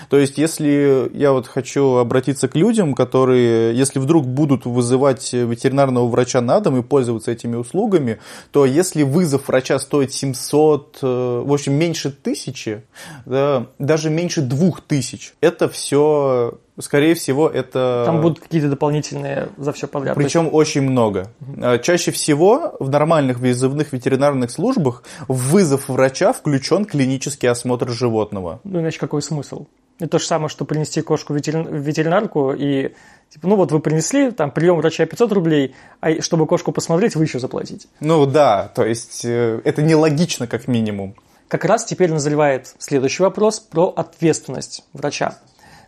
То 0.08 0.18
есть, 0.18 0.38
если 0.38 1.10
я 1.14 1.32
вот 1.32 1.46
хочу 1.46 1.96
обратиться 1.96 2.48
к 2.48 2.54
людям, 2.54 2.94
которые, 2.94 3.76
если 3.76 3.98
вдруг 3.98 4.26
будут 4.26 4.66
вызывать 4.66 5.32
ветеринарного 5.32 6.08
врача 6.08 6.40
на 6.40 6.60
дом 6.60 6.78
и 6.78 6.82
пользоваться 6.82 7.30
этими 7.30 7.56
услугами, 7.56 8.18
то 8.50 8.64
если 8.64 9.02
вызов 9.02 9.48
врача 9.48 9.78
стоит 9.78 10.12
700, 10.12 10.98
э, 11.02 11.42
в 11.46 11.52
общем, 11.52 11.74
меньше 11.74 12.10
тысячи, 12.10 12.82
да, 13.26 13.66
даже 13.78 14.10
меньше 14.10 14.42
двух 14.42 14.80
тысяч, 14.80 15.34
это 15.40 15.68
все 15.68 16.58
скорее 16.80 17.14
всего, 17.14 17.48
это... 17.48 18.02
Там 18.06 18.20
будут 18.20 18.40
какие-то 18.40 18.68
дополнительные 18.68 19.48
за 19.56 19.72
все 19.72 19.86
подряд. 19.86 20.16
Причем 20.16 20.44
есть... 20.44 20.54
очень 20.54 20.82
много. 20.82 21.30
Угу. 21.40 21.78
Чаще 21.82 22.10
всего 22.10 22.74
в 22.80 22.90
нормальных 22.90 23.38
вызывных 23.38 23.92
ветеринарных 23.92 24.50
службах 24.50 25.04
в 25.28 25.50
вызов 25.50 25.88
врача 25.88 26.32
включен 26.32 26.84
клинический 26.84 27.48
осмотр 27.48 27.90
животного. 27.90 28.60
Ну, 28.64 28.80
иначе 28.80 28.98
какой 28.98 29.22
смысл? 29.22 29.66
Это 30.00 30.10
то 30.10 30.18
же 30.18 30.26
самое, 30.26 30.48
что 30.48 30.64
принести 30.64 31.02
кошку 31.02 31.34
в 31.34 31.36
ветеринарку 31.36 32.52
и, 32.52 32.94
типа, 33.30 33.46
ну 33.46 33.54
вот 33.54 33.70
вы 33.70 33.78
принесли, 33.78 34.32
там, 34.32 34.50
прием 34.50 34.76
врача 34.76 35.06
500 35.06 35.32
рублей, 35.32 35.76
а 36.00 36.20
чтобы 36.20 36.48
кошку 36.48 36.72
посмотреть, 36.72 37.14
вы 37.14 37.24
еще 37.24 37.38
заплатите. 37.38 37.86
Ну 38.00 38.26
да, 38.26 38.72
то 38.74 38.84
есть 38.84 39.24
э, 39.24 39.60
это 39.62 39.82
нелогично 39.82 40.48
как 40.48 40.66
минимум. 40.66 41.14
Как 41.46 41.64
раз 41.64 41.84
теперь 41.84 42.10
назревает 42.10 42.74
следующий 42.78 43.22
вопрос 43.22 43.60
про 43.60 43.92
ответственность 43.94 44.84
врача. 44.92 45.38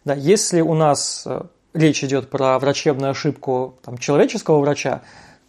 Да, 0.07 0.15
если 0.15 0.61
у 0.61 0.75
нас 0.75 1.25
э, 1.27 1.43
речь 1.75 2.05
идет 2.05 2.31
про 2.31 2.61
врачебную 2.61 3.11
ошибку 3.11 3.75
там, 3.83 3.99
человеческого 3.99 4.61
врача, 4.61 5.03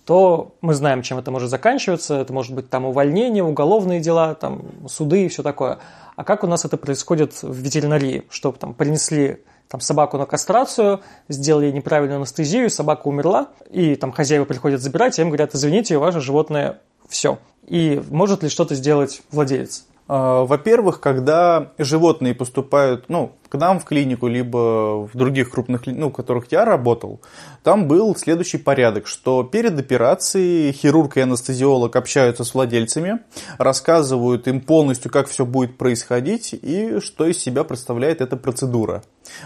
то 0.03 0.55
мы 0.61 0.73
знаем, 0.73 1.03
чем 1.03 1.19
это 1.19 1.29
может 1.29 1.51
заканчиваться. 1.51 2.15
Это 2.15 2.33
может 2.33 2.55
быть 2.55 2.67
там 2.67 2.85
увольнение, 2.85 3.43
уголовные 3.43 3.99
дела, 3.99 4.33
там, 4.33 4.63
суды 4.89 5.25
и 5.25 5.27
все 5.27 5.43
такое. 5.43 5.77
А 6.15 6.23
как 6.23 6.43
у 6.43 6.47
нас 6.47 6.65
это 6.65 6.75
происходит 6.75 7.43
в 7.43 7.53
ветеринарии? 7.53 8.25
Что 8.31 8.51
там 8.51 8.73
принесли 8.73 9.43
там, 9.67 9.79
собаку 9.79 10.17
на 10.17 10.25
кастрацию, 10.25 11.01
сделали 11.29 11.69
неправильную 11.69 12.17
анестезию, 12.17 12.71
собака 12.71 13.07
умерла, 13.07 13.49
и 13.69 13.95
там 13.95 14.11
хозяева 14.11 14.45
приходят 14.45 14.81
забирать, 14.81 15.19
и 15.19 15.21
им 15.21 15.27
говорят, 15.27 15.53
извините, 15.53 15.99
ваше 15.99 16.19
животное 16.19 16.79
все. 17.07 17.37
И 17.67 18.01
может 18.09 18.41
ли 18.41 18.49
что-то 18.49 18.73
сделать 18.73 19.21
владелец? 19.29 19.85
А, 20.07 20.45
во-первых, 20.45 20.99
когда 20.99 21.71
животные 21.77 22.33
поступают, 22.33 23.05
ну, 23.09 23.33
к 23.49 23.57
нам 23.57 23.79
в 23.79 23.85
клинику, 23.85 24.27
либо 24.27 25.07
в 25.07 25.11
других 25.13 25.51
крупных, 25.51 25.85
ну, 25.85 26.09
в 26.09 26.13
которых 26.13 26.51
я 26.51 26.65
работал, 26.65 27.21
там 27.63 27.87
был 27.87 28.15
следующий 28.15 28.57
порядок, 28.57 29.07
что 29.07 29.43
перед 29.43 29.79
операцией 29.79 30.71
хирург 30.71 31.17
и 31.17 31.21
анестезиолог 31.21 31.95
общаются 31.95 32.43
с 32.43 32.53
владельцами, 32.53 33.19
рассказывают 33.57 34.47
им 34.47 34.61
полностью, 34.61 35.11
как 35.11 35.27
все 35.27 35.45
будет 35.45 35.77
происходить 35.77 36.53
и 36.53 36.99
что 36.99 37.25
из 37.25 37.37
себя 37.39 37.63
представляет 37.63 38.21
эта 38.21 38.37
процедура. 38.37 39.03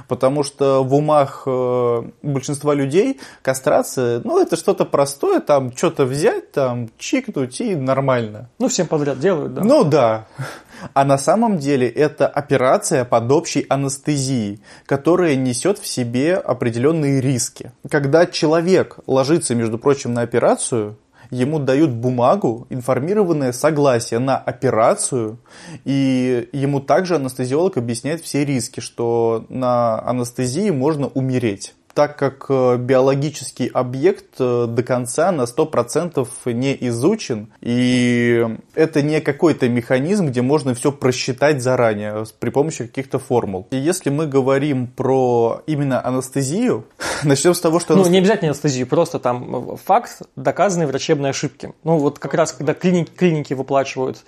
Потому 0.08 0.44
что 0.44 0.84
в 0.84 0.94
умах 0.94 1.44
э, 1.46 2.04
большинства 2.22 2.74
людей 2.74 3.20
кастрация, 3.42 4.22
ну, 4.24 4.40
это 4.40 4.56
что-то 4.56 4.86
простое, 4.86 5.40
там, 5.40 5.76
что-то 5.76 6.06
взять, 6.06 6.52
там, 6.52 6.90
чикнуть 6.98 7.62
и 7.62 7.76
нормально. 7.76 8.50
Ну, 8.60 8.68
всем 8.68 8.88
подряд 8.88 9.20
делают, 9.20 9.54
да? 9.54 9.64
Ну, 9.64 9.84
да. 9.84 10.28
А 10.94 11.06
на 11.06 11.18
самом 11.18 11.58
деле 11.58 11.88
это 11.88 12.28
операция 12.28 13.06
под 13.06 13.32
общей 13.32 13.66
анестезией, 13.70 14.62
которая 14.86 15.36
несет 15.36 15.80
в 15.80 15.88
себе 15.88 16.36
определенные 16.36 17.22
риски. 17.22 17.72
Когда 17.90 18.26
человек 18.26 19.00
ложится, 19.08 19.56
между 19.56 19.78
прочим, 19.78 20.14
на 20.14 20.22
операцию, 20.22 20.98
ему 21.32 21.60
дают 21.60 21.92
бумагу, 21.92 22.68
информированное 22.70 23.54
согласие 23.54 24.20
на 24.20 24.38
операцию, 24.38 25.40
и 25.86 26.50
ему 26.52 26.82
также 26.82 27.16
анестезиолог 27.16 27.78
объясняет 27.78 28.22
все 28.22 28.46
риски, 28.46 28.82
что 28.82 29.46
на 29.50 30.02
анестезии 30.08 30.70
можно 30.70 31.08
умереть 31.08 31.74
так 31.94 32.18
как 32.18 32.46
э, 32.50 32.78
биологический 32.78 33.68
объект 33.68 34.36
э, 34.40 34.66
до 34.68 34.84
конца 34.84 35.32
на 35.32 35.44
100% 35.44 36.28
не 36.54 36.78
изучен, 36.88 37.50
и 37.62 38.46
это 38.76 39.02
не 39.02 39.22
какой-то 39.22 39.70
механизм, 39.70 40.28
где 40.28 40.42
можно 40.42 40.74
все 40.74 40.92
просчитать 40.92 41.62
заранее 41.62 42.26
при 42.40 42.50
помощи 42.50 42.86
каких-то 42.86 43.20
формул. 43.20 43.68
И 43.72 43.78
если 43.78 44.10
мы 44.10 44.28
говорим 44.28 44.88
про 44.88 45.62
именно 45.68 46.06
анестезию, 46.06 46.86
начнем 47.24 47.54
с 47.54 47.60
того, 47.60 47.80
что... 47.80 47.96
Ну, 47.96 48.08
не 48.08 48.20
обязательно 48.20 48.52
анестезию, 48.52 48.88
просто 48.88 49.20
там 49.20 49.78
факт 49.78 50.22
доказанной 50.36 50.88
врачебной 50.88 51.32
ошибки. 51.32 51.74
Ну, 51.84 51.98
вот 51.98 52.20
как 52.20 52.34
раз, 52.34 52.52
когда 52.54 52.74
клиники, 52.74 53.12
клиники 53.16 53.54
выплачивают 53.54 54.24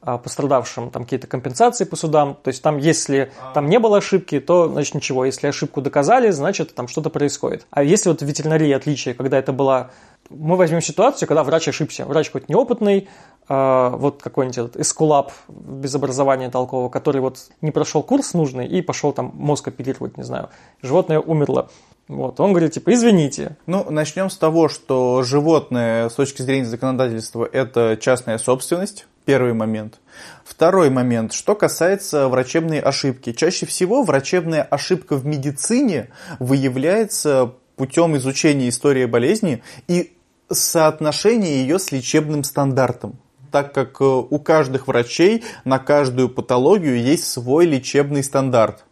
пострадавшим 0.00 0.90
там 0.90 1.04
какие-то 1.04 1.26
компенсации 1.26 1.84
по 1.84 1.96
судам. 1.96 2.36
То 2.42 2.48
есть 2.48 2.62
там, 2.62 2.78
если 2.78 3.32
там 3.54 3.68
не 3.68 3.78
было 3.78 3.98
ошибки, 3.98 4.40
то 4.40 4.68
значит 4.68 4.94
ничего. 4.94 5.24
Если 5.24 5.46
ошибку 5.46 5.80
доказали, 5.80 6.30
значит 6.30 6.74
там 6.74 6.88
что-то 6.88 7.10
происходит. 7.10 7.66
А 7.70 7.82
если 7.82 8.08
вот 8.08 8.22
в 8.22 8.24
ветеринарии 8.24 8.72
отличие, 8.72 9.14
когда 9.14 9.38
это 9.38 9.52
была... 9.52 9.90
Мы 10.30 10.56
возьмем 10.56 10.80
ситуацию, 10.80 11.28
когда 11.28 11.42
врач 11.42 11.68
ошибся. 11.68 12.04
Врач 12.04 12.30
хоть 12.30 12.48
неопытный, 12.48 13.08
э, 13.48 13.90
вот 13.94 14.22
какой-нибудь 14.22 14.58
этот 14.58 14.76
эскулап 14.76 15.32
без 15.48 15.94
образования 15.94 16.50
толкового, 16.50 16.88
который 16.88 17.20
вот 17.20 17.38
не 17.60 17.70
прошел 17.70 18.02
курс 18.02 18.34
нужный 18.34 18.66
и 18.66 18.82
пошел 18.82 19.12
там 19.12 19.32
мозг 19.34 19.68
оперировать, 19.68 20.16
не 20.16 20.24
знаю. 20.24 20.50
Животное 20.82 21.20
умерло. 21.20 21.70
Вот, 22.08 22.40
он 22.40 22.52
говорит, 22.52 22.72
типа, 22.72 22.94
извините. 22.94 23.56
Ну, 23.66 23.86
начнем 23.90 24.30
с 24.30 24.36
того, 24.36 24.68
что 24.68 25.22
животное 25.22 26.08
с 26.08 26.14
точки 26.14 26.42
зрения 26.42 26.64
законодательства 26.64 27.48
это 27.50 27.98
частная 28.00 28.38
собственность 28.38 29.06
Первый 29.28 29.52
момент. 29.52 30.00
Второй 30.42 30.88
момент. 30.88 31.34
Что 31.34 31.54
касается 31.54 32.28
врачебной 32.28 32.80
ошибки. 32.80 33.34
Чаще 33.34 33.66
всего 33.66 34.02
врачебная 34.02 34.62
ошибка 34.62 35.16
в 35.16 35.26
медицине 35.26 36.08
выявляется 36.38 37.52
путем 37.76 38.16
изучения 38.16 38.70
истории 38.70 39.04
болезни 39.04 39.62
и 39.86 40.16
соотношения 40.50 41.62
ее 41.62 41.78
с 41.78 41.92
лечебным 41.92 42.44
стандартом 42.44 43.18
так 43.50 43.72
как 43.72 44.00
э, 44.00 44.04
у 44.04 44.38
каждых 44.38 44.86
врачей 44.88 45.44
на 45.64 45.78
каждую 45.78 46.28
патологию 46.28 47.00
есть 47.00 47.24
свой 47.24 47.66
лечебный 47.66 48.22
стандарт. 48.22 48.84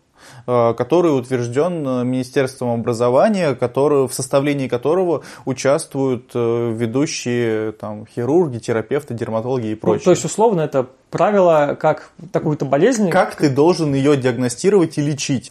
Э, 0.49 0.75
который 0.75 1.09
утвержден 1.09 1.87
э, 1.87 2.05
Министерством 2.05 2.71
образования, 2.71 3.57
который, 3.57 4.07
в 4.07 4.15
составлении 4.15 4.69
которого 4.69 5.25
участвуют 5.45 6.31
э, 6.35 6.73
ведущие 6.73 7.73
там, 7.73 8.07
хирурги, 8.07 8.59
терапевты, 8.59 9.15
дерматологи 9.15 9.69
и 9.69 9.75
прочее. 9.75 10.03
Ну, 10.03 10.05
то 10.05 10.11
есть, 10.13 10.25
условно, 10.25 10.61
это 10.61 10.87
правило, 11.11 11.77
как 11.81 12.11
такую-то 12.31 12.65
болезнь... 12.65 13.11
Как 13.11 13.35
ты 13.35 13.51
должен 13.51 13.93
ее 13.93 14.17
диагностировать 14.17 14.99
и 14.99 15.03
лечить. 15.03 15.51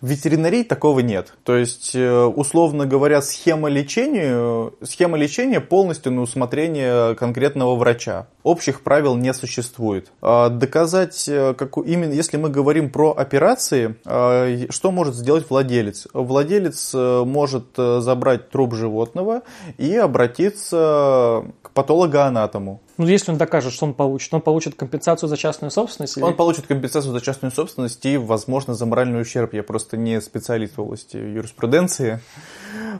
В 0.00 0.08
ветеринарии 0.08 0.64
такого 0.64 0.98
нет. 0.98 1.32
То 1.44 1.56
есть, 1.56 1.94
условно 1.94 2.86
говоря, 2.86 3.22
схема 3.22 3.68
лечения, 3.68 4.72
схема 4.82 5.16
лечения 5.16 5.60
полностью 5.60 6.10
на 6.10 6.22
усмотрение 6.22 7.14
конкретного 7.14 7.76
врача. 7.76 8.26
Общих 8.42 8.80
правил 8.80 9.14
не 9.14 9.32
существует. 9.32 10.10
А 10.20 10.48
доказать, 10.48 11.30
как, 11.56 11.76
именно 11.86 12.12
если 12.12 12.36
мы 12.36 12.48
говорим 12.48 12.90
про 12.90 13.12
операции, 13.12 13.94
э, 14.04 14.31
что 14.70 14.90
может 14.90 15.14
сделать 15.14 15.48
владелец? 15.48 16.08
Владелец 16.12 16.94
может 16.94 17.76
забрать 17.76 18.50
труп 18.50 18.74
животного 18.74 19.42
и 19.78 19.96
обратиться 19.96 21.44
к 21.62 21.70
патологоанатому. 21.70 22.80
Ну, 22.98 23.06
если 23.06 23.32
он 23.32 23.38
докажет, 23.38 23.72
что 23.72 23.86
он 23.86 23.94
получит, 23.94 24.32
он 24.34 24.42
получит 24.42 24.74
компенсацию 24.74 25.28
за 25.28 25.36
частную 25.36 25.70
собственность? 25.70 26.16
Или... 26.16 26.24
Он 26.24 26.34
получит 26.34 26.66
компенсацию 26.66 27.12
за 27.12 27.20
частную 27.20 27.50
собственность 27.50 28.04
и, 28.04 28.16
возможно, 28.16 28.74
за 28.74 28.86
моральный 28.86 29.20
ущерб. 29.20 29.54
Я 29.54 29.62
просто 29.62 29.96
не 29.96 30.20
специалист 30.20 30.76
в 30.76 30.82
области 30.82 31.16
юриспруденции. 31.16 32.20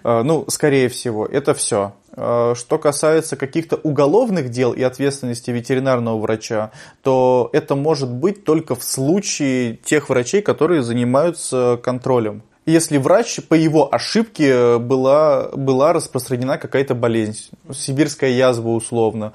Ну, 0.03 0.47
скорее 0.49 0.89
всего, 0.89 1.27
это 1.27 1.55
все. 1.55 1.93
А, 2.15 2.55
что 2.55 2.79
касается 2.79 3.37
каких-то 3.37 3.77
уголовных 3.77 4.51
дел 4.51 4.73
и 4.73 4.83
ответственности 4.83 5.51
ветеринарного 5.51 6.19
врача, 6.19 6.71
то 7.03 7.51
это 7.53 7.75
может 7.75 8.11
быть 8.11 8.45
только 8.45 8.75
в 8.75 8.85
случае 8.85 9.77
тех 9.77 10.09
врачей, 10.09 10.43
которые 10.43 10.83
занимаются 10.83 11.81
контролем 11.83 12.43
если 12.65 12.97
врач 12.99 13.41
по 13.49 13.55
его 13.55 13.93
ошибке 13.93 14.79
была, 14.79 15.49
была 15.49 15.93
распространена 15.93 16.59
какая-то 16.59 16.95
болезнь, 16.95 17.51
сибирская 17.73 18.31
язва 18.31 18.69
условно, 18.69 19.33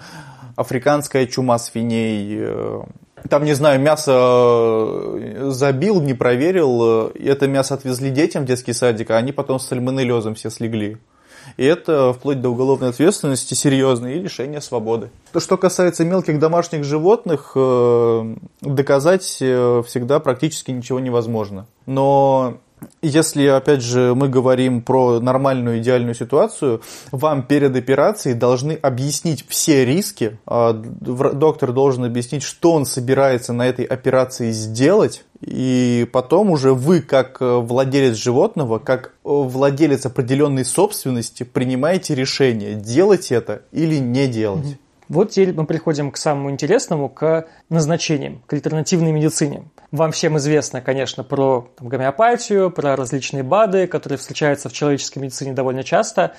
африканская 0.55 1.27
чума 1.27 1.59
свиней, 1.59 2.37
э, 2.39 2.81
там, 3.29 3.43
не 3.43 3.53
знаю, 3.53 3.79
мясо 3.79 4.11
э, 4.13 5.49
забил, 5.49 6.01
не 6.01 6.13
проверил, 6.13 7.11
э, 7.13 7.19
это 7.19 7.47
мясо 7.47 7.73
отвезли 7.73 8.09
детям 8.09 8.43
в 8.43 8.47
детский 8.47 8.73
садик, 8.73 9.11
а 9.11 9.17
они 9.17 9.31
потом 9.31 9.59
с 9.59 9.67
сальмонеллезом 9.67 10.35
все 10.35 10.49
слегли. 10.49 10.97
И 11.57 11.65
это 11.65 12.13
вплоть 12.13 12.41
до 12.41 12.49
уголовной 12.49 12.89
ответственности 12.89 13.53
серьезно 13.53 14.07
и 14.07 14.19
лишения 14.19 14.59
свободы. 14.59 15.09
То, 15.33 15.39
что 15.39 15.57
касается 15.57 16.05
мелких 16.05 16.39
домашних 16.39 16.83
животных, 16.83 17.51
доказать 18.61 19.23
всегда 19.23 20.19
практически 20.19 20.71
ничего 20.71 20.99
невозможно. 20.99 21.67
Но 21.85 22.59
если, 23.01 23.45
опять 23.47 23.81
же, 23.81 24.13
мы 24.15 24.29
говорим 24.29 24.81
про 24.81 25.19
нормальную 25.19 25.79
идеальную 25.79 26.13
ситуацию, 26.13 26.81
вам 27.11 27.43
перед 27.43 27.75
операцией 27.75 28.35
должны 28.35 28.73
объяснить 28.73 29.45
все 29.47 29.85
риски. 29.85 30.37
А, 30.45 30.73
доктор 30.73 31.71
должен 31.73 32.05
объяснить, 32.05 32.43
что 32.43 32.73
он 32.73 32.85
собирается 32.85 33.53
на 33.53 33.67
этой 33.67 33.85
операции 33.85 34.51
сделать. 34.51 35.25
И 35.41 36.07
потом 36.11 36.49
уже 36.49 36.73
вы, 36.73 37.01
как 37.01 37.41
э, 37.41 37.57
владелец 37.57 38.15
животного, 38.15 38.79
как 38.79 39.07
э, 39.07 39.09
владелец 39.23 40.05
определенной 40.05 40.65
собственности, 40.65 41.43
принимаете 41.43 42.15
решение, 42.15 42.73
делать 42.73 43.31
это 43.31 43.61
или 43.71 43.97
не 43.97 44.27
делать. 44.27 44.77
Вот 45.09 45.31
теперь 45.31 45.53
мы 45.53 45.65
приходим 45.65 46.11
к 46.11 46.17
самому 46.17 46.51
интересному, 46.51 47.07
к 47.07 47.47
назначениям, 47.69 48.41
к 48.45 48.53
альтернативной 48.53 49.11
медицине. 49.11 49.65
Вам 49.91 50.11
всем 50.11 50.37
известно, 50.37 50.81
конечно, 50.81 51.23
про 51.23 51.69
там, 51.77 51.87
гомеопатию, 51.87 52.71
про 52.71 52.95
различные 52.95 53.43
БАДы, 53.43 53.87
которые 53.87 54.17
встречаются 54.17 54.67
в 54.67 54.73
человеческой 54.73 55.19
медицине 55.19 55.53
довольно 55.53 55.83
часто, 55.83 56.33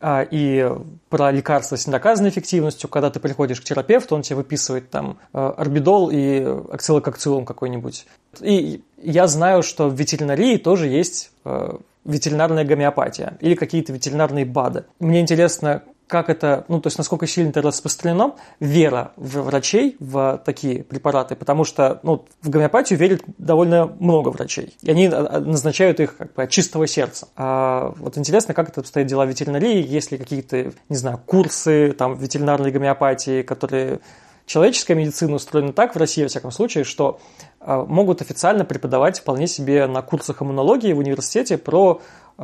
а, 0.00 0.26
и 0.28 0.68
про 1.08 1.32
лекарства 1.32 1.76
с 1.76 1.86
недоказанной 1.86 2.30
эффективностью, 2.30 2.88
когда 2.88 3.10
ты 3.10 3.18
приходишь 3.18 3.60
к 3.60 3.64
терапевту, 3.64 4.14
он 4.14 4.22
тебе 4.22 4.36
выписывает 4.36 4.90
там 4.90 5.18
э, 5.32 5.38
орбидол 5.38 6.10
и 6.10 6.40
акцилококцилум 6.72 7.44
какой-нибудь. 7.44 8.06
И 8.40 8.82
я 9.02 9.26
знаю, 9.26 9.62
что 9.62 9.88
в 9.88 9.94
ветеринарии 9.94 10.56
тоже 10.56 10.88
есть 10.88 11.30
э, 11.44 11.76
ветеринарная 12.04 12.64
гомеопатия 12.64 13.36
или 13.40 13.54
какие-то 13.54 13.92
ветеринарные 13.92 14.44
БАДы. 14.44 14.84
Мне 14.98 15.20
интересно, 15.20 15.82
как 16.12 16.28
это, 16.28 16.66
ну, 16.68 16.78
то 16.78 16.88
есть 16.88 16.98
насколько 16.98 17.26
сильно 17.26 17.48
это 17.48 17.62
распространено, 17.62 18.34
вера 18.60 19.12
в 19.16 19.40
врачей 19.40 19.96
в 19.98 20.42
такие 20.44 20.84
препараты, 20.84 21.36
потому 21.36 21.64
что, 21.64 22.00
ну, 22.02 22.26
в 22.42 22.50
гомеопатию 22.50 22.98
верит 22.98 23.22
довольно 23.38 23.86
много 23.98 24.28
врачей, 24.28 24.76
и 24.82 24.90
они 24.90 25.06
а, 25.06 25.26
а, 25.26 25.40
назначают 25.40 26.00
их 26.00 26.18
как 26.18 26.34
бы 26.34 26.42
от 26.42 26.50
чистого 26.50 26.86
сердца. 26.86 27.28
А 27.34 27.94
вот 27.96 28.18
интересно, 28.18 28.52
как 28.52 28.68
это 28.68 28.80
обстоят 28.80 29.08
дела 29.08 29.24
в 29.24 29.30
ветеринарии, 29.30 29.82
есть 29.82 30.12
ли 30.12 30.18
какие-то, 30.18 30.72
не 30.90 30.96
знаю, 30.96 31.18
курсы 31.24 31.92
там 31.92 32.16
ветеринарной 32.16 32.72
гомеопатии, 32.72 33.40
которые 33.40 34.00
Человеческая 34.46 34.94
медицина 34.94 35.36
устроена 35.36 35.72
так, 35.72 35.94
в 35.94 35.98
России, 35.98 36.22
во 36.22 36.28
всяком 36.28 36.50
случае, 36.50 36.84
что 36.84 37.20
э, 37.60 37.84
могут 37.88 38.20
официально 38.22 38.64
преподавать 38.64 39.20
вполне 39.20 39.46
себе 39.46 39.86
на 39.86 40.02
курсах 40.02 40.42
иммунологии 40.42 40.92
в 40.92 40.98
университете 40.98 41.58
про 41.58 42.00
э, 42.38 42.42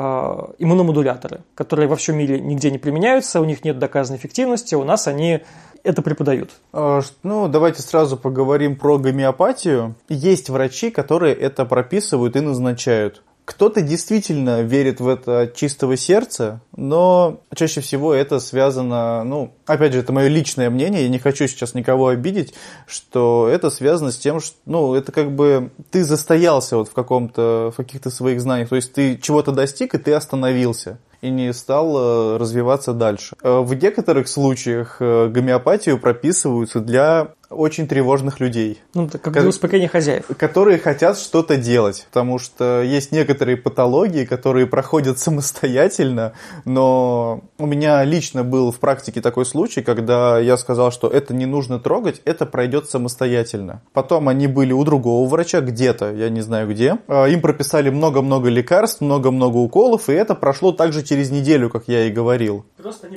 иммуномодуляторы, 0.58 1.42
которые 1.54 1.88
во 1.88 1.96
всем 1.96 2.16
мире 2.16 2.40
нигде 2.40 2.70
не 2.70 2.78
применяются, 2.78 3.40
у 3.40 3.44
них 3.44 3.64
нет 3.64 3.78
доказанной 3.78 4.18
эффективности, 4.18 4.74
у 4.74 4.84
нас 4.84 5.06
они 5.08 5.42
это 5.82 6.02
преподают. 6.02 6.50
А, 6.72 7.00
ну, 7.22 7.48
давайте 7.48 7.82
сразу 7.82 8.16
поговорим 8.16 8.76
про 8.76 8.98
гомеопатию. 8.98 9.94
Есть 10.08 10.50
врачи, 10.50 10.90
которые 10.90 11.34
это 11.34 11.64
прописывают 11.64 12.36
и 12.36 12.40
назначают. 12.40 13.22
Кто-то 13.44 13.80
действительно 13.80 14.60
верит 14.60 15.00
в 15.00 15.08
это 15.08 15.42
от 15.42 15.54
чистого 15.54 15.96
сердца, 15.96 16.60
но 16.78 17.40
чаще 17.56 17.80
всего 17.80 18.14
это 18.14 18.38
связано, 18.38 19.24
ну, 19.24 19.52
опять 19.66 19.92
же, 19.92 19.98
это 19.98 20.12
мое 20.12 20.28
личное 20.28 20.70
мнение, 20.70 21.02
я 21.02 21.08
не 21.08 21.18
хочу 21.18 21.48
сейчас 21.48 21.74
никого 21.74 22.06
обидеть, 22.06 22.54
что 22.86 23.48
это 23.52 23.68
связано 23.68 24.12
с 24.12 24.16
тем, 24.16 24.38
что, 24.38 24.56
ну, 24.64 24.94
это 24.94 25.10
как 25.10 25.32
бы 25.32 25.70
ты 25.90 26.04
застоялся 26.04 26.76
вот 26.76 26.88
в 26.88 26.92
каком-то, 26.92 27.72
в 27.74 27.76
каких-то 27.76 28.10
своих 28.10 28.40
знаниях, 28.40 28.68
то 28.68 28.76
есть 28.76 28.92
ты 28.92 29.18
чего-то 29.18 29.50
достиг, 29.50 29.94
и 29.94 29.98
ты 29.98 30.12
остановился 30.12 30.98
и 31.20 31.30
не 31.30 31.52
стал 31.52 31.96
э, 31.96 32.36
развиваться 32.36 32.92
дальше. 32.92 33.36
Э, 33.42 33.60
в 33.60 33.74
некоторых 33.74 34.28
случаях 34.28 34.98
э, 35.00 35.28
гомеопатию 35.28 35.98
прописываются 35.98 36.80
для 36.80 37.32
очень 37.50 37.88
тревожных 37.88 38.40
людей. 38.40 38.80
Ну, 38.94 39.08
как 39.08 39.32
для 39.32 39.48
успокоения 39.48 39.88
хозяев. 39.88 40.26
Которые 40.36 40.78
хотят 40.78 41.18
что-то 41.18 41.56
делать, 41.56 42.06
потому 42.12 42.38
что 42.38 42.82
есть 42.82 43.10
некоторые 43.10 43.56
патологии, 43.56 44.24
которые 44.24 44.66
проходят 44.66 45.18
самостоятельно, 45.18 46.34
но 46.68 47.40
у 47.58 47.66
меня 47.66 48.04
лично 48.04 48.44
был 48.44 48.70
в 48.70 48.78
практике 48.78 49.20
такой 49.20 49.44
случай, 49.44 49.82
когда 49.82 50.38
я 50.38 50.56
сказал, 50.56 50.92
что 50.92 51.08
это 51.08 51.34
не 51.34 51.46
нужно 51.46 51.78
трогать, 51.78 52.20
это 52.24 52.46
пройдет 52.46 52.88
самостоятельно. 52.88 53.82
Потом 53.92 54.28
они 54.28 54.46
были 54.46 54.72
у 54.72 54.84
другого 54.84 55.28
врача 55.28 55.60
где-то, 55.60 56.12
я 56.12 56.28
не 56.28 56.40
знаю 56.40 56.68
где. 56.68 56.98
А, 57.08 57.26
им 57.26 57.40
прописали 57.40 57.90
много-много 57.90 58.48
лекарств, 58.48 59.00
много-много 59.00 59.56
уколов, 59.56 60.08
и 60.08 60.12
это 60.12 60.34
прошло 60.34 60.72
также 60.72 61.02
через 61.02 61.30
неделю, 61.30 61.70
как 61.70 61.84
я 61.86 62.06
и 62.06 62.10
говорил. 62.10 62.64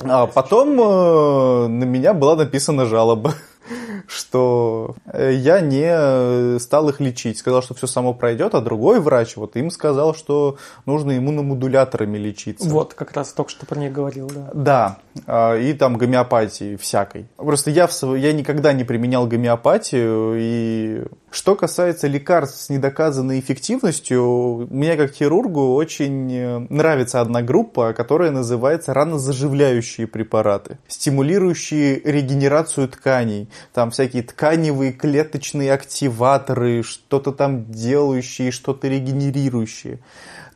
А 0.04 0.28
потом 0.28 0.80
э, 0.80 1.68
на 1.68 1.84
меня 1.84 2.14
была 2.14 2.36
написана 2.36 2.86
жалоба 2.86 3.34
что 4.08 4.96
э, 5.06 5.34
я 5.34 5.60
не 5.62 5.88
э, 5.88 6.60
стал 6.60 6.90
их 6.90 7.00
лечить. 7.00 7.38
Сказал, 7.38 7.62
что 7.62 7.74
все 7.74 7.88
само 7.88 8.14
пройдет, 8.14 8.56
а 8.56 8.62
другой 8.62 9.00
врач 9.00 9.36
вот 9.36 9.56
им 9.56 9.72
сказал, 9.72 10.16
что 10.16 10.58
нужно 10.86 11.18
иммуномодуляторами 11.18 12.18
лечиться. 12.18 12.68
Вот, 12.68 12.94
как 12.94 13.14
раз 13.14 13.34
только 13.34 13.52
что 13.52 13.66
про 13.66 13.80
них 13.80 13.92
говорил, 13.92 14.30
да. 14.30 14.50
Да, 14.54 14.98
а, 15.26 15.56
и 15.56 15.74
там 15.74 15.98
гомеопатии 15.98 16.76
всякой. 16.76 17.28
Просто 17.38 17.72
я, 17.72 17.88
в, 17.88 18.16
я 18.16 18.34
никогда 18.34 18.74
не 18.74 18.84
применял 18.84 19.28
гомеопатию, 19.28 20.36
и 20.38 21.04
что 21.32 21.56
касается 21.56 22.08
лекарств 22.08 22.62
с 22.62 22.70
недоказанной 22.70 23.40
эффективностью, 23.40 24.68
мне 24.70 24.98
как 24.98 25.12
хирургу 25.12 25.74
очень 25.76 26.34
э, 26.34 26.60
нравится 26.70 27.22
одна 27.22 27.42
группа, 27.42 27.94
которая 27.94 28.32
называется 28.32 28.94
ранозаживляющие 28.94 30.08
препараты, 30.08 30.78
стимулирующие 30.88 32.02
регенерацию 32.04 32.90
тканей. 32.90 33.50
Там 33.74 33.91
всякие 33.92 34.24
тканевые 34.24 34.92
клеточные 34.92 35.72
активаторы, 35.72 36.84
что-то 36.84 37.32
там 37.32 37.72
делающие, 37.72 38.52
что-то 38.52 38.88
регенерирующие 38.88 40.00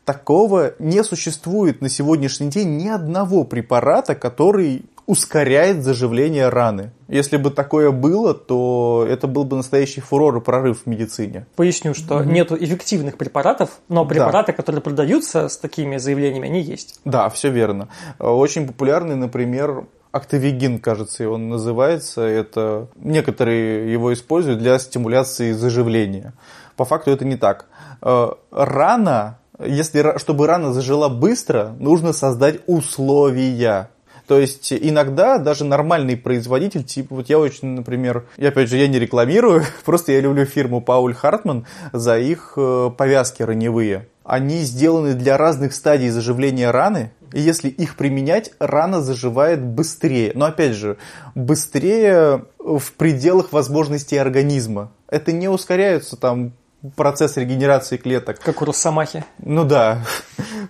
такого 0.05 0.73
не 0.79 1.03
существует 1.03 1.81
на 1.81 1.89
сегодняшний 1.89 2.49
день 2.49 2.77
ни 2.77 2.87
одного 2.87 3.43
препарата, 3.43 4.15
который 4.15 4.85
ускоряет 5.05 5.83
заживление 5.83 6.49
раны. 6.49 6.91
Если 7.07 7.37
бы 7.37 7.51
такое 7.51 7.91
было, 7.91 8.33
то 8.33 9.05
это 9.07 9.27
был 9.27 9.43
бы 9.43 9.55
настоящий 9.57 10.01
фурор 10.01 10.37
и 10.37 10.41
прорыв 10.41 10.83
в 10.83 10.85
медицине. 10.87 11.45
Поясню, 11.55 11.93
что 11.93 12.19
mm-hmm. 12.19 12.31
нет 12.31 12.51
эффективных 12.51 13.17
препаратов, 13.17 13.69
но 13.87 14.05
препараты, 14.05 14.51
да. 14.51 14.55
которые 14.55 14.81
продаются 14.81 15.47
с 15.47 15.57
такими 15.57 15.97
заявлениями, 15.97 16.47
они 16.47 16.61
есть. 16.61 16.99
Да, 17.05 17.29
все 17.29 17.51
верно. 17.51 17.89
Очень 18.17 18.65
популярный, 18.65 19.15
например, 19.15 19.85
Актовигин, 20.15 20.79
кажется, 20.79 21.29
он 21.29 21.49
называется. 21.49 22.21
Это 22.21 22.87
некоторые 22.95 23.91
его 23.91 24.13
используют 24.13 24.59
для 24.59 24.79
стимуляции 24.79 25.51
заживления. 25.51 26.33
По 26.77 26.85
факту 26.85 27.11
это 27.11 27.25
не 27.25 27.35
так. 27.35 27.65
Э, 28.01 28.29
рана, 28.49 29.39
если, 29.59 30.17
чтобы 30.17 30.47
рана 30.47 30.71
зажила 30.71 31.09
быстро, 31.09 31.75
нужно 31.79 32.13
создать 32.13 32.61
условия. 32.65 33.89
То 34.25 34.39
есть 34.39 34.71
иногда 34.71 35.37
даже 35.37 35.65
нормальный 35.65 36.15
производитель, 36.15 36.83
типа 36.83 37.15
вот 37.15 37.29
я 37.29 37.37
очень, 37.37 37.67
например, 37.69 38.25
я 38.37 38.49
опять 38.49 38.69
же 38.69 38.77
я 38.77 38.87
не 38.87 38.99
рекламирую, 38.99 39.63
просто 39.85 40.13
я 40.13 40.21
люблю 40.21 40.45
фирму 40.45 40.79
Пауль 40.79 41.13
Хартман 41.13 41.65
за 41.91 42.17
их 42.17 42.53
э, 42.55 42.89
повязки 42.97 43.43
раневые. 43.43 44.07
Они 44.23 44.61
сделаны 44.61 45.13
для 45.13 45.37
разных 45.37 45.75
стадий 45.75 46.09
заживления 46.09 46.71
раны, 46.71 47.11
и 47.35 47.41
если 47.41 47.67
их 47.67 47.97
применять, 47.97 48.51
рана 48.59 49.01
заживает 49.01 49.61
быстрее. 49.61 50.31
Но 50.35 50.45
опять 50.45 50.71
же, 50.71 50.95
быстрее 51.35 52.45
в 52.57 52.93
пределах 52.93 53.51
возможностей 53.51 54.15
организма. 54.15 54.93
Это 55.09 55.33
не 55.33 55.49
ускоряются 55.49 56.15
там 56.15 56.53
процесс 56.95 57.35
регенерации 57.35 57.97
клеток. 57.97 58.39
Как 58.39 58.61
у 58.61 58.65
Росомахи. 58.65 59.25
Ну 59.39 59.65
да. 59.65 60.05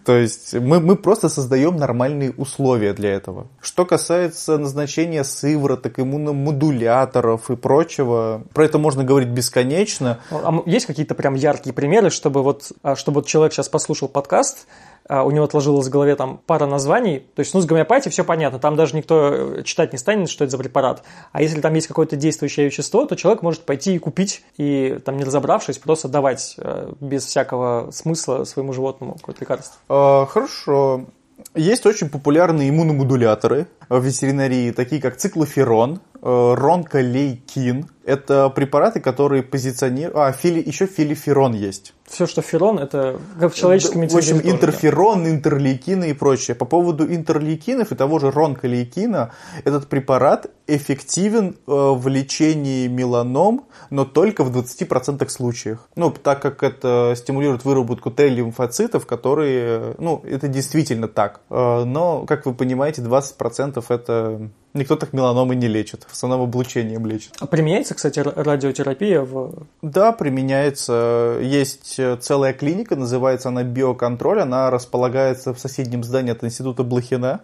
То 0.05 0.15
есть 0.17 0.55
мы, 0.55 0.79
мы 0.79 0.95
просто 0.95 1.29
создаем 1.29 1.75
нормальные 1.75 2.31
условия 2.31 2.93
для 2.93 3.11
этого. 3.13 3.47
Что 3.61 3.85
касается 3.85 4.57
назначения 4.57 5.23
сывороток, 5.23 5.99
иммуномодуляторов 5.99 7.51
и 7.51 7.55
прочего, 7.55 8.43
про 8.53 8.65
это 8.65 8.79
можно 8.79 9.03
говорить 9.03 9.29
бесконечно. 9.29 10.19
А 10.31 10.63
есть 10.65 10.87
какие-то 10.87 11.13
прям 11.13 11.35
яркие 11.35 11.73
примеры, 11.73 12.09
чтобы 12.09 12.41
вот, 12.41 12.71
а, 12.81 12.95
чтобы 12.95 13.21
вот 13.21 13.27
человек 13.27 13.53
сейчас 13.53 13.69
послушал 13.69 14.07
подкаст, 14.07 14.67
у 15.09 15.31
него 15.31 15.45
отложилось 15.45 15.87
в 15.87 15.89
голове 15.89 16.15
там 16.15 16.39
пара 16.45 16.65
названий. 16.65 17.19
То 17.35 17.41
есть, 17.41 17.53
ну, 17.53 17.61
с 17.61 17.65
гомеопатией 17.65 18.11
все 18.11 18.23
понятно, 18.23 18.59
там 18.59 18.75
даже 18.75 18.95
никто 18.95 19.57
э, 19.59 19.63
читать 19.63 19.93
не 19.93 19.99
станет, 19.99 20.29
что 20.29 20.43
это 20.43 20.51
за 20.51 20.57
препарат. 20.57 21.03
А 21.31 21.41
если 21.41 21.61
там 21.61 21.73
есть 21.73 21.87
какое-то 21.87 22.15
действующее 22.15 22.65
вещество, 22.67 23.05
то 23.05 23.15
человек 23.15 23.41
может 23.41 23.65
пойти 23.65 23.95
и 23.95 23.99
купить, 23.99 24.43
и 24.57 24.99
там 25.05 25.17
не 25.17 25.23
разобравшись, 25.23 25.77
просто 25.77 26.07
давать 26.07 26.55
э, 26.57 26.91
без 26.99 27.25
всякого 27.25 27.91
смысла 27.91 28.43
своему 28.45 28.73
животному 28.73 29.15
какое-то 29.15 29.41
лекарство. 29.41 29.79
А, 29.89 30.25
хорошо. 30.25 31.05
Есть 31.53 31.85
очень 31.85 32.09
популярные 32.09 32.69
иммуномодуляторы 32.69 33.67
в 33.89 34.03
ветеринарии, 34.03 34.71
такие 34.71 35.01
как 35.01 35.17
циклоферон, 35.17 35.99
ронколейкин. 36.21 37.89
Это 38.05 38.49
препараты, 38.49 38.99
которые 38.99 39.41
позиционируют... 39.41 40.15
А, 40.15 40.31
фили... 40.31 40.61
еще 40.65 40.85
филиферон 40.85 41.53
есть. 41.53 41.93
Все, 42.05 42.27
что 42.27 42.43
ферон, 42.43 42.77
это 42.77 43.19
как 43.39 43.51
в 43.51 43.55
человеческом 43.55 44.07
В 44.07 44.15
общем, 44.15 44.39
интерферон, 44.39 45.27
интерлейкины 45.27 46.11
и 46.11 46.13
прочее. 46.13 46.53
По 46.53 46.65
поводу 46.65 47.03
интерлейкинов 47.11 47.91
и 47.91 47.95
того 47.95 48.19
же 48.19 48.29
ронколейкина, 48.29 49.31
этот 49.63 49.87
препарат 49.87 50.51
эффективен 50.67 51.55
э, 51.55 51.55
в 51.65 52.07
лечении 52.07 52.87
меланом, 52.87 53.65
но 53.89 54.05
только 54.05 54.43
в 54.43 54.55
20% 54.55 55.27
случаях. 55.29 55.89
Ну, 55.95 56.11
так 56.11 56.41
как 56.43 56.61
это 56.61 57.13
стимулирует 57.17 57.65
выработку 57.65 58.11
Т-лимфоцитов, 58.11 59.07
которые... 59.07 59.95
Ну, 59.97 60.21
это 60.25 60.47
действительно 60.47 61.07
так. 61.07 61.41
Э, 61.49 61.83
но, 61.85 62.25
как 62.27 62.45
вы 62.45 62.53
понимаете, 62.53 63.01
20% 63.01 63.83
это 63.89 64.51
Никто 64.75 64.97
так 64.97 65.13
меланомы 65.13 65.55
не 65.55 65.67
лечит, 65.67 66.03
в 66.03 66.11
основном 66.11 66.41
облучением 66.41 67.05
лечит. 67.05 67.31
А 67.39 67.47
применяется, 67.47 67.95
кстати, 67.95 68.19
радиотерапия 68.19 69.21
в... 69.21 69.65
Да, 69.81 70.11
применяется. 70.11 71.39
Есть 71.41 71.99
целая 72.19 72.51
клиника, 72.51 72.97
называется 72.97 73.49
она 73.49 73.63
«Биоконтроль». 73.63 74.41
Она 74.41 74.69
располагается 74.69 75.53
в 75.53 75.59
соседнем 75.59 76.03
здании 76.03 76.33
от 76.33 76.43
Института 76.43 76.83
Блохина, 76.83 77.41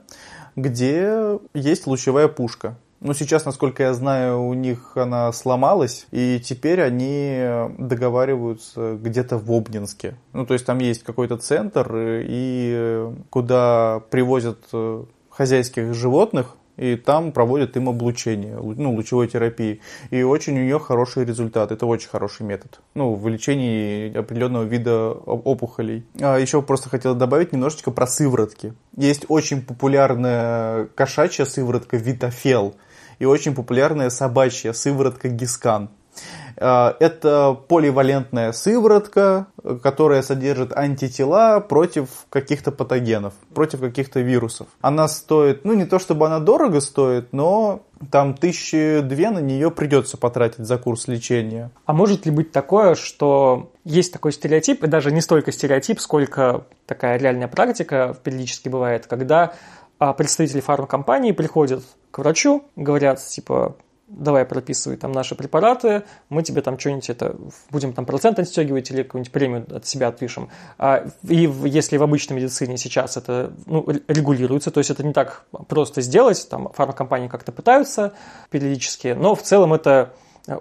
где 0.58 1.40
есть 1.54 1.88
лучевая 1.88 2.28
пушка. 2.28 2.76
Но 3.00 3.14
сейчас, 3.14 3.46
насколько 3.46 3.82
я 3.82 3.94
знаю, 3.94 4.44
у 4.44 4.54
них 4.54 4.92
она 4.96 5.32
сломалась, 5.32 6.06
и 6.12 6.40
теперь 6.44 6.82
они 6.82 7.44
договариваются 7.80 8.98
где-то 9.02 9.38
в 9.38 9.52
Обнинске. 9.52 10.16
Ну, 10.34 10.46
то 10.46 10.54
есть 10.54 10.66
там 10.66 10.80
есть 10.80 11.04
какой-то 11.04 11.38
центр, 11.38 11.96
и 11.96 13.10
куда 13.30 14.02
привозят 14.12 14.60
хозяйских 15.30 15.94
животных, 15.94 16.58
и 16.82 16.96
там 16.96 17.32
проводят 17.32 17.78
им 17.78 17.90
облучение, 17.90 18.58
ну, 18.58 18.94
лучевой 18.96 19.28
терапии. 19.28 19.82
И 20.10 20.24
очень 20.24 20.58
у 20.58 20.64
нее 20.64 20.80
хороший 20.80 21.26
результат. 21.26 21.72
Это 21.72 21.86
очень 21.86 22.10
хороший 22.10 22.44
метод. 22.44 22.80
Ну, 22.96 23.14
в 23.14 23.28
лечении 23.28 24.18
определенного 24.18 24.64
вида 24.64 25.12
опухолей. 25.12 26.04
А 26.20 26.40
еще 26.40 26.64
просто 26.64 26.90
хотел 26.90 27.14
добавить 27.14 27.54
немножечко 27.54 27.92
про 27.92 28.08
сыворотки. 28.08 28.74
Есть 28.98 29.26
очень 29.28 29.62
популярная 29.62 30.86
кошачья 30.96 31.46
сыворотка 31.46 31.98
Витафел 31.98 32.74
и 33.20 33.26
очень 33.26 33.54
популярная 33.54 34.10
собачья 34.10 34.74
сыворотка 34.74 35.30
Гискан. 35.30 35.92
Э, 36.62 36.94
это 37.00 37.58
поливалентная 37.68 38.52
сыворотка, 38.52 39.48
которая 39.82 40.22
содержит 40.22 40.78
антитела 40.78 41.60
против 41.60 42.08
каких-то 42.30 42.72
патогенов, 42.72 43.34
против 43.54 43.80
каких-то 43.82 44.20
вирусов. 44.20 44.68
Она 44.82 45.08
стоит, 45.08 45.66
ну 45.66 45.74
не 45.74 45.86
то 45.86 45.98
чтобы 45.98 46.28
она 46.28 46.40
дорого 46.40 46.80
стоит, 46.80 47.34
но 47.34 47.82
там 48.12 48.36
тысячи 48.36 49.02
две 49.02 49.32
на 49.32 49.40
нее 49.40 49.72
придется 49.72 50.18
потратить 50.18 50.66
за 50.66 50.78
курс 50.78 51.08
лечения. 51.08 51.72
А 51.86 51.94
может 51.94 52.26
ли 52.26 52.32
быть 52.32 52.52
такое, 52.52 52.96
что 52.96 53.72
есть 53.84 54.14
такой 54.14 54.32
стереотип, 54.32 54.84
и 54.84 54.88
даже 54.88 55.12
не 55.12 55.22
столько 55.22 55.52
стереотип, 55.52 56.00
сколько 56.00 56.66
такая 56.86 57.18
реальная 57.18 57.48
практика 57.48 58.16
периодически 58.24 58.70
бывает, 58.70 59.08
когда 59.08 59.54
а, 59.98 60.14
представители 60.14 60.62
фармкомпании 60.62 61.32
приходят 61.32 61.84
к 62.12 62.20
врачу, 62.20 62.64
говорят, 62.76 63.20
типа, 63.24 63.76
давай 64.12 64.46
прописывай 64.46 64.98
там 64.98 65.12
наши 65.12 65.36
препараты, 65.36 66.04
мы 66.30 66.44
тебе 66.44 66.62
там 66.62 66.78
что-нибудь 66.78 67.10
это, 67.10 67.36
будем 67.70 67.94
там 67.94 68.06
процент 68.06 68.40
отстегивать 68.40 68.92
или 68.92 69.04
какую-нибудь 69.04 69.32
премию 69.32 69.66
от 69.76 69.86
себя 69.86 70.10
отпишем. 70.10 70.50
А, 70.78 71.06
и 71.28 71.52
если 71.66 71.98
в 71.98 72.04
обычной 72.04 72.38
медицине 72.38 72.78
сейчас 72.78 73.18
это 73.18 73.52
ну, 73.66 73.86
регулируется, 74.08 74.72
то 74.72 74.80
есть 74.80 74.90
это 74.90 75.04
не 75.04 75.14
так 75.14 75.46
просто 75.68 76.02
сделать, 76.02 76.48
там 76.50 76.72
фармакомпании 76.74 77.28
как-то 77.28 77.52
пытаются 77.52 78.14
периодически, 78.50 79.16
но 79.18 79.36
в 79.36 79.42
целом 79.42 79.74
это 79.74 80.14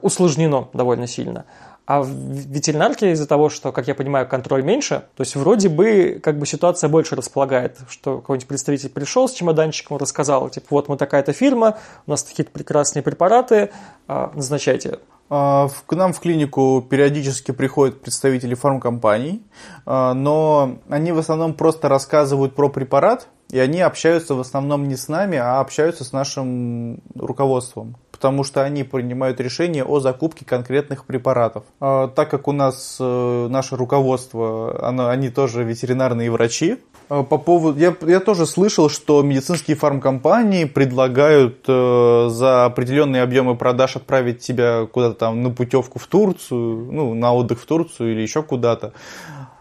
усложнено 0.02 0.68
довольно 0.72 1.06
сильно. 1.06 1.44
А 1.90 2.02
в 2.02 2.08
ветеринарке 2.08 3.10
из-за 3.10 3.26
того, 3.26 3.48
что, 3.48 3.72
как 3.72 3.88
я 3.88 3.96
понимаю, 3.96 4.28
контроль 4.28 4.62
меньше, 4.62 5.06
то 5.16 5.22
есть 5.22 5.34
вроде 5.34 5.68
бы 5.68 6.20
как 6.22 6.38
бы 6.38 6.46
ситуация 6.46 6.86
больше 6.86 7.16
располагает, 7.16 7.78
что 7.88 8.18
какой-нибудь 8.18 8.46
представитель 8.46 8.90
пришел 8.90 9.28
с 9.28 9.32
чемоданчиком, 9.32 9.96
рассказал, 9.96 10.48
типа, 10.50 10.68
вот 10.70 10.88
мы 10.88 10.96
такая-то 10.96 11.32
фирма, 11.32 11.78
у 12.06 12.12
нас 12.12 12.22
такие 12.22 12.44
прекрасные 12.44 13.02
препараты, 13.02 13.72
а, 14.06 14.30
назначайте. 14.36 15.00
А, 15.30 15.68
к 15.86 15.92
нам 15.96 16.12
в 16.12 16.20
клинику 16.20 16.80
периодически 16.88 17.50
приходят 17.50 18.00
представители 18.00 18.54
фармкомпаний, 18.54 19.42
а, 19.84 20.14
но 20.14 20.78
они 20.88 21.10
в 21.10 21.18
основном 21.18 21.54
просто 21.54 21.88
рассказывают 21.88 22.54
про 22.54 22.68
препарат, 22.68 23.26
и 23.50 23.58
они 23.58 23.80
общаются 23.80 24.36
в 24.36 24.40
основном 24.40 24.86
не 24.86 24.94
с 24.94 25.08
нами, 25.08 25.38
а 25.38 25.58
общаются 25.58 26.04
с 26.04 26.12
нашим 26.12 27.00
руководством 27.16 27.96
потому 28.20 28.44
что 28.44 28.62
они 28.62 28.84
принимают 28.84 29.40
решение 29.40 29.82
о 29.82 29.98
закупке 29.98 30.44
конкретных 30.44 31.06
препаратов. 31.06 31.64
А, 31.80 32.06
так 32.06 32.28
как 32.28 32.48
у 32.48 32.52
нас 32.52 32.98
э, 33.00 33.48
наше 33.48 33.76
руководство, 33.76 34.86
оно, 34.86 35.08
они 35.08 35.30
тоже 35.30 35.64
ветеринарные 35.64 36.30
врачи, 36.30 36.76
а, 37.08 37.22
по 37.22 37.38
поводу, 37.38 37.80
я, 37.80 37.96
я 38.06 38.20
тоже 38.20 38.44
слышал, 38.44 38.90
что 38.90 39.22
медицинские 39.22 39.74
фармкомпании 39.74 40.66
предлагают 40.66 41.64
э, 41.66 42.28
за 42.28 42.66
определенные 42.66 43.22
объемы 43.22 43.56
продаж 43.56 43.96
отправить 43.96 44.40
тебя 44.40 44.84
куда-то 44.84 45.14
там 45.14 45.42
на 45.42 45.48
путевку 45.48 45.98
в 45.98 46.06
Турцию, 46.06 46.92
ну, 46.92 47.14
на 47.14 47.32
отдых 47.32 47.58
в 47.58 47.64
Турцию 47.64 48.12
или 48.12 48.20
еще 48.20 48.42
куда-то 48.42 48.92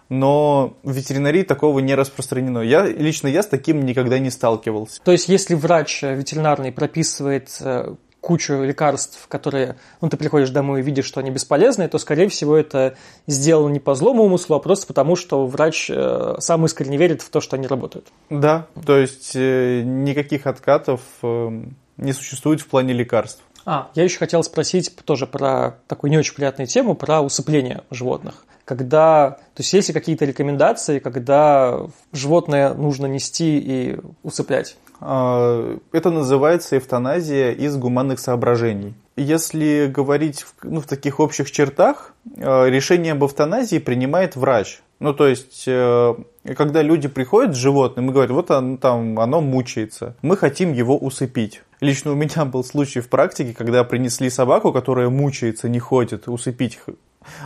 но 0.09 0.73
в 0.81 0.91
ветеринарии 0.91 1.43
такого 1.43 1.77
не 1.79 1.93
распространено. 1.93 2.59
Я 2.59 2.87
лично 2.87 3.27
я 3.27 3.43
с 3.43 3.45
таким 3.47 3.85
никогда 3.85 4.17
не 4.17 4.31
сталкивался. 4.31 4.99
То 5.03 5.11
есть, 5.11 5.29
если 5.29 5.53
врач 5.53 6.01
ветеринарный 6.01 6.71
прописывает 6.71 7.55
э, 7.61 7.93
кучу 8.21 8.63
лекарств, 8.63 9.27
которые, 9.27 9.77
ну, 10.01 10.09
ты 10.09 10.17
приходишь 10.17 10.49
домой 10.49 10.81
и 10.81 10.83
видишь, 10.83 11.05
что 11.05 11.19
они 11.19 11.31
бесполезны, 11.31 11.87
то, 11.87 11.97
скорее 11.97 12.27
всего, 12.27 12.57
это 12.57 12.95
сделано 13.27 13.71
не 13.71 13.79
по 13.79 13.95
злому 13.95 14.23
умыслу, 14.23 14.55
а 14.55 14.59
просто 14.59 14.87
потому, 14.87 15.15
что 15.15 15.45
врач 15.45 15.89
э, 15.89 16.35
сам 16.39 16.65
искренне 16.65 16.97
верит 16.97 17.21
в 17.21 17.29
то, 17.29 17.41
что 17.41 17.55
они 17.55 17.67
работают. 17.67 18.07
Да, 18.29 18.67
то 18.85 18.97
есть 18.97 19.31
э, 19.35 19.81
никаких 19.83 20.47
откатов 20.47 21.01
э, 21.23 21.63
не 21.97 22.13
существует 22.13 22.61
в 22.61 22.67
плане 22.67 22.93
лекарств. 22.93 23.41
А, 23.65 23.89
я 23.95 24.03
еще 24.03 24.17
хотел 24.19 24.43
спросить 24.43 24.95
тоже 25.05 25.27
про 25.27 25.77
такую 25.87 26.11
не 26.11 26.17
очень 26.17 26.33
приятную 26.33 26.67
тему, 26.67 26.95
про 26.95 27.21
усыпление 27.21 27.83
животных. 27.91 28.45
Когда, 28.65 29.31
то 29.55 29.61
есть 29.61 29.73
есть 29.73 29.87
ли 29.87 29.93
какие-то 29.93 30.25
рекомендации, 30.25 30.99
когда 30.99 31.79
животное 32.11 32.73
нужно 32.73 33.07
нести 33.07 33.57
и 33.59 33.99
усыплять? 34.23 34.75
А, 35.01 35.77
это 35.91 36.09
называется 36.09 36.77
эвтаназия 36.77 37.51
из 37.51 37.75
гуманных 37.77 38.19
соображений. 38.19 38.93
Если 39.15 39.87
говорить 39.87 40.43
в, 40.43 40.53
ну, 40.63 40.81
в 40.81 40.85
таких 40.85 41.19
общих 41.19 41.51
чертах, 41.51 42.13
а, 42.37 42.65
решение 42.65 43.13
об 43.13 43.23
эвтаназии 43.23 43.79
принимает 43.79 44.35
врач. 44.35 44.81
Ну, 44.99 45.13
то 45.13 45.27
есть, 45.27 45.63
э, 45.65 46.15
когда 46.57 46.81
люди 46.81 47.07
приходят 47.07 47.55
с 47.55 47.57
животным 47.57 48.09
и 48.09 48.11
говорят, 48.11 48.31
вот 48.31 48.51
оно, 48.51 48.75
там, 48.75 49.17
оно 49.17 49.39
мучается, 49.39 50.15
мы 50.21 50.35
хотим 50.35 50.73
его 50.73 50.97
усыпить. 50.97 51.61
Лично 51.79 52.11
у 52.11 52.15
меня 52.15 52.43
был 52.43 52.65
случай 52.65 52.99
в 52.99 53.07
практике, 53.07 53.53
когда 53.53 53.85
принесли 53.85 54.29
собаку, 54.29 54.73
которая 54.73 55.09
мучается, 55.09 55.69
не 55.69 55.79
ходит, 55.79 56.27
усыпить 56.27 56.79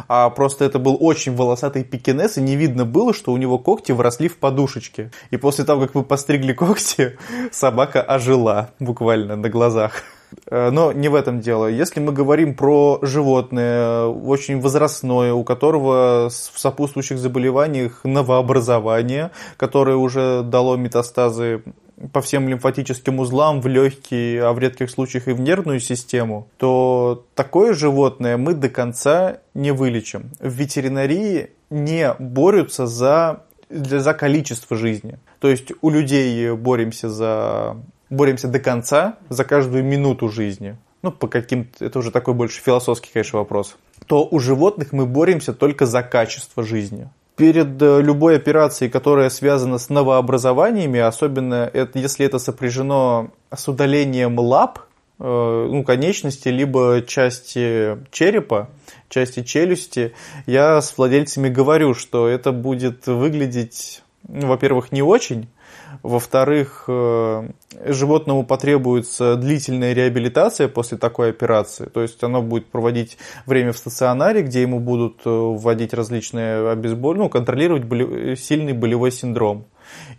а 0.07 0.29
просто 0.29 0.65
это 0.65 0.79
был 0.79 0.97
очень 0.99 1.35
волосатый 1.35 1.83
пекинес, 1.83 2.37
и 2.37 2.41
не 2.41 2.55
видно 2.55 2.85
было, 2.85 3.13
что 3.13 3.31
у 3.31 3.37
него 3.37 3.59
когти 3.59 3.91
вросли 3.91 4.27
в 4.27 4.37
подушечки. 4.37 5.11
И 5.31 5.37
после 5.37 5.65
того, 5.65 5.81
как 5.81 5.95
вы 5.95 6.03
постригли 6.03 6.53
когти, 6.63 7.17
собака 7.51 8.01
ожила 8.01 8.69
буквально 8.79 9.35
на 9.35 9.49
глазах. 9.49 10.03
Э, 10.47 10.69
но 10.71 10.91
не 10.91 11.09
в 11.09 11.15
этом 11.15 11.39
дело. 11.39 11.67
Если 11.67 11.99
мы 11.99 12.11
говорим 12.11 12.55
про 12.55 12.99
животное, 13.01 14.05
очень 14.05 14.59
возрастное, 14.59 15.33
у 15.33 15.43
которого 15.43 16.29
в 16.29 16.59
сопутствующих 16.59 17.17
заболеваниях 17.17 18.01
новообразование, 18.03 19.31
которое 19.57 19.95
уже 19.95 20.41
дало 20.43 20.75
метастазы 20.77 21.63
по 22.11 22.21
всем 22.21 22.47
лимфатическим 22.47 23.19
узлам, 23.19 23.61
в 23.61 23.67
легкие, 23.67 24.43
а 24.43 24.53
в 24.53 24.59
редких 24.59 24.89
случаях 24.89 25.27
и 25.27 25.31
в 25.31 25.39
нервную 25.39 25.79
систему, 25.79 26.47
то 26.57 27.25
такое 27.35 27.73
животное 27.73 28.37
мы 28.37 28.53
до 28.53 28.69
конца 28.69 29.37
не 29.53 29.71
вылечим. 29.71 30.31
В 30.39 30.51
ветеринарии 30.51 31.51
не 31.69 32.13
борются 32.19 32.87
за, 32.87 33.43
за 33.69 34.13
количество 34.13 34.75
жизни. 34.75 35.19
То 35.39 35.47
есть 35.49 35.71
у 35.81 35.89
людей 35.89 36.51
боремся 36.51 37.09
за 37.09 37.77
боремся 38.09 38.47
до 38.47 38.59
конца, 38.59 39.17
за 39.29 39.43
каждую 39.43 39.83
минуту 39.83 40.29
жизни. 40.29 40.77
Ну, 41.01 41.11
по 41.11 41.27
каким-то, 41.27 41.83
это 41.83 41.99
уже 41.99 42.11
такой 42.11 42.33
больше 42.33 42.61
философский, 42.61 43.09
конечно, 43.11 43.39
вопрос. 43.39 43.75
То 44.05 44.27
у 44.29 44.39
животных 44.39 44.93
мы 44.93 45.05
боремся 45.05 45.51
только 45.53 45.85
за 45.85 46.03
качество 46.03 46.63
жизни 46.63 47.09
перед 47.35 47.81
э, 47.81 48.01
любой 48.01 48.35
операцией, 48.35 48.89
которая 48.89 49.29
связана 49.29 49.77
с 49.77 49.89
новообразованиями, 49.89 50.99
особенно 50.99 51.69
это, 51.73 51.99
если 51.99 52.25
это 52.25 52.39
сопряжено 52.39 53.31
с 53.53 53.67
удалением 53.67 54.37
лап, 54.39 54.79
э, 55.19 55.67
ну, 55.71 55.83
конечности, 55.83 56.49
либо 56.49 57.03
части 57.05 57.97
черепа, 58.11 58.69
части 59.09 59.43
челюсти, 59.43 60.13
я 60.45 60.81
с 60.81 60.97
владельцами 60.97 61.49
говорю, 61.49 61.93
что 61.93 62.27
это 62.27 62.51
будет 62.51 63.07
выглядеть, 63.07 64.03
ну, 64.27 64.47
во-первых, 64.47 64.91
не 64.91 65.01
очень, 65.01 65.47
во-вторых, 66.01 66.85
э, 66.87 67.49
животному 67.85 68.43
потребуется 68.45 69.35
длительная 69.35 69.93
реабилитация 69.93 70.67
после 70.67 70.97
такой 70.97 71.29
операции. 71.29 71.85
То 71.85 72.01
есть 72.01 72.23
оно 72.23 72.41
будет 72.41 72.67
проводить 72.67 73.17
время 73.45 73.73
в 73.73 73.77
стационаре, 73.77 74.41
где 74.41 74.61
ему 74.61 74.79
будут 74.79 75.21
э, 75.25 75.29
вводить 75.29 75.93
различные 75.93 76.71
обезболивания, 76.71 77.23
ну, 77.23 77.29
контролировать 77.29 78.39
сильный 78.39 78.73
болевой 78.73 79.11
синдром. 79.11 79.65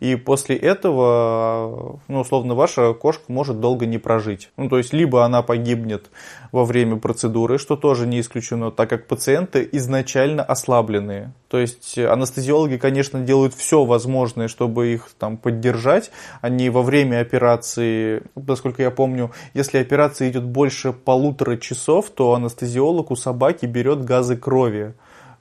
И 0.01 0.17
после 0.17 0.57
этого, 0.57 1.99
ну, 2.09 2.21
условно, 2.21 2.55
ваша 2.55 2.93
кошка 2.95 3.25
может 3.29 3.61
долго 3.61 3.87
не 3.87 3.99
прожить. 3.99 4.51
Ну, 4.57 4.69
то 4.69 4.79
есть, 4.79 4.93
либо 4.93 5.25
она 5.25 5.43
погибнет 5.43 6.11
во 6.53 6.65
время 6.65 6.97
процедуры, 6.97 7.59
что 7.59 7.77
тоже 7.77 8.07
не 8.07 8.21
исключено, 8.21 8.71
так 8.71 8.91
как 8.91 9.07
пациенты 9.07 9.69
изначально 9.73 10.43
ослабленные. 10.43 11.33
То 11.49 11.59
есть, 11.59 11.99
анестезиологи, 11.99 12.77
конечно, 12.77 13.21
делают 13.21 13.55
все 13.55 13.85
возможное, 13.85 14.49
чтобы 14.49 14.89
их 14.95 15.11
там 15.19 15.37
поддержать. 15.37 16.11
Они 16.41 16.71
во 16.71 16.83
время 16.83 17.21
операции, 17.21 18.23
насколько 18.35 18.83
я 18.83 18.91
помню, 18.91 19.31
если 19.55 19.79
операция 19.79 20.31
идет 20.31 20.45
больше 20.45 20.93
полутора 20.93 21.57
часов, 21.57 22.11
то 22.11 22.35
анестезиолог 22.35 23.11
у 23.11 23.17
собаки 23.17 23.67
берет 23.67 24.05
газы 24.05 24.37
крови 24.37 24.95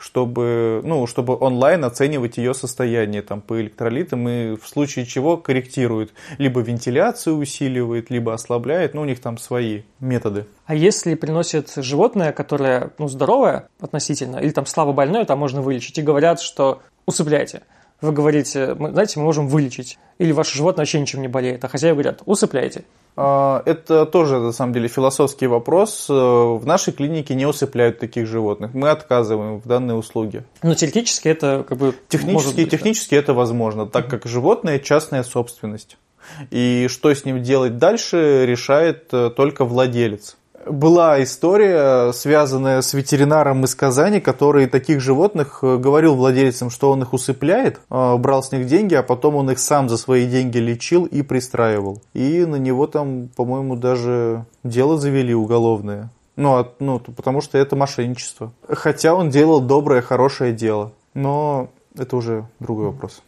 чтобы, 0.03 0.81
ну, 0.83 1.07
чтобы 1.07 1.37
онлайн 1.39 1.85
оценивать 1.85 2.35
ее 2.35 2.53
состояние 2.53 3.21
там, 3.21 3.39
по 3.39 3.61
электролитам 3.61 4.27
и 4.27 4.57
в 4.57 4.67
случае 4.67 5.05
чего 5.05 5.37
корректирует. 5.37 6.11
Либо 6.37 6.59
вентиляцию 6.59 7.37
усиливает, 7.37 8.09
либо 8.09 8.33
ослабляет. 8.33 8.95
Ну, 8.95 9.03
у 9.03 9.05
них 9.05 9.21
там 9.21 9.37
свои 9.37 9.83
методы. 10.01 10.45
А 10.65 10.75
если 10.75 11.15
приносит 11.15 11.71
животное, 11.77 12.33
которое 12.33 12.91
ну, 12.97 13.07
здоровое 13.07 13.69
относительно, 13.79 14.37
или 14.37 14.49
там 14.49 14.65
слабо 14.65 14.91
больное, 14.91 15.23
там 15.23 15.39
можно 15.39 15.61
вылечить, 15.61 15.97
и 15.97 16.01
говорят, 16.01 16.41
что 16.41 16.81
усыпляйте. 17.05 17.61
Вы 18.03 18.11
говорите, 18.11 18.75
знаете, 18.75 19.17
мы 19.17 19.23
можем 19.23 19.47
вылечить. 19.47 19.97
Или 20.17 20.33
ваше 20.33 20.57
животное 20.57 20.81
вообще 20.81 20.99
ничем 20.99 21.21
не 21.21 21.29
болеет. 21.29 21.63
А 21.63 21.69
хозяева 21.69 21.95
говорят, 21.95 22.21
усыпляйте. 22.25 22.83
А, 23.15 23.63
это 23.65 24.05
тоже, 24.05 24.39
на 24.39 24.51
самом 24.51 24.73
деле, 24.73 24.89
философский 24.89 25.47
вопрос. 25.47 26.07
Э, 26.09 26.13
в 26.13 26.65
нашей 26.65 26.91
клинике 26.91 27.33
не 27.33 27.45
усыпляют 27.45 27.99
таких 27.99 28.27
животных. 28.27 28.73
Мы 28.73 28.89
отказываем 28.89 29.61
в 29.61 29.65
данной 29.65 29.97
услуге. 29.97 30.43
Но 30.61 30.75
теоретически 30.75 31.29
это 31.29 31.65
как 31.65 31.77
бы... 31.77 31.95
Технически, 32.09 32.55
быть, 32.57 32.71
технически 32.71 33.15
да? 33.15 33.21
это 33.21 33.33
возможно, 33.33 33.85
так 33.85 34.09
как 34.09 34.25
животное– 34.25 34.79
частная 34.79 35.23
собственность. 35.23 35.97
И 36.51 36.87
что 36.89 37.13
с 37.13 37.23
ним 37.23 37.41
делать 37.41 37.77
дальше, 37.77 38.45
решает 38.45 39.13
э, 39.13 39.29
только 39.29 39.63
владелец 39.63 40.35
была 40.65 41.21
история, 41.23 42.11
связанная 42.11 42.81
с 42.81 42.93
ветеринаром 42.93 43.63
из 43.63 43.75
Казани, 43.75 44.19
который 44.19 44.67
таких 44.67 44.99
животных 44.99 45.59
э, 45.61 45.77
говорил 45.77 46.15
владельцам, 46.15 46.69
что 46.69 46.91
он 46.91 47.01
их 47.01 47.13
усыпляет, 47.13 47.79
э, 47.89 48.17
брал 48.17 48.43
с 48.43 48.51
них 48.51 48.67
деньги, 48.67 48.95
а 48.95 49.03
потом 49.03 49.35
он 49.35 49.51
их 49.51 49.59
сам 49.59 49.89
за 49.89 49.97
свои 49.97 50.27
деньги 50.27 50.57
лечил 50.57 51.05
и 51.05 51.21
пристраивал. 51.21 52.01
И 52.13 52.45
на 52.45 52.55
него 52.55 52.87
там, 52.87 53.29
по-моему, 53.35 53.75
даже 53.75 54.45
дело 54.63 54.97
завели 54.97 55.33
уголовное. 55.33 56.09
Ну, 56.35 56.57
от, 56.57 56.79
ну, 56.79 56.99
потому 56.99 57.41
что 57.41 57.57
это 57.57 57.75
мошенничество. 57.75 58.51
Хотя 58.67 59.13
он 59.13 59.29
делал 59.29 59.61
доброе, 59.61 60.01
хорошее 60.01 60.53
дело. 60.53 60.91
Но 61.13 61.69
это 61.97 62.15
уже 62.15 62.45
другой 62.59 62.87
вопрос. 62.87 63.21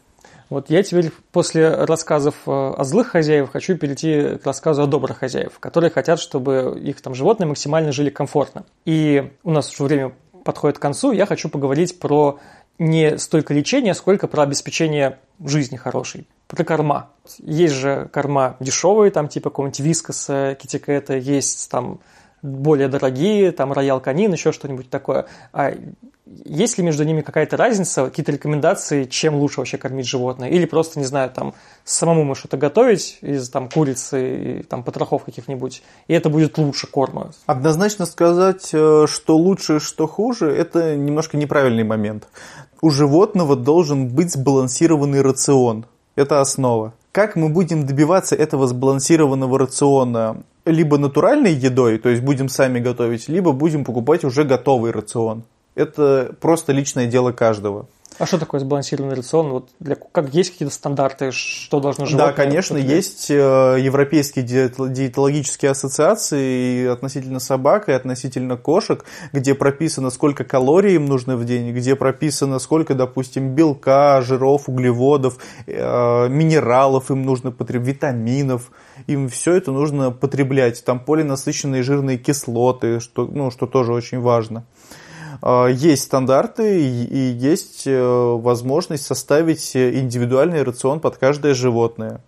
Вот 0.49 0.69
я 0.69 0.83
теперь 0.83 1.11
после 1.31 1.69
рассказов 1.69 2.35
э, 2.45 2.51
о 2.51 2.83
злых 2.83 3.07
хозяевах 3.07 3.51
хочу 3.51 3.77
перейти 3.77 4.37
к 4.37 4.45
рассказу 4.45 4.83
о 4.83 4.87
добрых 4.87 5.19
хозяев, 5.19 5.59
которые 5.59 5.89
хотят, 5.89 6.19
чтобы 6.19 6.79
их 6.79 7.01
там 7.01 7.15
животные 7.15 7.47
максимально 7.47 7.91
жили 7.91 8.09
комфортно. 8.09 8.65
И 8.85 9.31
у 9.43 9.51
нас 9.51 9.73
уже 9.73 9.83
время 9.83 10.13
подходит 10.43 10.77
к 10.77 10.81
концу, 10.81 11.11
я 11.11 11.25
хочу 11.25 11.49
поговорить 11.49 11.99
про 11.99 12.39
не 12.77 13.17
столько 13.17 13.53
лечение, 13.53 13.93
сколько 13.93 14.27
про 14.27 14.43
обеспечение 14.43 15.19
жизни 15.43 15.77
хорошей. 15.77 16.27
Про 16.47 16.63
корма. 16.63 17.09
Есть 17.39 17.73
же 17.73 18.09
корма 18.13 18.57
дешевые, 18.59 19.11
там 19.11 19.27
типа 19.27 19.49
какого-нибудь 19.49 19.79
вискоса, 19.79 20.57
китикета, 20.61 21.15
есть 21.15 21.71
там 21.71 21.99
более 22.45 22.87
дорогие, 22.87 23.51
там 23.51 23.73
роял 23.73 23.99
канин, 23.99 24.31
еще 24.31 24.51
что-нибудь 24.51 24.89
такое. 24.89 25.25
А 25.53 25.73
есть 26.43 26.77
ли 26.77 26.83
между 26.83 27.03
ними 27.03 27.21
какая-то 27.21 27.55
разница, 27.55 28.05
какие-то 28.05 28.31
рекомендации, 28.31 29.03
чем 29.03 29.35
лучше 29.35 29.59
вообще 29.59 29.77
кормить 29.77 30.07
животное? 30.07 30.49
Или 30.49 30.65
просто, 30.65 30.99
не 30.99 31.05
знаю, 31.05 31.29
там, 31.29 31.53
самому 31.83 32.23
мы 32.23 32.35
что-то 32.35 32.57
готовить 32.57 33.19
из 33.21 33.49
там 33.49 33.69
курицы, 33.69 34.59
и, 34.59 34.63
там, 34.63 34.83
потрохов 34.83 35.23
каких-нибудь, 35.23 35.83
и 36.07 36.13
это 36.13 36.29
будет 36.29 36.57
лучше 36.57 36.87
корма? 36.87 37.31
Однозначно 37.45 38.05
сказать, 38.05 38.69
э, 38.73 39.05
что 39.07 39.37
лучше, 39.37 39.79
что 39.79 40.07
хуже, 40.07 40.51
это 40.51 40.95
немножко 40.95 41.37
неправильный 41.37 41.83
момент. 41.83 42.27
У 42.81 42.89
животного 42.89 43.55
должен 43.55 44.07
быть 44.09 44.31
сбалансированный 44.31 45.21
рацион. 45.21 45.85
Это 46.15 46.41
основа. 46.41 46.93
Как 47.11 47.35
мы 47.35 47.49
будем 47.49 47.85
добиваться 47.85 48.35
этого 48.35 48.67
сбалансированного 48.67 49.59
рациона? 49.59 50.43
Либо 50.65 50.97
натуральной 50.97 51.53
едой, 51.53 51.99
то 51.99 52.09
есть 52.09 52.23
будем 52.23 52.49
сами 52.49 52.79
готовить, 52.79 53.29
либо 53.29 53.51
будем 53.51 53.85
покупать 53.85 54.23
уже 54.23 54.43
готовый 54.43 54.91
рацион 54.91 55.43
это 55.75 56.35
просто 56.39 56.71
личное 56.71 57.05
дело 57.05 57.31
каждого. 57.31 57.87
А 58.17 58.25
что 58.25 58.37
такое 58.37 58.61
сбалансированный 58.61 59.15
рацион? 59.15 59.49
Вот 59.49 59.69
для, 59.81 59.95
как 59.95 60.33
есть 60.33 60.51
какие-то 60.51 60.73
стандарты, 60.73 61.31
что 61.31 61.81
должно 61.81 62.05
животное? 62.05 62.27
Да, 62.27 62.33
конечно, 62.33 62.77
есть 62.77 63.29
э, 63.29 63.33
европейские 63.33 64.45
диетологические 64.45 65.71
ассоциации 65.71 66.87
относительно 66.87 67.39
собак 67.39 67.89
и 67.89 67.91
относительно 67.91 68.55
кошек, 68.55 69.03
где 69.33 69.53
прописано, 69.53 70.11
сколько 70.11 70.45
калорий 70.45 70.95
им 70.95 71.07
нужно 71.07 71.35
в 71.35 71.43
день, 71.43 71.73
где 71.73 71.95
прописано, 71.95 72.59
сколько, 72.59 72.95
допустим, 72.95 73.53
белка, 73.53 74.21
жиров, 74.21 74.69
углеводов, 74.69 75.37
э, 75.67 76.29
минералов 76.29 77.11
им 77.11 77.23
нужно 77.23 77.51
потреблять, 77.51 77.85
витаминов. 77.85 78.71
Им 79.07 79.27
все 79.27 79.55
это 79.55 79.71
нужно 79.71 80.11
потреблять. 80.11 80.83
Там 80.85 80.99
полинасыщенные 81.01 81.83
жирные 81.83 82.17
кислоты, 82.17 83.01
что, 83.01 83.25
ну, 83.25 83.51
что 83.51 83.67
тоже 83.67 83.91
очень 83.91 84.21
важно. 84.21 84.65
Есть 85.43 86.03
стандарты 86.03 86.81
и 86.81 87.17
есть 87.17 87.83
э, 87.85 87.99
возможность 87.99 89.05
составить 89.05 89.75
индивидуальный 89.75 90.63
рацион 90.63 90.99
под 90.99 91.17
каждое 91.17 91.53
животное. 91.53 92.21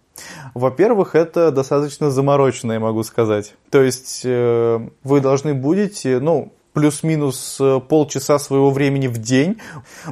Во-первых, 0.53 1.15
это 1.15 1.51
достаточно 1.51 2.09
заморочено, 2.09 2.73
я 2.73 2.79
могу 2.79 3.03
сказать. 3.03 3.53
То 3.69 3.81
есть 3.81 4.21
э, 4.23 4.79
вы 5.03 5.21
должны 5.21 5.53
будете, 5.53 6.19
ну, 6.19 6.53
плюс-минус 6.73 7.57
э, 7.59 7.79
полчаса 7.87 8.39
своего 8.39 8.69
времени 8.69 9.07
в 9.07 9.17
день 9.19 9.57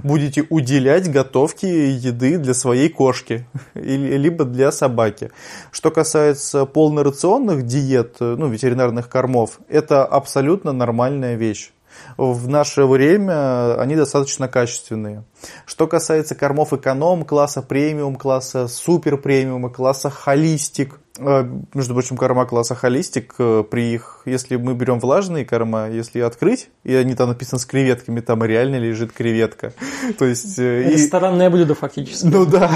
будете 0.04 0.46
уделять 0.50 1.12
готовке 1.12 1.92
еды 1.92 2.38
для 2.38 2.54
своей 2.54 2.90
кошки, 2.90 3.46
либо 3.76 4.46
для 4.46 4.72
собаки. 4.72 5.32
Что 5.72 5.92
касается 5.92 6.66
полнорационных 6.66 7.64
диет, 7.66 8.18
ну, 8.20 8.48
ветеринарных 8.48 9.10
кормов, 9.10 9.60
это 9.70 10.06
абсолютно 10.06 10.72
нормальная 10.72 11.36
вещь 11.36 11.72
в 12.18 12.48
наше 12.48 12.86
время 12.86 13.80
они 13.80 13.96
достаточно 13.96 14.48
качественные. 14.48 15.24
Что 15.66 15.88
касается 15.88 16.36
кормов 16.36 16.74
эконом, 16.74 17.26
класса 17.26 17.62
премиум, 17.62 18.16
класса 18.16 18.68
супер 18.68 19.18
премиум 19.18 19.68
и 19.68 19.74
класса 19.74 20.10
холистик, 20.10 21.00
э, 21.20 21.50
между 21.74 21.94
прочим, 21.94 22.18
корма 22.18 22.46
класса 22.46 22.76
холистик, 22.76 23.36
э, 23.38 23.64
при 23.70 23.94
их, 23.94 24.22
если 24.26 24.56
мы 24.56 24.74
берем 24.74 25.00
влажные 25.00 25.46
корма, 25.46 25.90
если 25.90 26.20
открыть, 26.20 26.70
и 26.84 26.96
они 26.96 27.16
там 27.16 27.30
написаны 27.30 27.60
с 27.60 27.66
креветками, 27.66 28.22
там 28.22 28.44
реально 28.44 28.78
лежит 28.78 29.12
креветка. 29.12 29.74
То 30.18 30.26
есть... 30.26 30.58
Э, 30.58 30.84
Ресторанное 30.92 31.48
и... 31.48 31.52
блюдо 31.52 31.76
фактически. 31.76 32.26
Ну 32.26 32.46
да 32.46 32.72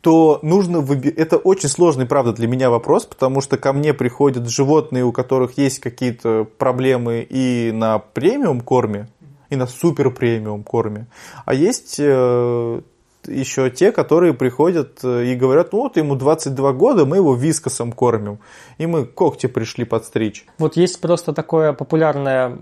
то 0.00 0.38
нужно 0.42 0.80
выбирать... 0.80 1.16
Это 1.16 1.38
очень 1.38 1.68
сложный, 1.68 2.04
правда, 2.04 2.32
для 2.32 2.46
меня 2.46 2.68
вопрос, 2.68 3.06
потому 3.06 3.40
что 3.40 3.56
ко 3.56 3.72
мне 3.72 3.94
приходят 3.94 4.48
животные, 4.48 5.04
у 5.04 5.12
которых 5.12 5.56
есть 5.56 5.78
какие-то 5.78 6.46
проблемы 6.58 7.26
и 7.28 7.72
на 7.72 7.98
премиум 7.98 8.60
корме, 8.60 9.08
и 9.48 9.56
на 9.56 9.66
супер 9.66 10.10
премиум 10.10 10.62
корме. 10.62 11.06
А 11.46 11.54
есть 11.54 11.96
э, 11.98 12.80
еще 13.26 13.70
те, 13.70 13.92
которые 13.92 14.34
приходят 14.34 15.00
э, 15.02 15.26
и 15.26 15.34
говорят, 15.34 15.72
ну 15.72 15.80
вот 15.80 15.96
ему 15.96 16.16
22 16.16 16.72
года, 16.72 17.06
мы 17.06 17.16
его 17.16 17.34
вискосом 17.34 17.92
кормим, 17.92 18.38
и 18.78 18.86
мы 18.86 19.06
когти 19.06 19.46
пришли 19.46 19.84
подстричь. 19.84 20.44
Вот 20.58 20.76
есть 20.76 21.00
просто 21.00 21.32
такое 21.32 21.72
популярное 21.72 22.58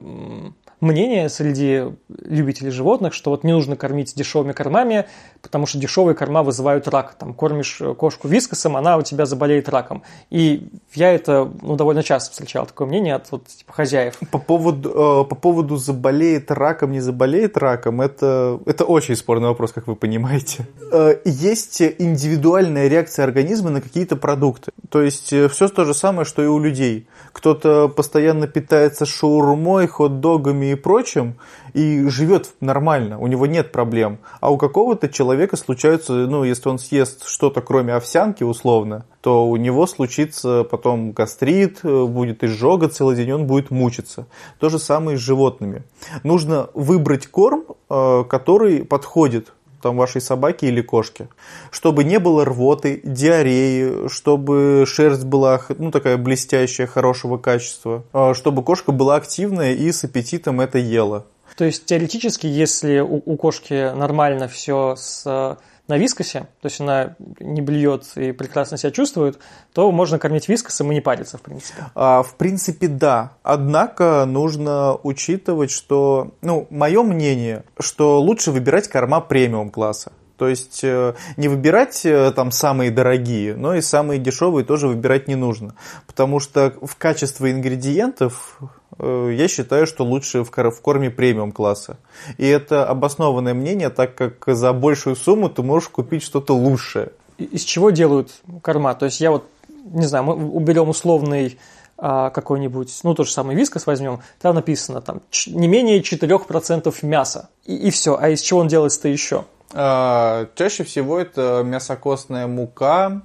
мнение 0.82 1.28
среди 1.28 1.84
любителей 2.08 2.70
животных, 2.70 3.14
что 3.14 3.30
вот 3.30 3.44
не 3.44 3.52
нужно 3.52 3.76
кормить 3.76 4.14
дешевыми 4.14 4.52
кормами, 4.52 5.06
потому 5.40 5.64
что 5.64 5.78
дешевые 5.78 6.14
корма 6.14 6.42
вызывают 6.42 6.88
рак. 6.88 7.14
Там 7.14 7.32
кормишь 7.32 7.80
кошку 7.96 8.28
вискосом, 8.28 8.76
она 8.76 8.96
у 8.96 9.02
тебя 9.02 9.24
заболеет 9.24 9.68
раком. 9.68 10.02
И 10.28 10.68
я 10.94 11.12
это 11.12 11.50
ну, 11.62 11.76
довольно 11.76 12.02
часто 12.02 12.32
встречал, 12.32 12.66
такое 12.66 12.86
мнение 12.88 13.14
от 13.14 13.30
вот, 13.30 13.46
типа, 13.46 13.72
хозяев. 13.72 14.18
По 14.30 14.38
поводу, 14.38 14.90
э, 14.90 15.28
по 15.28 15.36
поводу 15.36 15.76
заболеет 15.76 16.50
раком, 16.50 16.92
не 16.92 17.00
заболеет 17.00 17.56
раком, 17.56 18.00
это, 18.00 18.60
это 18.66 18.84
очень 18.84 19.14
спорный 19.14 19.48
вопрос, 19.48 19.72
как 19.72 19.86
вы 19.86 19.94
понимаете. 19.94 20.66
Э, 20.92 21.16
есть 21.24 21.80
индивидуальная 21.80 22.88
реакция 22.88 23.24
организма 23.24 23.70
на 23.70 23.80
какие-то 23.80 24.16
продукты. 24.16 24.72
То 24.90 25.00
есть 25.00 25.32
э, 25.32 25.48
все 25.48 25.68
то 25.68 25.84
же 25.84 25.94
самое, 25.94 26.24
что 26.24 26.42
и 26.42 26.46
у 26.46 26.58
людей. 26.58 27.06
Кто-то 27.32 27.88
постоянно 27.88 28.48
питается 28.48 29.06
шаурмой, 29.06 29.86
хот-догами 29.86 30.71
и 30.72 30.74
прочим, 30.74 31.34
и 31.74 32.06
живет 32.08 32.52
нормально, 32.60 33.18
у 33.18 33.26
него 33.26 33.46
нет 33.46 33.72
проблем. 33.72 34.18
А 34.40 34.50
у 34.50 34.58
какого-то 34.58 35.08
человека 35.08 35.56
случаются, 35.56 36.12
ну, 36.12 36.44
если 36.44 36.68
он 36.68 36.78
съест 36.78 37.26
что-то 37.26 37.60
кроме 37.60 37.94
овсянки, 37.94 38.42
условно, 38.42 39.04
то 39.20 39.48
у 39.48 39.56
него 39.56 39.86
случится 39.86 40.64
потом 40.64 41.12
гастрит, 41.12 41.80
будет 41.82 42.42
изжога 42.44 42.88
целый 42.88 43.16
день, 43.16 43.32
он 43.32 43.46
будет 43.46 43.70
мучиться. 43.70 44.26
То 44.58 44.68
же 44.68 44.78
самое 44.78 45.16
и 45.16 45.18
с 45.18 45.22
животными. 45.22 45.82
Нужно 46.22 46.68
выбрать 46.74 47.26
корм, 47.26 47.64
э, 47.88 48.24
который 48.28 48.84
подходит 48.84 49.52
там 49.82 49.96
вашей 49.96 50.20
собаки 50.20 50.64
или 50.64 50.80
кошки, 50.80 51.28
чтобы 51.70 52.04
не 52.04 52.18
было 52.18 52.44
рвоты, 52.44 53.00
диареи, 53.04 54.08
чтобы 54.08 54.84
шерсть 54.86 55.24
была 55.24 55.60
ну 55.76 55.90
такая 55.90 56.16
блестящая, 56.16 56.86
хорошего 56.86 57.36
качества, 57.36 58.04
а, 58.12 58.34
чтобы 58.34 58.62
кошка 58.62 58.92
была 58.92 59.16
активная 59.16 59.74
и 59.74 59.90
с 59.90 60.04
аппетитом 60.04 60.60
это 60.60 60.78
ела. 60.78 61.26
То 61.56 61.64
есть 61.64 61.84
теоретически, 61.84 62.46
если 62.46 63.00
у, 63.00 63.22
у 63.24 63.36
кошки 63.36 63.94
нормально 63.94 64.48
все 64.48 64.94
с 64.96 65.58
на 65.92 65.98
вискосе, 65.98 66.46
то 66.62 66.66
есть 66.66 66.80
она 66.80 67.16
не 67.38 67.60
блюет 67.60 68.04
и 68.16 68.32
прекрасно 68.32 68.78
себя 68.78 68.90
чувствует, 68.92 69.38
то 69.74 69.92
можно 69.92 70.18
кормить 70.18 70.48
вискосом 70.48 70.90
и 70.90 70.94
не 70.94 71.02
париться, 71.02 71.36
в 71.36 71.42
принципе. 71.42 71.84
А, 71.94 72.22
в 72.22 72.36
принципе, 72.36 72.88
да. 72.88 73.32
Однако 73.42 74.24
нужно 74.24 74.96
учитывать, 75.02 75.70
что, 75.70 76.32
ну, 76.40 76.66
мое 76.70 77.02
мнение, 77.02 77.64
что 77.78 78.22
лучше 78.22 78.52
выбирать 78.52 78.88
корма 78.88 79.20
премиум 79.20 79.70
класса. 79.70 80.12
То 80.38 80.48
есть 80.48 80.80
э, 80.82 81.14
не 81.36 81.48
выбирать 81.48 82.06
э, 82.06 82.32
там 82.34 82.52
самые 82.52 82.90
дорогие, 82.90 83.54
но 83.54 83.74
и 83.74 83.82
самые 83.82 84.18
дешевые 84.18 84.64
тоже 84.64 84.88
выбирать 84.88 85.28
не 85.28 85.34
нужно. 85.34 85.74
Потому 86.06 86.40
что 86.40 86.72
в 86.80 86.96
качестве 86.96 87.52
ингредиентов 87.52 88.58
я 89.02 89.48
считаю, 89.48 89.86
что 89.86 90.04
лучше 90.04 90.44
в 90.44 90.50
корме 90.50 91.10
премиум 91.10 91.52
класса. 91.52 91.96
И 92.38 92.46
это 92.46 92.86
обоснованное 92.86 93.54
мнение, 93.54 93.90
так 93.90 94.14
как 94.14 94.44
за 94.46 94.72
большую 94.72 95.16
сумму 95.16 95.48
ты 95.48 95.62
можешь 95.62 95.88
купить 95.88 96.22
что-то 96.22 96.54
лучшее. 96.54 97.12
Из 97.38 97.64
чего 97.64 97.90
делают 97.90 98.30
корма? 98.62 98.94
То 98.94 99.06
есть 99.06 99.20
я 99.20 99.30
вот, 99.30 99.44
не 99.84 100.06
знаю, 100.06 100.24
мы 100.24 100.34
уберем 100.34 100.88
условный 100.88 101.58
а, 102.04 102.30
какой-нибудь, 102.30 103.00
ну, 103.04 103.14
тот 103.14 103.28
же 103.28 103.32
самый 103.32 103.54
вискос 103.54 103.86
возьмем, 103.86 104.20
там 104.40 104.56
написано 104.56 105.00
там 105.00 105.20
не 105.46 105.68
менее 105.68 106.00
4% 106.00 106.94
мяса. 107.02 107.48
И, 107.64 107.76
и 107.76 107.90
все. 107.90 108.18
А 108.20 108.28
из 108.28 108.40
чего 108.40 108.58
он 108.58 108.68
делается-то 108.68 109.08
еще? 109.08 109.44
А, 109.72 110.48
чаще 110.56 110.84
всего 110.84 111.18
это 111.18 111.62
мясокостная 111.64 112.46
мука, 112.46 113.22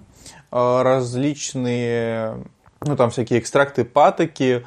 а, 0.52 0.84
различные, 0.84 2.44
ну, 2.82 2.96
там 2.96 3.10
всякие 3.10 3.40
экстракты 3.40 3.84
патоки, 3.84 4.64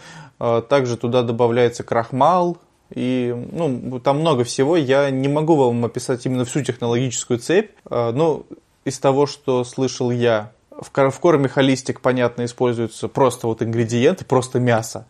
также 0.68 0.96
туда 0.96 1.22
добавляется 1.22 1.82
крахмал, 1.84 2.58
и 2.94 3.34
ну, 3.52 4.00
там 4.00 4.20
много 4.20 4.44
всего. 4.44 4.76
Я 4.76 5.10
не 5.10 5.28
могу 5.28 5.56
вам 5.56 5.84
описать 5.84 6.26
именно 6.26 6.44
всю 6.44 6.62
технологическую 6.62 7.38
цепь, 7.38 7.70
а, 7.84 8.12
но 8.12 8.44
из 8.84 8.98
того, 8.98 9.26
что 9.26 9.64
слышал 9.64 10.10
я, 10.10 10.52
в 10.70 10.90
корме 10.90 11.48
holistic, 11.48 12.00
понятно, 12.00 12.44
используются 12.44 13.08
просто 13.08 13.46
вот 13.46 13.62
ингредиенты, 13.62 14.24
просто 14.24 14.58
мясо. 14.58 15.06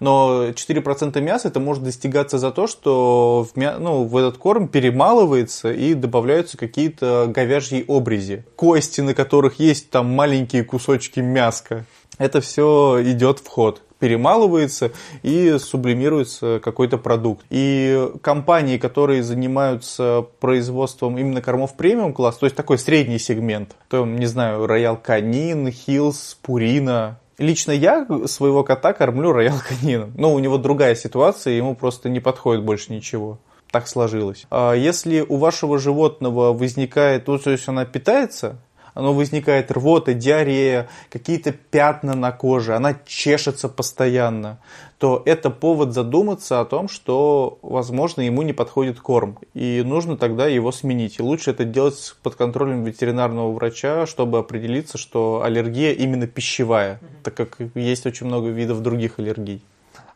Но 0.00 0.48
4% 0.48 1.20
мяса 1.20 1.48
это 1.48 1.60
может 1.60 1.84
достигаться 1.84 2.36
за 2.38 2.50
то, 2.50 2.66
что 2.66 3.46
в, 3.50 3.56
мя... 3.56 3.78
ну, 3.78 4.04
в 4.04 4.16
этот 4.16 4.36
корм 4.36 4.68
перемалывается 4.68 5.72
и 5.72 5.94
добавляются 5.94 6.58
какие-то 6.58 7.26
говяжьи 7.28 7.84
обрези. 7.86 8.44
Кости, 8.56 9.00
на 9.00 9.14
которых 9.14 9.60
есть 9.60 9.90
там 9.90 10.12
маленькие 10.12 10.64
кусочки 10.64 11.20
мяска. 11.20 11.84
Это 12.18 12.40
все 12.40 13.00
идет 13.02 13.38
в 13.38 13.46
ход 13.46 13.82
перемалывается 13.98 14.92
и 15.22 15.56
сублимируется 15.58 16.60
какой-то 16.62 16.98
продукт. 16.98 17.44
И 17.50 18.10
компании, 18.22 18.78
которые 18.78 19.22
занимаются 19.22 20.26
производством 20.40 21.18
именно 21.18 21.42
кормов 21.42 21.76
премиум 21.76 22.12
класс, 22.12 22.36
то 22.36 22.46
есть 22.46 22.56
такой 22.56 22.78
средний 22.78 23.18
сегмент, 23.18 23.74
то, 23.88 24.04
не 24.04 24.26
знаю, 24.26 24.66
Royal 24.66 24.96
Canin, 24.96 25.70
Hill's, 25.70 26.38
Purina, 26.42 27.18
Лично 27.38 27.70
я 27.70 28.04
своего 28.26 28.64
кота 28.64 28.92
кормлю 28.92 29.30
Royal 29.30 29.54
Canin 29.68 29.95
ом. 29.95 30.12
Но 30.16 30.34
у 30.34 30.40
него 30.40 30.58
другая 30.58 30.96
ситуация, 30.96 31.52
ему 31.52 31.76
просто 31.76 32.08
не 32.08 32.18
подходит 32.18 32.64
больше 32.64 32.92
ничего. 32.92 33.38
Так 33.70 33.86
сложилось. 33.86 34.46
А 34.50 34.72
если 34.72 35.20
у 35.20 35.36
вашего 35.36 35.78
животного 35.78 36.52
возникает, 36.52 37.28
ну, 37.28 37.38
то 37.38 37.50
есть 37.50 37.68
она 37.68 37.84
питается 37.84 38.58
оно 38.98 39.14
возникает 39.14 39.70
рвота, 39.70 40.12
диарея, 40.12 40.88
какие-то 41.08 41.52
пятна 41.52 42.16
на 42.16 42.32
коже, 42.32 42.74
она 42.74 42.96
чешется 43.06 43.68
постоянно, 43.68 44.58
то 44.98 45.22
это 45.24 45.50
повод 45.50 45.92
задуматься 45.92 46.58
о 46.58 46.64
том, 46.64 46.88
что, 46.88 47.60
возможно, 47.62 48.22
ему 48.22 48.42
не 48.42 48.52
подходит 48.52 48.98
корм, 48.98 49.38
и 49.54 49.84
нужно 49.86 50.16
тогда 50.16 50.48
его 50.48 50.72
сменить. 50.72 51.20
И 51.20 51.22
лучше 51.22 51.52
это 51.52 51.64
делать 51.64 52.16
под 52.24 52.34
контролем 52.34 52.82
ветеринарного 52.82 53.52
врача, 53.52 54.04
чтобы 54.06 54.38
определиться, 54.38 54.98
что 54.98 55.42
аллергия 55.44 55.92
именно 55.92 56.26
пищевая, 56.26 56.98
так 57.22 57.34
как 57.34 57.58
есть 57.76 58.04
очень 58.04 58.26
много 58.26 58.48
видов 58.48 58.82
других 58.82 59.20
аллергий. 59.20 59.62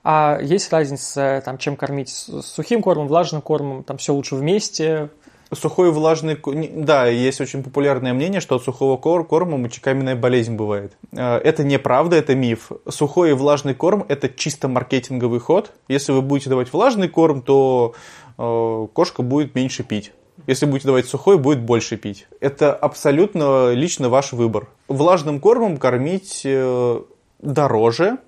А 0.03 0.41
есть 0.43 0.73
разница, 0.73 1.41
там, 1.45 1.57
чем 1.59 1.77
кормить 1.77 2.09
сухим 2.09 2.83
кормом, 2.83 3.07
влажным 3.07 3.43
кормом, 3.43 3.85
там 3.85 3.99
все 3.99 4.13
лучше 4.13 4.35
вместе, 4.35 5.11
Сухой 5.53 5.91
влажный... 5.91 6.39
Да, 6.75 7.07
есть 7.07 7.41
очень 7.41 7.63
популярное 7.63 8.15
мнение, 8.15 8.41
что 8.41 8.57
от 8.57 8.65
сухого 8.65 8.97
корма 8.97 9.59
мочекаменная 9.59 10.17
болезнь 10.17 10.57
бывает. 10.57 10.93
Э, 11.13 11.37
это 11.37 11.63
неправда, 11.63 12.17
это 12.17 12.35
миф. 12.35 12.71
Сухой 12.89 13.31
и 13.31 13.33
влажный 13.35 13.75
корм– 13.75 14.05
это 14.09 14.29
чисто 14.29 14.69
маркетинговый 14.69 15.41
ход. 15.41 15.73
Если 15.89 16.13
вы 16.13 16.23
будете 16.23 16.49
давать 16.49 16.73
влажный 16.73 17.09
корм, 17.09 17.43
то 17.43 17.95
э, 18.39 18.87
кошка 18.95 19.23
будет 19.23 19.55
меньше 19.55 19.83
пить. 19.83 20.13
Если 20.47 20.67
будете 20.67 20.87
давать 20.87 21.07
сухой, 21.07 21.39
будет 21.39 21.61
больше 21.61 21.97
пить. 21.97 22.27
Это 22.41 22.75
абсолютно 22.75 23.73
лично 23.73 24.09
ваш 24.09 24.33
выбор. 24.33 24.69
Влажным 24.89 25.39
кормом 25.39 25.77
кормить 25.77 26.43
э, 26.45 27.01
дороже. 27.41 28.19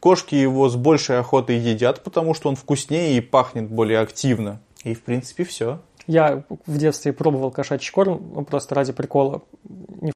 Кошки 0.00 0.34
его 0.34 0.68
с 0.68 0.76
большей 0.76 1.18
охотой 1.18 1.56
едят, 1.56 2.04
потому 2.04 2.34
что 2.34 2.50
он 2.50 2.56
вкуснее 2.56 3.16
и 3.16 3.20
пахнет 3.20 3.70
более 3.70 4.00
активно. 4.00 4.60
И, 4.84 4.94
в 4.94 5.02
принципе, 5.02 5.44
все. 5.44 5.80
Я 6.06 6.44
в 6.66 6.78
детстве 6.78 7.12
пробовал 7.12 7.50
кошачий 7.50 7.92
корм, 7.92 8.32
ну, 8.34 8.44
просто 8.44 8.74
ради 8.74 8.92
прикола. 8.92 9.42
Невкусно. 9.64 10.14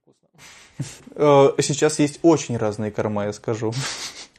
Э, 1.15 1.51
сейчас 1.61 1.99
есть 1.99 2.21
очень 2.23 2.57
разные 2.57 2.91
корма, 2.91 3.27
я 3.27 3.33
скажу. 3.33 3.73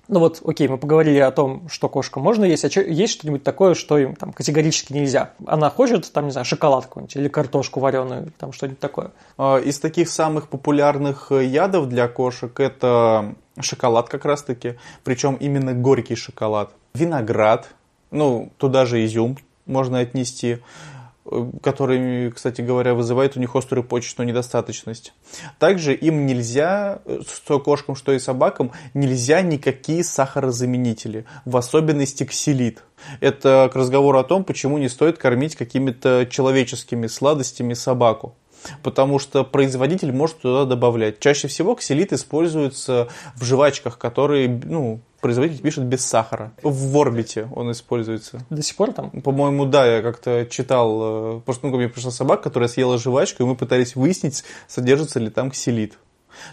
Ну 0.09 0.19
вот, 0.19 0.41
окей, 0.43 0.67
мы 0.67 0.79
поговорили 0.79 1.19
о 1.19 1.29
том, 1.29 1.69
что 1.69 1.87
кошка 1.87 2.19
можно 2.19 2.43
есть, 2.43 2.65
а 2.65 2.81
есть 2.81 3.13
что-нибудь 3.13 3.43
такое, 3.43 3.75
что 3.75 3.99
им 3.99 4.15
там 4.15 4.33
категорически 4.33 4.91
нельзя? 4.91 5.33
Она 5.45 5.69
хочет, 5.69 6.11
там, 6.11 6.25
не 6.25 6.31
знаю, 6.31 6.45
шоколад 6.45 6.85
какой-нибудь 6.85 7.15
или 7.15 7.27
картошку 7.27 7.79
вареную, 7.79 8.33
там 8.39 8.51
что-нибудь 8.51 8.79
такое? 8.79 9.11
А, 9.37 9.57
из 9.57 9.79
таких 9.79 10.09
самых 10.09 10.47
популярных 10.47 11.31
э, 11.31 11.45
ядов 11.45 11.89
для 11.89 12.07
кошек 12.07 12.59
это 12.59 13.35
шоколад 13.59 14.09
как 14.09 14.25
раз-таки, 14.25 14.79
причем 15.03 15.35
именно 15.35 15.73
горький 15.73 16.15
шоколад. 16.15 16.71
Виноград, 16.95 17.69
ну, 18.09 18.51
туда 18.57 18.87
же 18.87 19.05
изюм 19.05 19.37
можно 19.67 19.99
отнести 19.99 20.57
который, 21.61 22.31
кстати 22.31 22.61
говоря, 22.61 22.93
вызывает 22.93 23.37
у 23.37 23.39
них 23.39 23.55
острую 23.55 23.83
почечную 23.83 24.27
недостаточность. 24.27 25.13
Также 25.59 25.93
им 25.93 26.25
нельзя, 26.25 27.01
что 27.27 27.59
кошкам, 27.59 27.95
что 27.95 28.11
и 28.11 28.19
собакам, 28.19 28.71
нельзя 28.93 29.41
никакие 29.41 30.03
сахарозаменители, 30.03 31.25
в 31.45 31.57
особенности 31.57 32.23
ксилит. 32.23 32.83
Это 33.19 33.69
к 33.71 33.75
разговору 33.75 34.19
о 34.19 34.23
том, 34.23 34.43
почему 34.43 34.77
не 34.77 34.89
стоит 34.89 35.17
кормить 35.17 35.55
какими-то 35.55 36.27
человеческими 36.29 37.07
сладостями 37.07 37.73
собаку 37.73 38.35
потому 38.83 39.19
что 39.19 39.43
производитель 39.43 40.11
может 40.11 40.39
туда 40.39 40.65
добавлять. 40.65 41.19
Чаще 41.19 41.47
всего 41.47 41.75
ксилит 41.75 42.13
используется 42.13 43.07
в 43.35 43.43
жвачках, 43.43 43.97
которые, 43.97 44.49
ну, 44.49 44.99
производитель 45.21 45.61
пишет 45.61 45.83
без 45.85 46.05
сахара. 46.05 46.51
В 46.63 46.97
орбите 46.97 47.49
он 47.55 47.71
используется. 47.71 48.45
До 48.49 48.61
сих 48.61 48.75
пор 48.75 48.93
там? 48.93 49.09
По-моему, 49.09 49.65
да, 49.65 49.85
я 49.85 50.01
как-то 50.01 50.45
читал, 50.49 51.37
э, 51.37 51.41
просто 51.41 51.65
ну, 51.65 51.71
ко 51.71 51.77
мне 51.77 51.89
пришла 51.89 52.11
собака, 52.11 52.43
которая 52.43 52.69
съела 52.69 52.97
жвачку, 52.97 53.43
и 53.43 53.45
мы 53.45 53.55
пытались 53.55 53.95
выяснить, 53.95 54.43
содержится 54.67 55.19
ли 55.19 55.29
там 55.29 55.51
ксилит. 55.51 55.97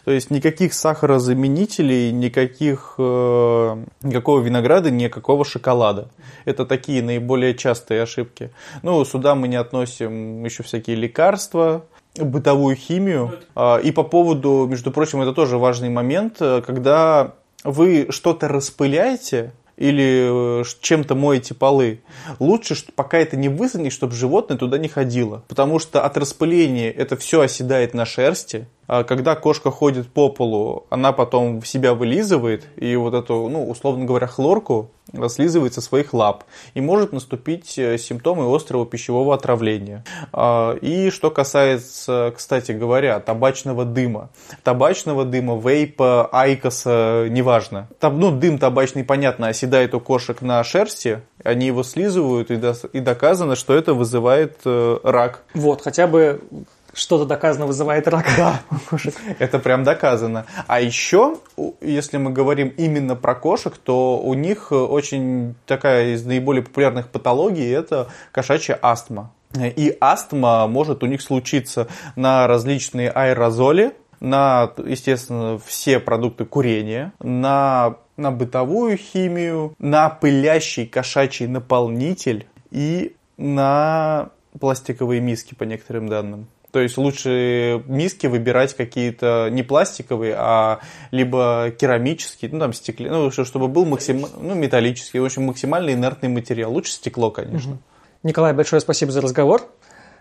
То 0.05 0.11
есть 0.11 0.31
никаких 0.31 0.75
сахарозаменителей, 0.75 2.11
никаких, 2.11 2.95
э, 2.99 3.85
никакого 4.03 4.41
винограда, 4.41 4.91
никакого 4.91 5.45
шоколада. 5.45 6.09
Это 6.45 6.67
такие 6.67 7.03
наиболее 7.03 7.55
частые 7.55 8.03
ошибки. 8.03 8.51
Ну, 8.83 9.05
сюда 9.05 9.35
мы 9.35 9.49
не 9.49 9.57
относим 9.57 10.45
еще 10.45 10.63
всякие 10.63 10.97
лекарства, 10.97 11.85
бытовую 12.21 12.77
химию. 12.77 13.39
А, 13.55 13.79
и 13.79 13.91
по 13.93 14.03
поводу, 14.03 14.67
между 14.69 14.91
прочим, 14.91 15.23
это 15.23 15.33
тоже 15.33 15.59
важный 15.59 15.89
момент, 15.89 16.37
э, 16.41 16.63
когда 16.67 17.35
вы 17.65 18.09
что-то 18.11 18.49
распыляете, 18.49 19.53
или 19.77 20.61
э, 20.61 20.65
чем-то 20.81 21.15
моете 21.15 21.55
полы, 21.55 22.01
лучше, 22.39 22.77
пока 22.95 23.19
это 23.19 23.37
не 23.37 23.49
высохнет, 23.49 23.93
чтобы 23.93 24.15
животное 24.15 24.57
туда 24.57 24.79
не 24.79 24.89
ходило. 24.89 25.45
Потому 25.49 25.79
что 25.79 26.03
от 26.03 26.17
распыления 26.17 26.91
это 26.91 27.17
все 27.17 27.43
оседает 27.43 27.93
на 27.95 28.07
шерсти, 28.07 28.67
когда 28.87 29.35
кошка 29.35 29.71
ходит 29.71 30.09
по 30.09 30.29
полу, 30.29 30.87
она 30.91 31.13
потом 31.13 31.61
в 31.61 31.67
себя 31.67 31.95
вылизывает, 31.95 32.67
и 32.77 32.95
вот 32.97 33.15
эту, 33.15 33.49
ну, 33.49 33.69
условно 33.69 34.05
говоря, 34.05 34.27
хлорку 34.27 34.91
слизывает 35.29 35.75
со 35.75 35.81
своих 35.81 36.13
лап. 36.13 36.45
И 36.75 36.81
может 36.81 37.13
наступить 37.13 37.79
э, 37.79 37.97
симптомы 37.99 38.55
острого 38.55 38.87
пищевого 38.87 39.35
отравления. 39.35 40.05
А, 40.33 40.75
и 40.75 41.11
что 41.11 41.31
касается, 41.31 42.33
кстати 42.37 42.73
говоря, 42.73 43.21
табачного 43.21 43.85
дыма. 43.85 44.31
Табачного 44.63 45.25
дыма, 45.25 45.59
вейпа, 45.59 46.29
айкоса, 46.33 47.27
неважно. 47.31 47.89
Там, 48.01 48.19
ну, 48.19 48.31
дым 48.31 48.59
табачный, 48.59 49.05
понятно, 49.05 49.49
оседает 49.49 49.95
у 49.95 50.01
кошек 50.01 50.43
на 50.43 50.63
шерсти, 50.65 51.21
они 51.45 51.67
его 51.67 51.83
слизывают, 51.83 52.51
и 52.51 53.01
доказано, 53.01 53.57
что 53.57 53.75
это 53.75 53.95
вызывает 53.95 54.59
э, 54.65 54.99
рак. 55.03 55.43
Вот, 55.55 55.83
хотя 55.83 56.07
бы 56.07 56.41
что-то 56.97 57.27
доказано 57.27 57.67
вызывает 57.67 58.09
рак. 58.09 58.27
Да, 58.37 58.61
это 59.39 59.59
прям 59.59 59.85
доказано. 59.85 60.47
А 60.67 60.81
еще, 60.81 61.37
если 61.81 62.17
мы 62.17 62.33
говорим 62.33 62.69
именно 62.69 63.15
про 63.15 63.35
кошек, 63.35 63.77
то 63.77 64.19
у 64.19 64.35
них 64.35 64.73
очень 64.73 65.55
такая 65.67 66.15
из 66.15 66.25
наиболее 66.25 66.63
популярных 66.63 67.09
патологий– 67.09 67.71
это 67.73 68.09
кошачья 68.33 68.79
астма. 68.81 69.31
И 69.55 69.97
астма 70.01 70.67
может 70.67 71.03
у 71.03 71.07
них 71.07 71.23
случиться 71.23 71.87
на 72.17 72.47
различные 72.47 73.11
аэрозоли, 73.11 73.93
на, 74.19 74.73
естественно, 74.85 75.59
все 75.65 76.01
продукты 76.01 76.47
курения, 76.47 77.13
на, 77.21 77.97
на 78.17 78.31
бытовую 78.31 78.97
химию, 78.97 79.75
на 79.79 80.09
пылящий 80.09 80.87
кошачий 80.87 81.47
наполнитель 81.47 82.47
и 82.71 83.15
на 83.37 84.31
пластиковые 84.59 85.21
миски, 85.21 85.55
по 85.55 85.65
некоторым 85.65 86.09
данным. 86.09 86.47
То 86.77 86.83
есть 86.83 86.99
лучше 86.99 87.83
миски 87.87 88.27
выбирать 88.27 88.75
какие-то 88.75 89.49
не 89.51 89.63
пластиковые, 89.63 90.35
а 90.37 90.81
либо 91.11 91.71
керамические, 91.71 92.51
ну 92.53 92.59
там 92.59 92.75
стекле, 92.75 93.11
ну 93.11 93.31
чтобы 93.31 93.69
был 93.69 93.87
максим, 93.87 94.27
ну 94.39 94.55
металлический, 94.55 95.19
в 95.19 95.25
общем 95.25 95.45
максимально 95.45 95.95
инертный 95.95 96.29
материал. 96.29 96.71
Лучше 96.71 96.93
стекло, 96.93 97.31
конечно. 97.31 97.79
Николай, 98.23 98.53
большое 98.53 98.81
спасибо 98.81 99.11
за 99.11 99.23
разговор. 99.23 99.63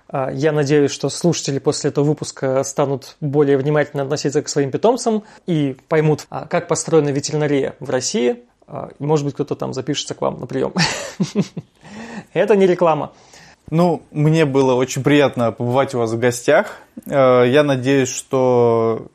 А, 0.07 0.31
я 0.31 0.53
надеюсь, 0.53 0.91
что 0.91 1.09
слушатели 1.09 1.59
после 1.59 1.89
этого 1.89 2.05
выпуска 2.05 2.63
станут 2.63 3.17
более 3.19 3.57
внимательно 3.57 4.03
относиться 4.03 4.41
к 4.41 4.47
своим 4.47 4.71
питомцам 4.71 5.23
и 5.45 5.75
поймут, 5.89 6.25
а, 6.29 6.45
как 6.45 6.69
построена 6.69 7.09
ветеринария 7.09 7.75
в 7.81 7.89
России. 7.89 8.43
А, 8.65 8.91
может 8.99 9.25
быть, 9.25 9.33
кто-то 9.33 9.55
там 9.55 9.73
запишется 9.73 10.15
к 10.15 10.21
вам 10.21 10.39
на 10.39 10.47
прием. 10.47 10.73
Это 12.33 12.55
не 12.55 12.65
реклама. 12.65 13.11
Ну, 13.71 14.03
мне 14.11 14.45
было 14.45 14.75
очень 14.75 15.03
приятно 15.03 15.51
побывать 15.51 15.95
у 15.95 15.99
вас 15.99 16.11
в 16.11 16.19
гостях. 16.19 16.77
Э, 17.07 17.43
я 17.47 17.63
надеюсь, 17.63 18.09
что 18.09 19.07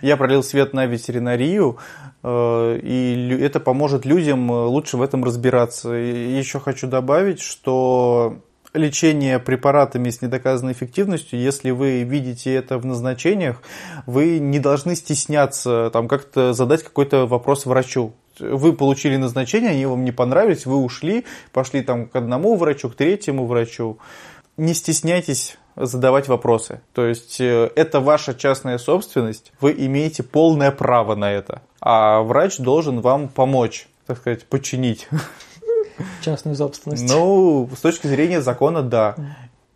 я 0.00 0.16
пролил 0.16 0.42
свет 0.42 0.72
на 0.72 0.86
ветеринарию, 0.86 1.76
э, 2.22 2.80
и 2.82 3.38
это 3.40 3.60
поможет 3.60 4.06
людям 4.06 4.50
лучше 4.50 4.96
в 4.96 5.02
этом 5.02 5.22
разбираться. 5.22 5.94
И 5.98 6.32
еще 6.32 6.60
хочу 6.60 6.86
добавить, 6.86 7.42
что 7.42 8.38
лечение 8.72 9.38
препаратами 9.38 10.10
с 10.10 10.22
недоказанной 10.22 10.72
эффективностью, 10.72 11.38
если 11.38 11.70
вы 11.70 12.02
видите 12.02 12.54
это 12.54 12.78
в 12.78 12.86
назначениях, 12.86 13.60
вы 14.06 14.38
не 14.38 14.60
должны 14.60 14.94
стесняться 14.94 15.90
там 15.92 16.08
как-то 16.08 16.52
задать 16.52 16.84
какой-то 16.84 17.26
вопрос 17.26 17.66
врачу 17.66 18.14
вы 18.40 18.72
получили 18.72 19.16
назначение, 19.16 19.70
они 19.70 19.86
вам 19.86 20.04
не 20.04 20.12
понравились, 20.12 20.66
вы 20.66 20.76
ушли, 20.76 21.24
пошли 21.52 21.82
там 21.82 22.06
к 22.06 22.16
одному 22.16 22.56
врачу, 22.56 22.88
к 22.88 22.94
третьему 22.94 23.46
врачу. 23.46 23.98
Не 24.56 24.74
стесняйтесь 24.74 25.56
задавать 25.76 26.28
вопросы. 26.28 26.80
То 26.92 27.06
есть 27.06 27.40
э, 27.40 27.70
это 27.76 28.00
ваша 28.00 28.34
частная 28.34 28.78
собственность, 28.78 29.52
вы 29.60 29.72
имеете 29.72 30.22
полное 30.22 30.70
право 30.70 31.14
на 31.14 31.30
это. 31.30 31.62
А 31.80 32.22
врач 32.22 32.58
должен 32.58 33.00
вам 33.00 33.28
помочь, 33.28 33.88
так 34.06 34.18
сказать, 34.18 34.44
починить. 34.46 35.08
Частную 36.22 36.56
собственность. 36.56 37.08
Ну, 37.08 37.68
с 37.74 37.80
точки 37.80 38.06
зрения 38.06 38.40
закона, 38.40 38.82
да. 38.82 39.16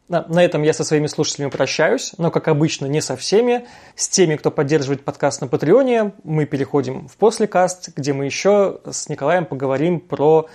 На 0.09 0.45
этом 0.45 0.63
я 0.63 0.75
со 0.75 0.85
своими 0.85 1.07
слушателями 1.07 1.51
прощаюсь, 1.51 2.13
но, 2.19 2.31
как 2.31 2.49
обычно, 2.49 2.85
не 2.85 3.01
со 3.01 3.17
всеми. 3.17 3.67
С 3.97 4.09
теми, 4.09 4.37
кто 4.37 4.51
поддерживает 4.51 5.03
подкаст 5.03 5.41
на 5.41 5.49
Патреоне, 5.49 6.13
мы 6.25 6.45
переходим 6.45 7.09
в 7.09 7.17
послекаст, 7.17 7.89
где 7.97 8.13
мы 8.13 8.27
еще 8.27 8.81
с 8.85 9.09
Николаем 9.09 9.47
поговорим 9.47 10.01
про 10.01 10.47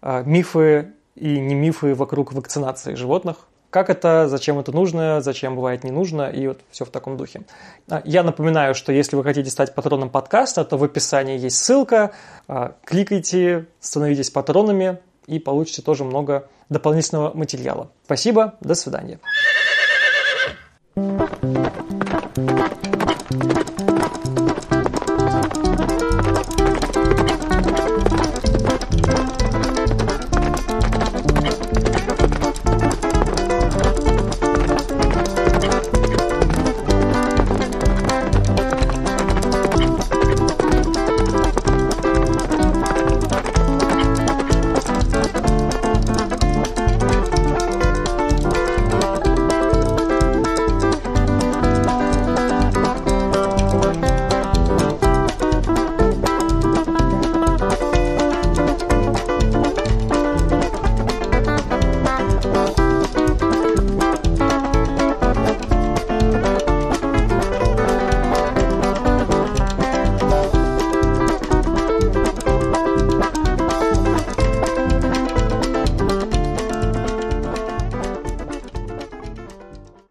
э, 0.00 0.22
мифы 0.24 0.92
и 1.16 1.38
не 1.38 1.54
мифы 1.54 1.94
вокруг 1.94 2.32
вакцинации 2.32 2.94
животных. 2.94 3.46
Как 3.68 3.90
это, 3.90 4.26
зачем 4.28 4.58
это 4.58 4.72
нужно, 4.72 5.20
зачем 5.20 5.56
бывает 5.56 5.84
не 5.84 5.90
нужно, 5.90 6.30
и 6.30 6.46
вот 6.46 6.60
все 6.70 6.84
в 6.84 6.90
таком 6.90 7.16
духе. 7.16 7.42
А, 7.90 8.00
я 8.04 8.22
напоминаю, 8.22 8.74
что 8.74 8.90
если 8.92 9.16
вы 9.16 9.24
хотите 9.24 9.50
стать 9.50 9.74
патроном 9.74 10.08
подкаста, 10.08 10.64
то 10.64 10.78
в 10.78 10.84
описании 10.84 11.36
есть 11.36 11.56
ссылка. 11.56 12.12
А, 12.48 12.76
кликайте, 12.84 13.66
становитесь 13.80 14.30
патронами, 14.30 14.98
и 15.26 15.38
получите 15.38 15.82
тоже 15.82 16.04
много 16.04 16.48
дополнительного 16.68 17.34
материала. 17.34 17.90
Спасибо, 18.04 18.54
до 18.60 18.74
свидания. 18.74 19.18